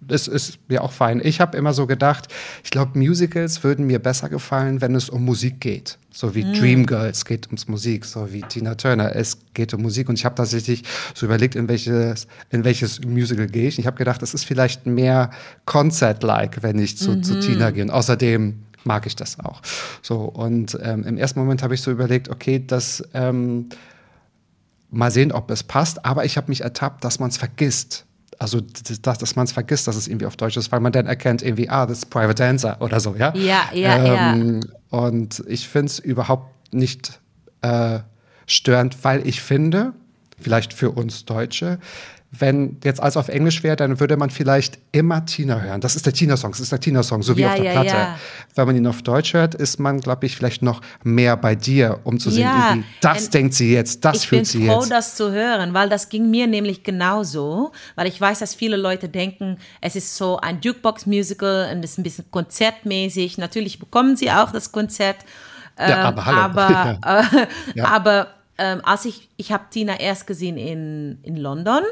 Das 0.00 0.28
ist 0.28 0.58
mir 0.68 0.82
auch 0.82 0.92
fein. 0.92 1.20
Ich 1.22 1.40
habe 1.40 1.56
immer 1.56 1.72
so 1.72 1.86
gedacht, 1.86 2.28
ich 2.64 2.70
glaube, 2.70 2.98
Musicals 2.98 3.62
würden 3.62 3.86
mir 3.86 3.98
besser 3.98 4.28
gefallen, 4.28 4.80
wenn 4.80 4.94
es 4.94 5.08
um 5.08 5.24
Musik 5.24 5.60
geht. 5.60 5.98
So 6.10 6.34
wie 6.34 6.44
mm. 6.44 6.54
Dreamgirls 6.54 7.24
geht 7.24 7.46
ums 7.46 7.68
Musik, 7.68 8.04
so 8.04 8.32
wie 8.32 8.42
Tina 8.42 8.74
Turner, 8.74 9.14
es 9.16 9.38
geht 9.54 9.72
um 9.72 9.82
Musik. 9.82 10.08
Und 10.08 10.18
ich 10.18 10.24
habe 10.24 10.34
tatsächlich 10.34 10.82
so 11.14 11.26
überlegt, 11.26 11.54
in 11.54 11.68
welches, 11.68 12.26
in 12.50 12.64
welches 12.64 13.00
Musical 13.04 13.46
gehe 13.46 13.68
ich. 13.68 13.78
Ich 13.78 13.86
habe 13.86 13.96
gedacht, 13.96 14.22
es 14.22 14.34
ist 14.34 14.44
vielleicht 14.44 14.86
mehr 14.86 15.30
Concert-like, 15.64 16.62
wenn 16.62 16.78
ich 16.78 16.98
zu, 16.98 17.12
mhm. 17.12 17.22
zu 17.22 17.40
Tina 17.40 17.70
gehe. 17.70 17.84
Und 17.84 17.90
außerdem 17.90 18.58
mag 18.84 19.06
ich 19.06 19.16
das 19.16 19.38
auch. 19.40 19.62
So, 20.02 20.22
und 20.22 20.76
ähm, 20.82 21.04
im 21.04 21.16
ersten 21.16 21.38
Moment 21.38 21.62
habe 21.62 21.74
ich 21.74 21.80
so 21.80 21.90
überlegt, 21.90 22.28
okay, 22.28 22.62
das 22.64 23.02
ähm, 23.14 23.68
mal 24.92 25.10
sehen, 25.10 25.32
ob 25.32 25.50
es 25.50 25.62
passt, 25.62 26.04
aber 26.04 26.24
ich 26.24 26.36
habe 26.36 26.48
mich 26.48 26.60
ertappt, 26.60 27.02
dass 27.02 27.18
man 27.18 27.30
es 27.30 27.36
vergisst. 27.36 28.04
Also, 28.38 28.60
dass, 28.60 29.18
dass 29.18 29.36
man 29.36 29.44
es 29.44 29.52
vergisst, 29.52 29.88
dass 29.88 29.96
es 29.96 30.08
irgendwie 30.08 30.26
auf 30.26 30.36
Deutsch 30.36 30.56
ist, 30.56 30.70
weil 30.72 30.80
man 30.80 30.92
dann 30.92 31.06
erkennt 31.06 31.42
irgendwie, 31.42 31.68
ah, 31.68 31.86
das 31.86 31.98
ist 31.98 32.06
Private 32.10 32.34
Dancer 32.34 32.76
oder 32.80 33.00
so, 33.00 33.14
ja? 33.16 33.32
Ja, 33.34 33.70
ja, 33.72 34.32
ähm, 34.32 34.60
ja. 34.62 34.98
Und 34.98 35.42
ich 35.46 35.68
finde 35.68 35.86
es 35.86 35.98
überhaupt 35.98 36.74
nicht 36.74 37.20
äh, 37.62 38.00
störend, 38.46 38.96
weil 39.02 39.26
ich 39.26 39.40
finde, 39.40 39.92
vielleicht 40.38 40.72
für 40.72 40.90
uns 40.90 41.24
Deutsche, 41.24 41.78
wenn 42.34 42.78
jetzt 42.82 43.00
alles 43.00 43.18
auf 43.18 43.28
Englisch 43.28 43.62
wäre, 43.62 43.76
dann 43.76 44.00
würde 44.00 44.16
man 44.16 44.30
vielleicht 44.30 44.78
immer 44.90 45.26
Tina 45.26 45.60
hören. 45.60 45.82
Das 45.82 45.96
ist 45.96 46.06
der 46.06 46.14
Tina-Song, 46.14 46.52
das 46.52 46.60
ist 46.60 46.72
der 46.72 46.80
Tina-Song, 46.80 47.22
so 47.22 47.36
wie 47.36 47.42
ja, 47.42 47.50
auf 47.50 47.56
der 47.56 47.64
ja, 47.64 47.72
Platte. 47.72 47.88
Ja. 47.88 48.18
Wenn 48.54 48.66
man 48.66 48.76
ihn 48.76 48.86
auf 48.86 49.02
Deutsch 49.02 49.34
hört, 49.34 49.54
ist 49.54 49.78
man, 49.78 50.00
glaube 50.00 50.24
ich, 50.24 50.34
vielleicht 50.34 50.62
noch 50.62 50.80
mehr 51.04 51.36
bei 51.36 51.54
dir, 51.54 52.00
um 52.04 52.18
zu 52.18 52.30
sehen, 52.30 52.84
das 53.02 53.26
Und 53.26 53.34
denkt 53.34 53.54
sie 53.54 53.74
jetzt, 53.74 54.02
das 54.06 54.24
fühlt 54.24 54.46
sie 54.46 54.60
jetzt. 54.60 54.64
Ich 54.64 54.70
bin 54.70 54.80
froh, 54.80 54.88
das 54.88 55.14
zu 55.14 55.30
hören, 55.30 55.74
weil 55.74 55.90
das 55.90 56.08
ging 56.08 56.30
mir 56.30 56.46
nämlich 56.46 56.82
genauso, 56.82 57.72
weil 57.96 58.06
ich 58.06 58.18
weiß, 58.18 58.38
dass 58.38 58.54
viele 58.54 58.78
Leute 58.78 59.10
denken, 59.10 59.58
es 59.82 59.94
ist 59.94 60.16
so 60.16 60.38
ein 60.38 60.58
Jukebox-Musical 60.62 61.70
und 61.74 61.84
es 61.84 61.92
ist 61.92 61.98
ein 61.98 62.02
bisschen 62.02 62.24
konzertmäßig. 62.30 63.36
Natürlich 63.36 63.78
bekommen 63.78 64.16
sie 64.16 64.30
auch 64.30 64.50
das 64.52 64.72
Konzert. 64.72 65.16
Ja, 65.78 66.04
aber 66.04 66.24
hallo. 66.24 66.38
Aber, 66.38 66.98
äh, 67.74 67.80
aber 67.82 68.28
ähm, 68.56 68.80
als 68.84 69.04
ich, 69.04 69.28
ich 69.36 69.52
habe 69.52 69.64
Tina 69.68 70.00
erst 70.00 70.26
gesehen 70.26 70.56
in, 70.56 71.18
in 71.22 71.36
London 71.36 71.82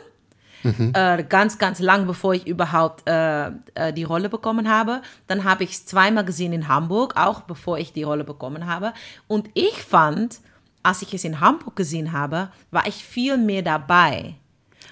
Mhm. 0.63 0.93
Äh, 0.95 1.25
ganz, 1.29 1.59
ganz 1.59 1.79
lang, 1.79 2.07
bevor 2.07 2.35
ich 2.35 2.47
überhaupt 2.47 3.09
äh, 3.09 3.49
äh, 3.75 3.93
die 3.93 4.05
Rolle 4.05 4.29
bekommen 4.29 4.69
habe. 4.69 5.03
Dann 5.27 5.45
habe 5.45 5.65
ich 5.65 5.73
es 5.73 5.87
zweimal 5.87 6.25
gesehen 6.25 6.53
in 6.53 6.69
Hamburg, 6.69 7.17
auch 7.17 7.43
bevor 7.43 7.79
ich 7.79 7.93
die 7.93 8.03
Rolle 8.03 8.25
bekommen 8.25 8.67
habe. 8.67 8.93
Und 9.27 9.49
ich 9.55 9.83
fand, 9.83 10.41
als 10.83 11.03
ich 11.03 11.15
es 11.15 11.25
in 11.25 11.41
Hamburg 11.41 11.77
gesehen 11.77 12.13
habe, 12.13 12.49
war 12.71 12.87
ich 12.87 13.05
viel 13.05 13.37
mehr 13.37 13.63
dabei. 13.63 14.35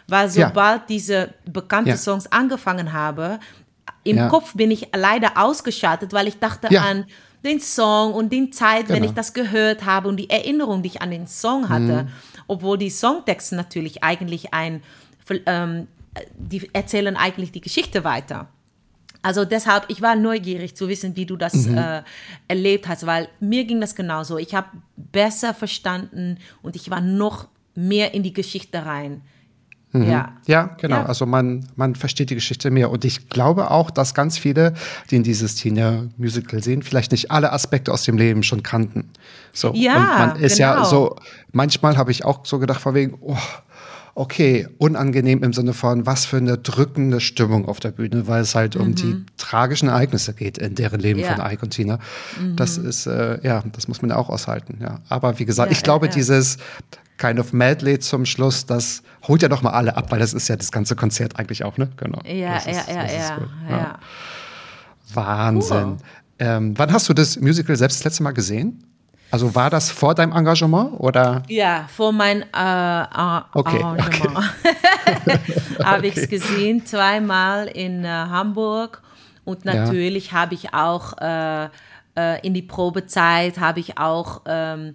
Weil 0.06 0.30
sobald 0.30 0.80
ja. 0.80 0.84
diese 0.88 1.34
bekannten 1.44 1.90
ja. 1.90 1.96
Songs 1.96 2.26
angefangen 2.32 2.92
haben, 2.92 3.38
im 4.04 4.16
ja. 4.16 4.28
Kopf 4.28 4.54
bin 4.54 4.70
ich 4.70 4.88
leider 4.94 5.32
ausgeschaltet, 5.36 6.12
weil 6.14 6.28
ich 6.28 6.38
dachte 6.38 6.68
an 6.80 7.04
den 7.44 7.60
Song 7.60 8.14
und 8.14 8.32
die 8.32 8.50
Zeit, 8.50 8.86
genau. 8.86 8.96
wenn 8.96 9.04
ich 9.04 9.12
das 9.12 9.32
gehört 9.32 9.84
habe 9.84 10.08
und 10.08 10.16
die 10.16 10.30
Erinnerung, 10.30 10.82
die 10.82 10.88
ich 10.88 11.02
an 11.02 11.10
den 11.10 11.26
Song 11.26 11.68
hatte. 11.68 12.04
Mhm. 12.04 12.08
Obwohl 12.46 12.78
die 12.78 12.90
Songtexte 12.90 13.54
natürlich 13.54 14.02
eigentlich 14.02 14.54
ein 14.54 14.82
ähm, 15.46 15.88
die 16.36 16.68
erzählen 16.72 17.16
eigentlich 17.16 17.52
die 17.52 17.60
Geschichte 17.60 18.04
weiter. 18.04 18.48
Also 19.22 19.44
deshalb, 19.44 19.84
ich 19.88 20.00
war 20.00 20.14
neugierig 20.14 20.76
zu 20.76 20.88
wissen, 20.88 21.16
wie 21.16 21.26
du 21.26 21.36
das 21.36 21.66
mhm. 21.66 21.76
äh, 21.76 22.02
erlebt 22.46 22.86
hast, 22.88 23.04
weil 23.04 23.28
mir 23.40 23.64
ging 23.64 23.80
das 23.80 23.94
genauso. 23.94 24.38
Ich 24.38 24.54
habe 24.54 24.68
besser 24.96 25.54
verstanden 25.54 26.38
und 26.62 26.76
ich 26.76 26.90
war 26.90 27.00
noch 27.00 27.48
mehr 27.74 28.14
in 28.14 28.22
die 28.22 28.32
Geschichte 28.32 28.86
rein. 28.86 29.22
Mhm. 29.92 30.10
Ja. 30.10 30.32
ja, 30.46 30.76
genau. 30.78 30.96
Ja. 30.96 31.06
Also 31.06 31.24
man, 31.24 31.66
man 31.74 31.94
versteht 31.94 32.30
die 32.30 32.34
Geschichte 32.34 32.70
mehr. 32.70 32.90
Und 32.90 33.04
ich 33.04 33.28
glaube 33.28 33.70
auch, 33.70 33.90
dass 33.90 34.14
ganz 34.14 34.36
viele, 34.36 34.74
die 35.10 35.16
in 35.16 35.22
dieses 35.22 35.54
Tina-Musical 35.54 36.62
sehen, 36.62 36.82
vielleicht 36.82 37.10
nicht 37.12 37.30
alle 37.30 37.52
Aspekte 37.52 37.92
aus 37.92 38.04
dem 38.04 38.18
Leben 38.18 38.42
schon 38.42 38.62
kannten. 38.62 39.10
So. 39.52 39.72
Ja, 39.74 39.94
und 39.94 40.18
man 40.18 40.36
ist 40.40 40.58
genau. 40.58 40.76
ja 40.76 40.84
so, 40.84 41.16
manchmal 41.52 41.96
habe 41.96 42.10
ich 42.10 42.24
auch 42.24 42.44
so 42.44 42.58
gedacht, 42.58 42.80
vor 42.80 42.94
wegen, 42.94 43.16
oh, 43.20 43.36
okay, 44.18 44.66
unangenehm 44.78 45.44
im 45.44 45.52
Sinne 45.52 45.72
von, 45.72 46.04
was 46.04 46.26
für 46.26 46.38
eine 46.38 46.58
drückende 46.58 47.20
Stimmung 47.20 47.68
auf 47.68 47.78
der 47.78 47.92
Bühne, 47.92 48.26
weil 48.26 48.42
es 48.42 48.56
halt 48.56 48.74
mhm. 48.74 48.80
um 48.80 48.94
die 48.96 49.04
mhm. 49.04 49.26
tragischen 49.36 49.88
Ereignisse 49.88 50.34
geht 50.34 50.58
in 50.58 50.74
deren 50.74 51.00
Leben 51.00 51.20
ja. 51.20 51.36
von 51.36 51.46
Ike 51.46 51.62
und 51.62 51.70
Tina. 51.70 52.00
Mhm. 52.40 52.56
Das 52.56 52.78
ist, 52.78 53.06
äh, 53.06 53.38
ja, 53.46 53.62
das 53.72 53.86
muss 53.86 54.02
man 54.02 54.10
ja 54.10 54.16
auch 54.16 54.28
aushalten, 54.28 54.78
ja. 54.80 55.00
Aber 55.08 55.38
wie 55.38 55.44
gesagt, 55.44 55.70
ja, 55.70 55.76
ich 55.76 55.84
glaube, 55.84 56.06
ja, 56.06 56.12
dieses 56.12 56.56
kind 57.16 57.38
of 57.38 57.52
Medley 57.52 58.00
zum 58.00 58.26
Schluss, 58.26 58.66
das 58.66 59.04
holt 59.28 59.40
ja 59.42 59.48
doch 59.48 59.62
mal 59.62 59.70
alle 59.70 59.96
ab, 59.96 60.10
weil 60.10 60.18
das 60.18 60.34
ist 60.34 60.48
ja 60.48 60.56
das 60.56 60.72
ganze 60.72 60.96
Konzert 60.96 61.38
eigentlich 61.38 61.62
auch, 61.62 61.78
ne? 61.78 61.88
Genau. 61.96 62.20
Ja, 62.24 62.56
ist, 62.56 62.66
ja, 62.66 62.94
ja, 62.94 63.06
ja, 63.06 63.48
ja. 63.70 63.98
Wahnsinn. 65.14 65.76
Cool. 65.76 65.96
Ähm, 66.40 66.74
wann 66.76 66.92
hast 66.92 67.08
du 67.08 67.14
das 67.14 67.38
Musical 67.38 67.76
selbst 67.76 68.00
das 68.00 68.04
letzte 68.04 68.24
Mal 68.24 68.32
gesehen? 68.32 68.82
Also 69.30 69.54
war 69.54 69.68
das 69.68 69.90
vor 69.90 70.14
deinem 70.14 70.32
Engagement 70.32 70.98
oder? 70.98 71.42
Ja, 71.48 71.84
vor 71.94 72.12
meinem 72.12 72.42
äh, 72.42 73.46
okay, 73.52 73.80
Engagement. 73.80 74.38
Okay. 74.38 75.38
habe 75.84 76.06
ich 76.06 76.16
es 76.16 76.28
gesehen, 76.28 76.86
zweimal 76.86 77.66
in 77.66 78.04
äh, 78.04 78.08
Hamburg. 78.08 79.02
Und 79.44 79.64
natürlich 79.64 80.30
ja. 80.30 80.38
habe 80.38 80.54
ich 80.54 80.74
auch 80.74 81.16
äh, 81.18 81.68
äh, 82.16 82.46
in 82.46 82.54
die 82.54 82.62
Probezeit, 82.62 83.58
habe 83.58 83.80
ich 83.80 83.98
auch 83.98 84.42
ähm, 84.46 84.94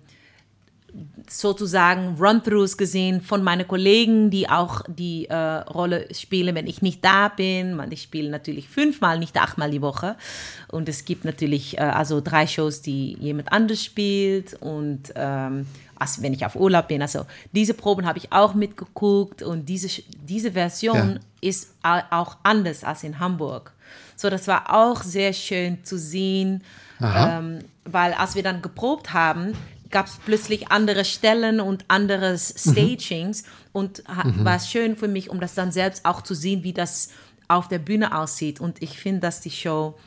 sozusagen 1.30 2.18
Run-Throughs 2.20 2.78
gesehen 2.78 3.22
von 3.22 3.44
meinen 3.44 3.68
Kollegen, 3.68 4.30
die 4.30 4.50
auch 4.50 4.82
die 4.88 5.26
äh, 5.26 5.36
Rolle 5.36 6.08
spielen, 6.14 6.56
wenn 6.56 6.68
ich 6.68 6.82
nicht 6.82 7.04
da 7.04 7.30
bin. 7.30 7.82
Ich 7.90 8.04
spiele 8.04 8.30
natürlich 8.30 8.68
fünfmal, 8.70 9.20
nicht 9.20 9.38
achtmal 9.38 9.72
die 9.72 9.82
Woche. 9.82 10.16
Und 10.70 10.90
es 10.90 11.06
gibt 11.06 11.26
natürlich 11.26 11.78
äh, 11.78 11.82
also 11.82 12.22
drei 12.22 12.46
Shows, 12.48 12.82
die 12.82 13.18
jemand 13.20 13.52
anders 13.52 13.84
spielt. 13.84 14.54
Und 14.62 15.14
ähm, 15.16 15.66
also 15.96 16.22
wenn 16.22 16.34
ich 16.34 16.46
auf 16.46 16.56
Urlaub 16.56 16.88
bin, 16.88 17.02
also 17.02 17.26
diese 17.52 17.74
Proben 17.74 18.06
habe 18.06 18.20
ich 18.20 18.32
auch 18.32 18.54
mitgeguckt. 18.54 19.42
Und 19.42 19.68
diese, 19.68 20.04
diese 20.28 20.52
Version 20.52 21.20
ja. 21.42 21.50
ist 21.50 21.74
auch 21.82 22.38
anders 22.44 22.84
als 22.84 23.04
in 23.04 23.20
Hamburg. 23.20 23.74
So, 24.16 24.30
das 24.30 24.48
war 24.48 24.74
auch 24.74 25.02
sehr 25.02 25.34
schön 25.34 25.84
zu 25.84 25.98
sehen, 25.98 26.64
ähm, 27.02 27.60
weil 27.86 28.14
als 28.14 28.36
wir 28.36 28.44
dann 28.44 28.62
geprobt 28.62 29.12
haben, 29.14 29.54
gab 29.94 30.08
es 30.08 30.18
plötzlich 30.26 30.70
andere 30.70 31.06
Stellen 31.06 31.62
und 31.62 31.86
andere 31.88 32.38
Stagings. 32.38 33.44
Mhm. 33.44 33.48
Und 33.72 34.04
mhm. 34.08 34.44
war 34.44 34.60
schön 34.60 34.98
für 34.98 35.08
mich, 35.08 35.30
um 35.30 35.40
das 35.40 35.54
dann 35.54 35.72
selbst 35.72 36.04
auch 36.04 36.22
zu 36.22 36.34
sehen, 36.34 36.64
wie 36.64 36.74
das 36.74 37.10
auf 37.48 37.70
der 37.70 37.80
Bühne 37.80 38.18
aussieht. 38.18 38.60
Und 38.60 38.82
ich 38.82 38.98
finde, 38.98 39.22
dass 39.22 39.40
die 39.40 39.52
Show 39.52 39.98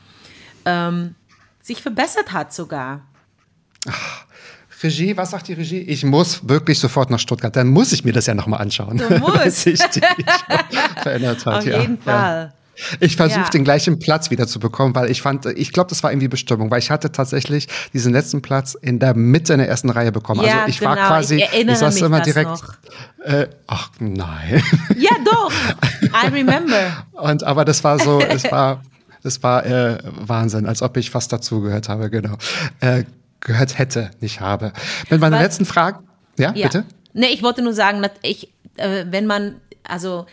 ähm, 0.65 1.15
sich 1.61 1.81
verbessert 1.81 2.31
hat 2.31 2.53
sogar. 2.53 3.01
Ach. 3.87 4.25
Regie, 4.83 5.17
was 5.17 5.31
sagt 5.31 5.47
die 5.47 5.53
Regie? 5.53 5.79
Ich 5.79 6.03
muss 6.03 6.47
wirklich 6.47 6.77
sofort 6.77 7.09
nach 7.09 7.19
Stuttgart. 7.19 7.55
Dann 7.55 7.67
muss 7.67 7.91
ich 7.93 8.05
mir 8.05 8.13
das 8.13 8.27
ja 8.27 8.35
nochmal 8.35 8.61
anschauen. 8.61 8.97
Du 8.97 9.09
musst. 9.17 9.61
sich 9.61 9.79
die, 9.79 10.01
verändert 11.01 11.45
hat. 11.45 11.55
Auf 11.55 11.65
jeden 11.65 11.97
ja. 12.05 12.53
Ich 12.99 13.15
versuche 13.15 13.41
ja. 13.41 13.49
den 13.49 13.63
gleichen 13.63 13.99
Platz 13.99 14.29
wieder 14.29 14.47
zu 14.47 14.59
bekommen, 14.59 14.95
weil 14.95 15.09
ich 15.09 15.21
fand, 15.21 15.45
ich 15.45 15.71
glaube, 15.71 15.89
das 15.89 16.03
war 16.03 16.11
irgendwie 16.11 16.27
Bestimmung, 16.27 16.69
weil 16.69 16.79
ich 16.79 16.91
hatte 16.91 17.11
tatsächlich 17.11 17.67
diesen 17.93 18.13
letzten 18.13 18.41
Platz 18.41 18.75
in 18.79 18.99
der 18.99 19.15
Mitte 19.15 19.53
in 19.53 19.59
der 19.59 19.67
ersten 19.67 19.89
Reihe 19.89 20.11
bekommen. 20.11 20.43
Ja, 20.45 20.59
also 20.59 20.69
ich 20.69 20.79
genau. 20.79 20.91
war 20.91 20.97
quasi, 20.97 21.35
ich, 21.35 21.67
ich 21.67 21.77
saß 21.77 22.01
immer 22.01 22.21
direkt. 22.21 22.63
Äh, 23.23 23.47
ach 23.67 23.91
nein. 23.99 24.63
Ja, 24.97 25.11
doch. 25.23 25.51
I 26.01 26.27
remember. 26.27 27.05
Und 27.13 27.43
aber 27.43 27.65
das 27.65 27.83
war 27.83 27.99
so, 27.99 28.19
es 28.19 28.49
war, 28.51 28.81
es 29.23 29.43
war 29.43 29.65
äh, 29.65 29.99
Wahnsinn, 30.03 30.65
als 30.65 30.81
ob 30.81 30.97
ich 30.97 31.11
fast 31.11 31.31
dazugehört 31.31 31.89
habe, 31.89 32.09
genau. 32.09 32.35
Äh, 32.79 33.03
gehört 33.39 33.77
hätte, 33.77 34.11
nicht 34.21 34.39
habe. 34.39 34.73
Mit 35.09 35.19
meiner 35.19 35.39
letzten 35.39 35.65
Frage, 35.65 35.99
ja, 36.37 36.53
ja, 36.53 36.67
bitte. 36.67 36.85
Nee, 37.13 37.27
ich 37.27 37.43
wollte 37.43 37.61
nur 37.61 37.73
sagen, 37.73 38.03
ich, 38.21 38.53
äh, 38.77 39.05
wenn 39.09 39.25
man, 39.25 39.55
also 39.83 40.25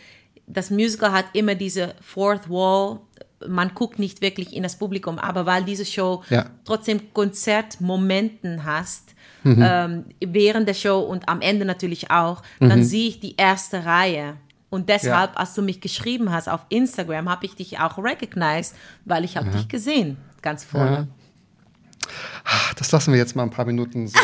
das 0.47 0.69
Musical 0.69 1.11
hat 1.11 1.25
immer 1.33 1.55
diese 1.55 1.95
Fourth 2.01 2.49
Wall. 2.49 2.99
Man 3.47 3.73
guckt 3.73 3.99
nicht 3.99 4.21
wirklich 4.21 4.53
in 4.53 4.63
das 4.63 4.77
Publikum, 4.77 5.19
aber 5.19 5.45
weil 5.45 5.63
diese 5.63 5.85
Show 5.85 6.23
ja. 6.29 6.45
trotzdem 6.63 7.13
Konzertmomenten 7.13 8.63
hast, 8.63 9.13
mhm. 9.43 9.63
ähm, 9.63 10.05
während 10.19 10.67
der 10.67 10.73
Show 10.73 10.99
und 10.99 11.27
am 11.29 11.41
Ende 11.41 11.65
natürlich 11.65 12.11
auch, 12.11 12.41
mhm. 12.59 12.69
dann 12.69 12.83
sehe 12.83 13.09
ich 13.09 13.19
die 13.19 13.35
erste 13.35 13.85
Reihe. 13.85 14.37
Und 14.69 14.89
deshalb, 14.89 15.33
ja. 15.33 15.37
als 15.37 15.53
du 15.53 15.61
mich 15.61 15.79
geschrieben 15.79 16.31
hast 16.31 16.49
auf 16.49 16.61
Instagram, 16.69 17.29
habe 17.29 17.45
ich 17.45 17.55
dich 17.55 17.79
auch 17.79 17.97
recognized, 17.97 18.75
weil 19.05 19.23
ich 19.23 19.37
habe 19.37 19.47
mhm. 19.47 19.51
dich 19.53 19.67
gesehen, 19.67 20.17
ganz 20.41 20.63
vorne. 20.63 21.07
Ja. 22.05 22.07
Das 22.77 22.91
lassen 22.91 23.13
wir 23.13 23.19
jetzt 23.19 23.35
mal 23.35 23.43
ein 23.43 23.51
paar 23.51 23.65
Minuten 23.65 24.07
so. 24.07 24.19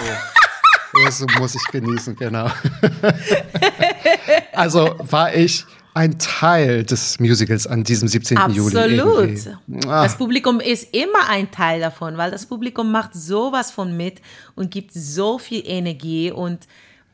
so 1.10 1.26
muss 1.40 1.56
ich 1.56 1.64
genießen, 1.72 2.16
genau. 2.16 2.50
also 4.54 4.96
war 5.00 5.34
ich 5.34 5.66
ein 5.94 6.18
Teil 6.20 6.84
des 6.84 7.20
Musicals 7.20 7.68
an 7.68 7.84
diesem 7.84 8.08
17. 8.08 8.38
Absolut. 8.38 8.74
Juli. 8.74 9.00
Absolut. 9.02 9.86
Ah. 9.88 10.04
Das 10.04 10.18
Publikum 10.18 10.60
ist 10.60 10.94
immer 10.96 11.28
ein 11.30 11.52
Teil 11.52 11.82
davon, 11.82 12.18
weil 12.18 12.32
das 12.32 12.46
Publikum 12.46 12.92
macht 12.92 13.14
sowas 13.14 13.72
von 13.72 13.96
mit 13.98 14.22
und 14.56 14.72
gibt 14.72 14.94
so 14.94 15.38
viel 15.38 15.64
Energie. 15.66 16.32
Und 16.32 16.68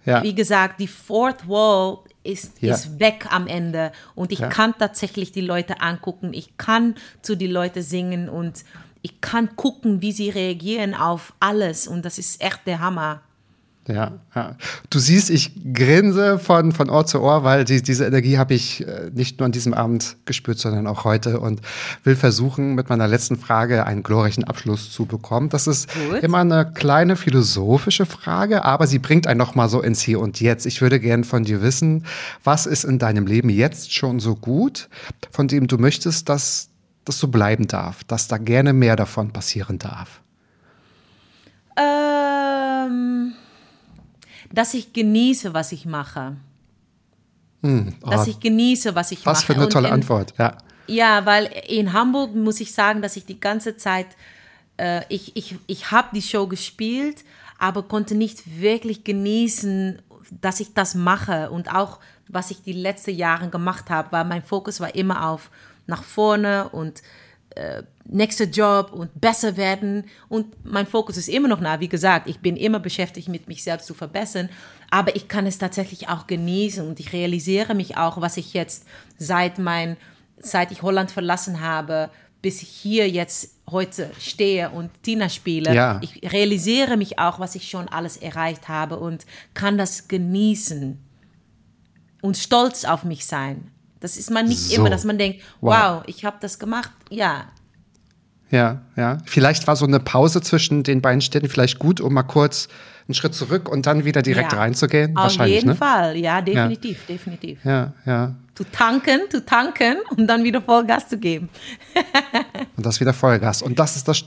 ja. 0.06 0.22
wie 0.24 0.36
gesagt, 0.36 0.80
die 0.80 0.88
Fourth 0.88 1.48
Wall 1.48 2.00
ist, 2.24 2.62
Ja. 2.62 2.76
ist 2.76 3.00
weg 3.00 3.26
am 3.32 3.48
Ende. 3.48 3.92
Und 4.14 4.32
ich 4.32 4.40
Ja. 4.40 4.50
kann 4.50 4.74
tatsächlich 4.78 5.32
die 5.32 5.42
Leute 5.42 5.82
angucken, 5.82 6.34
ich 6.34 6.58
kann 6.58 6.96
zu 7.22 7.36
die 7.36 7.48
Leute 7.48 7.82
singen 7.82 8.30
und 8.30 8.64
ich 9.02 9.22
kann 9.22 9.56
gucken, 9.56 10.02
wie 10.02 10.12
sie 10.12 10.30
reagieren 10.30 10.94
auf 10.94 11.34
alles. 11.40 11.88
Und 11.88 12.04
das 12.04 12.18
ist 12.18 12.42
echt 12.42 12.62
der 12.66 12.80
Hammer. 12.80 13.22
Ja, 13.88 14.20
ja. 14.36 14.56
Du 14.90 15.00
siehst, 15.00 15.30
ich 15.30 15.54
grinse 15.74 16.40
von, 16.40 16.74
von 16.74 16.90
Ohr 16.90 17.06
zu 17.06 17.22
Ohr, 17.22 17.46
weil 17.46 17.64
die, 17.64 17.82
diese 17.82 18.06
Energie 18.06 18.38
habe 18.38 18.54
ich 18.54 18.86
äh, 18.86 19.10
nicht 19.14 19.40
nur 19.40 19.46
an 19.46 19.54
diesem 19.54 19.74
Abend 19.74 20.18
gespürt, 20.26 20.60
sondern 20.60 20.88
auch 20.88 21.06
heute 21.06 21.40
und 21.40 21.62
will 22.04 22.18
versuchen, 22.18 22.76
mit 22.76 22.90
meiner 22.90 23.08
letzten 23.08 23.38
Frage 23.38 23.86
einen 23.86 24.04
glorreichen 24.04 24.44
Abschluss 24.44 24.92
zu 24.92 25.06
bekommen. 25.06 25.48
Das 25.50 25.68
ist 25.68 25.90
Gut. 25.94 26.22
immer 26.22 26.40
eine 26.40 26.70
kleine 26.70 27.16
philosophische 27.16 28.06
Frage, 28.06 28.66
aber 28.66 28.88
sie 28.88 29.00
bringt 29.00 29.26
einen 29.26 29.38
nochmal 29.38 29.70
so 29.70 29.82
ins 29.82 30.02
Hier 30.02 30.20
und 30.20 30.42
Jetzt. 30.42 30.66
Ich 30.66 30.82
würde 30.82 31.00
gern 31.00 31.24
von 31.24 31.46
dir 31.46 31.62
wissen, 31.62 32.06
was 32.44 32.66
ist 32.66 32.84
in 32.84 33.00
deinem 33.00 33.26
Leben 33.26 33.50
jetzt 33.50 33.94
schon 33.94 34.20
so 34.20 34.36
gut, 34.36 34.90
von 35.32 35.48
dem 35.48 35.68
du 35.68 35.78
möchtest, 35.78 36.28
dass 36.28 36.70
das 37.06 37.20
so 37.20 37.30
bleiben 37.30 37.68
darf, 37.68 38.04
dass 38.04 38.28
da 38.28 38.38
gerne 38.38 38.74
mehr 38.74 38.98
davon 38.98 39.32
passieren 39.32 39.80
darf? 39.80 40.22
Ähm, 41.78 42.37
dass 44.52 44.74
ich 44.74 44.94
genieße, 44.94 45.54
was 45.54 45.72
ich 45.72 45.86
mache. 45.86 46.36
dass 47.62 48.28
Oh, 48.28 48.30
ich 48.30 48.40
genieße, 48.40 48.96
was 48.96 49.12
ich 49.12 49.26
was 49.26 49.40
mache. 49.40 49.54
für 49.54 49.60
eine 49.60 49.70
tolle 49.70 49.88
in, 49.88 49.94
Antwort, 49.94 50.34
ja. 50.38 50.58
Ja, 50.88 51.26
weil 51.26 51.50
in 51.68 51.92
Hamburg 51.94 52.34
muss 52.36 52.62
ich 52.62 52.74
sagen, 52.74 53.02
dass 53.02 53.18
ich 53.18 53.26
die 53.26 53.40
ganze 53.40 53.76
Zeit, 53.78 54.08
äh, 54.78 55.02
ich, 55.10 55.36
ich, 55.36 55.56
ich 55.68 55.92
habe 55.92 56.10
die 56.14 56.22
Show 56.22 56.48
gespielt, 56.48 57.26
aber 57.60 57.84
konnte 57.84 58.16
nicht 58.16 58.62
wirklich 58.62 59.04
genießen, 59.04 60.02
dass 60.42 60.60
ich 60.60 60.74
das 60.74 60.96
mache 60.96 61.50
und 61.50 61.74
auch, 61.74 62.00
was 62.28 62.52
ich 62.52 62.62
die 62.62 62.74
letzten 62.74 63.16
Jahre 63.16 63.50
gemacht 63.50 63.90
habe, 63.90 64.12
weil 64.12 64.26
mein 64.26 64.44
Fokus 64.44 64.80
war 64.80 64.94
immer 64.96 65.28
auf 65.30 65.50
nach 65.88 66.04
vorne 66.04 66.70
und 66.70 67.02
äh, 67.56 67.84
nächster 68.10 68.46
Job 68.46 68.92
und 68.94 69.20
besser 69.20 69.58
werden. 69.58 70.06
Und 70.30 70.66
mein 70.66 70.88
Fokus 70.88 71.18
ist 71.18 71.30
immer 71.30 71.48
noch 71.48 71.60
nah. 71.60 71.80
Wie 71.80 71.90
gesagt, 71.90 72.28
ich 72.30 72.40
bin 72.40 72.56
immer 72.58 72.80
beschäftigt 72.80 73.28
mit 73.28 73.48
mich 73.48 73.64
selbst 73.64 73.86
zu 73.88 73.94
verbessern. 73.94 74.50
Aber 74.90 75.16
ich 75.16 75.28
kann 75.28 75.46
es 75.46 75.58
tatsächlich 75.58 76.08
auch 76.10 76.28
genießen 76.28 76.88
und 76.88 77.00
ich 77.00 77.12
realisiere 77.14 77.76
mich 77.76 77.98
auch, 77.98 78.22
was 78.22 78.38
ich 78.38 78.54
jetzt 78.54 78.86
seit 79.18 79.60
mein, 79.60 79.98
seit 80.40 80.72
ich 80.72 80.82
Holland 80.82 81.12
verlassen 81.12 81.62
habe, 81.62 82.10
bis 82.42 82.62
ich 82.62 82.70
hier 82.70 83.10
jetzt 83.10 83.56
heute 83.70 84.10
stehe 84.20 84.70
und 84.70 84.92
Tina 85.04 85.28
spiele. 85.28 85.74
Ja. 85.76 86.00
Ich 86.02 86.32
realisiere 86.32 86.96
mich 86.96 87.20
auch, 87.20 87.40
was 87.40 87.56
ich 87.56 87.70
schon 87.70 87.90
alles 87.90 88.16
erreicht 88.16 88.70
habe 88.70 88.98
und 88.98 89.26
kann 89.54 89.78
das 89.78 90.08
genießen 90.08 90.98
und 92.22 92.38
stolz 92.38 92.86
auf 92.86 93.04
mich 93.04 93.26
sein. 93.26 93.72
Das 94.00 94.16
ist 94.16 94.30
man 94.30 94.48
nicht 94.48 94.60
So. 94.60 94.76
immer, 94.76 94.90
dass 94.90 95.04
man 95.04 95.18
denkt, 95.18 95.42
Wow. 95.60 95.98
wow, 95.98 96.04
ich 96.08 96.24
habe 96.24 96.38
das 96.40 96.60
gemacht. 96.60 96.92
Ja, 97.10 97.48
Ja, 98.50 98.82
ja. 98.96 99.18
Vielleicht 99.26 99.68
war 99.68 99.76
so 99.76 99.86
eine 99.86 100.00
Pause 100.00 100.42
zwischen 100.42 100.84
den 100.84 101.02
beiden 101.02 101.22
Städten 101.22 101.50
vielleicht 101.50 101.80
gut, 101.80 102.00
um 102.00 102.14
mal 102.14 102.24
kurz 102.24 102.68
einen 103.08 103.16
Schritt 103.16 103.34
zurück 103.34 103.70
und 103.70 103.86
dann 103.86 104.06
wieder 104.06 104.22
direkt 104.22 104.54
ja. 104.54 104.60
reinzugehen. 104.60 105.16
Auf 105.16 105.24
Wahrscheinlich, 105.24 105.56
jeden 105.56 105.70
ne? 105.70 105.76
Fall, 105.76 106.18
ja, 106.18 106.42
definitiv, 106.42 107.06
definitiv. 107.06 107.64
Ja, 107.64 107.94
ja. 108.06 108.36
Zu 108.56 108.64
tanken, 108.66 109.22
zu 109.30 109.46
tanken 109.46 109.98
und 110.16 110.28
dann 110.28 110.44
wieder 110.44 110.62
Vollgas 110.62 111.08
zu 111.08 111.18
geben. 111.18 111.50
Und 112.76 112.86
das 112.86 113.00
wieder 113.00 113.14
Vollgas. 113.14 113.62
Und 113.62 113.80
das 113.80 113.96
ist 113.96 114.08
das 114.08 114.18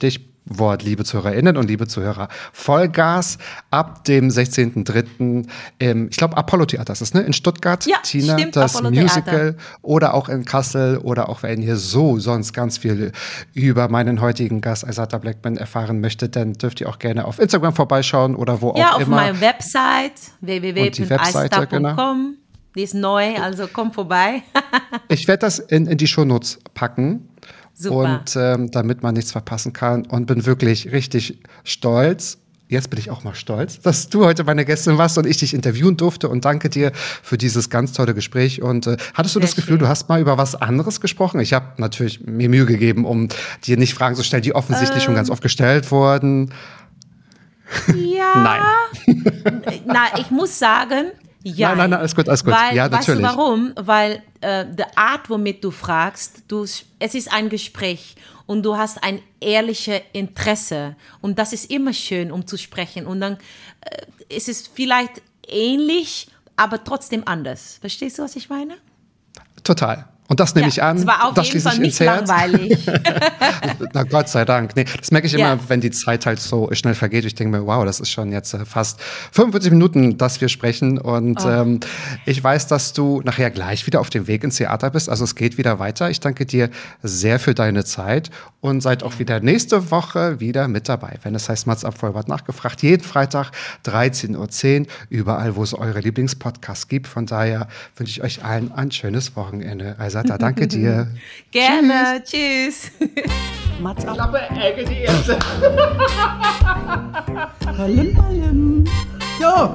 Stichwort, 0.50 0.82
liebe 0.82 1.04
ZuhörerInnen 1.04 1.56
und 1.56 1.68
liebe 1.68 1.86
Zuhörer. 1.86 2.28
Vollgas 2.52 3.38
ab 3.70 4.04
dem 4.04 4.28
16.03. 4.28 5.46
im, 5.78 6.08
ich 6.08 6.16
glaube, 6.16 6.36
Apollo-Theater 6.36 6.92
ist 6.92 7.00
es, 7.00 7.14
ne? 7.14 7.20
In 7.22 7.32
Stuttgart. 7.32 7.86
Ja, 7.86 7.98
Tina, 8.02 8.36
stimmt, 8.36 8.56
das. 8.56 8.82
Musical. 8.82 9.56
Oder 9.82 10.14
auch 10.14 10.28
in 10.28 10.44
Kassel. 10.44 10.98
Oder 10.98 11.28
auch, 11.28 11.42
wenn 11.44 11.62
ihr 11.62 11.76
so 11.76 12.18
sonst 12.18 12.52
ganz 12.52 12.78
viel 12.78 13.12
über 13.54 13.88
meinen 13.88 14.20
heutigen 14.20 14.60
Gast 14.60 14.82
Isata 14.84 15.18
Blackman 15.18 15.56
erfahren 15.56 16.00
möchtet, 16.00 16.34
dann 16.34 16.54
dürft 16.54 16.80
ihr 16.80 16.88
auch 16.88 16.98
gerne 16.98 17.26
auf 17.26 17.38
Instagram 17.38 17.74
vorbeischauen 17.74 18.34
oder 18.34 18.60
wo 18.60 18.74
Ja, 18.76 18.90
auch 18.90 18.96
auf 18.96 19.02
immer. 19.02 19.16
meiner 19.16 19.40
Website 19.40 20.12
www.eistar.com. 20.40 21.68
genau. 21.68 22.16
Die 22.76 22.82
ist 22.82 22.94
neu, 22.94 23.36
also 23.36 23.68
komm 23.72 23.92
vorbei. 23.92 24.42
Ich 25.08 25.26
werde 25.26 25.40
das 25.40 25.58
in, 25.58 25.86
in 25.86 25.98
die 25.98 26.06
Shownotes 26.06 26.60
packen. 26.74 27.28
Super. 27.80 28.20
Und 28.20 28.36
ähm, 28.36 28.70
damit 28.70 29.02
man 29.02 29.14
nichts 29.14 29.32
verpassen 29.32 29.72
kann. 29.72 30.06
Und 30.06 30.26
bin 30.26 30.46
wirklich 30.46 30.92
richtig 30.92 31.38
stolz. 31.64 32.38
Jetzt 32.68 32.88
bin 32.88 33.00
ich 33.00 33.10
auch 33.10 33.24
mal 33.24 33.34
stolz, 33.34 33.80
dass 33.80 34.10
du 34.10 34.24
heute 34.24 34.44
meine 34.44 34.64
Gästin 34.64 34.96
warst 34.96 35.18
und 35.18 35.26
ich 35.26 35.38
dich 35.38 35.54
interviewen 35.54 35.96
durfte. 35.96 36.28
Und 36.28 36.44
danke 36.44 36.68
dir 36.70 36.92
für 36.94 37.36
dieses 37.36 37.68
ganz 37.68 37.92
tolle 37.92 38.14
Gespräch. 38.14 38.62
Und 38.62 38.86
äh, 38.86 38.96
hattest 39.14 39.34
du 39.34 39.40
Sehr 39.40 39.48
das 39.48 39.56
Gefühl, 39.56 39.72
schön. 39.72 39.78
du 39.80 39.88
hast 39.88 40.08
mal 40.08 40.20
über 40.20 40.38
was 40.38 40.54
anderes 40.54 41.00
gesprochen? 41.00 41.40
Ich 41.40 41.52
habe 41.52 41.66
natürlich 41.78 42.20
mir 42.26 42.48
Mühe 42.48 42.66
gegeben, 42.66 43.04
um 43.04 43.28
dir 43.64 43.76
nicht 43.76 43.94
Fragen 43.94 44.14
zu 44.14 44.22
stellen, 44.22 44.44
die 44.44 44.54
offensichtlich 44.54 45.02
schon 45.02 45.14
Ähm. 45.14 45.16
ganz 45.16 45.30
oft 45.30 45.42
gestellt 45.42 45.90
wurden. 45.90 46.52
Ja. 47.88 48.60
Nein. 49.06 49.24
Na, 49.86 50.18
ich 50.18 50.30
muss 50.30 50.58
sagen, 50.58 51.06
ja. 51.42 51.68
Nein, 51.68 51.78
nein, 51.78 51.90
nein, 51.90 51.98
alles 52.00 52.14
gut, 52.14 52.28
alles 52.28 52.44
gut. 52.44 52.52
Weil, 52.54 52.76
Ja, 52.76 52.84
weißt 52.90 53.08
natürlich. 53.08 53.30
du 53.30 53.36
warum? 53.36 53.72
Weil 53.76 54.22
äh, 54.40 54.66
die 54.66 54.84
Art, 54.96 55.30
womit 55.30 55.64
du 55.64 55.70
fragst, 55.70 56.42
du, 56.48 56.62
es 56.64 57.14
ist 57.14 57.32
ein 57.32 57.48
Gespräch 57.48 58.16
und 58.46 58.62
du 58.62 58.76
hast 58.76 59.02
ein 59.02 59.22
ehrliches 59.40 60.00
Interesse. 60.12 60.96
Und 61.20 61.38
das 61.38 61.52
ist 61.52 61.70
immer 61.70 61.92
schön, 61.92 62.30
um 62.30 62.46
zu 62.46 62.56
sprechen. 62.58 63.06
Und 63.06 63.20
dann 63.20 63.38
äh, 63.80 64.36
ist 64.36 64.48
es 64.48 64.66
vielleicht 64.66 65.22
ähnlich, 65.46 66.28
aber 66.56 66.84
trotzdem 66.84 67.22
anders. 67.26 67.78
Verstehst 67.80 68.18
du, 68.18 68.22
was 68.22 68.36
ich 68.36 68.50
meine? 68.50 68.76
Total. 69.64 70.08
Und 70.30 70.38
das 70.38 70.54
nehme 70.54 70.68
ich 70.68 70.80
an. 70.80 70.96
Es 70.96 71.06
war 71.08 71.26
auf 71.26 71.34
das 71.34 71.48
jeden 71.48 71.60
Fall 71.60 71.78
nicht 71.80 71.98
Herz. 71.98 72.28
langweilig. 72.28 72.78
Na 73.92 74.04
Gott 74.04 74.28
sei 74.28 74.44
Dank. 74.44 74.76
Nee, 74.76 74.84
das 74.98 75.10
merke 75.10 75.26
ich 75.26 75.32
Ja. 75.32 75.54
immer, 75.54 75.68
wenn 75.68 75.80
die 75.80 75.90
Zeit 75.90 76.24
halt 76.24 76.38
so 76.38 76.68
schnell 76.70 76.94
vergeht. 76.94 77.24
Ich 77.24 77.34
denke 77.34 77.58
mir, 77.58 77.66
wow, 77.66 77.84
das 77.84 77.98
ist 77.98 78.10
schon 78.10 78.30
jetzt 78.30 78.54
äh, 78.54 78.64
fast 78.64 79.00
45 79.32 79.72
Minuten, 79.72 80.18
dass 80.18 80.40
wir 80.40 80.48
sprechen. 80.48 80.98
Und 80.98 81.44
Oh. 81.44 81.48
ähm, 81.48 81.80
ich 82.26 82.42
weiß, 82.44 82.68
dass 82.68 82.92
du 82.92 83.20
nachher 83.24 83.50
gleich 83.50 83.88
wieder 83.88 83.98
auf 84.00 84.08
dem 84.08 84.28
Weg 84.28 84.44
ins 84.44 84.54
Theater 84.54 84.90
bist. 84.90 85.08
Also 85.08 85.24
es 85.24 85.34
geht 85.34 85.58
wieder 85.58 85.80
weiter. 85.80 86.10
Ich 86.10 86.20
danke 86.20 86.46
dir 86.46 86.70
sehr 87.02 87.40
für 87.40 87.52
deine 87.54 87.84
Zeit 87.84 88.30
und 88.60 88.82
seid 88.82 89.02
auch 89.02 89.18
wieder 89.18 89.40
nächste 89.40 89.90
Woche 89.90 90.38
wieder 90.38 90.68
mit 90.68 90.88
dabei. 90.88 91.18
Wenn 91.24 91.34
es 91.34 91.48
heißt, 91.48 91.66
Mats 91.66 91.84
ab 91.84 91.98
Vollbart 91.98 92.28
nachgefragt. 92.28 92.82
Jeden 92.82 93.02
Freitag 93.02 93.50
13.10 93.84 94.82
Uhr, 94.82 94.86
überall, 95.08 95.56
wo 95.56 95.64
es 95.64 95.74
eure 95.74 95.98
Lieblingspodcasts 95.98 96.86
gibt. 96.86 97.08
Von 97.08 97.26
daher 97.26 97.66
wünsche 97.96 98.12
ich 98.12 98.22
euch 98.22 98.44
allen 98.44 98.70
ein 98.70 98.92
schönes 98.92 99.34
Wochenende. 99.34 99.96
Also 99.98 100.19
da 100.22 100.38
danke 100.38 100.66
dir. 100.66 101.08
Gerne. 101.50 102.22
Tschüss. 102.24 102.90
Mats 103.80 104.06
ab. 104.06 104.14
Klappe, 104.14 104.40
Ecke, 104.60 104.84
die 104.84 105.00
erste. 105.00 105.38
Hallim, 107.78 108.22
hallim. 108.22 108.84
Ja. 109.40 109.74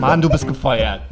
Mann, 0.00 0.22
du 0.22 0.28
bist 0.28 0.46
gefeuert. 0.46 1.02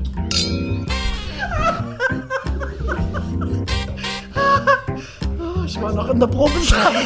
Ich 5.67 5.81
war 5.81 5.93
noch 5.93 6.09
in 6.09 6.21
der 6.21 6.27
Probeschale. 6.29 7.01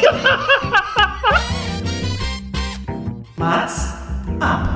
Mats 3.37 3.95
ab. 4.41 4.69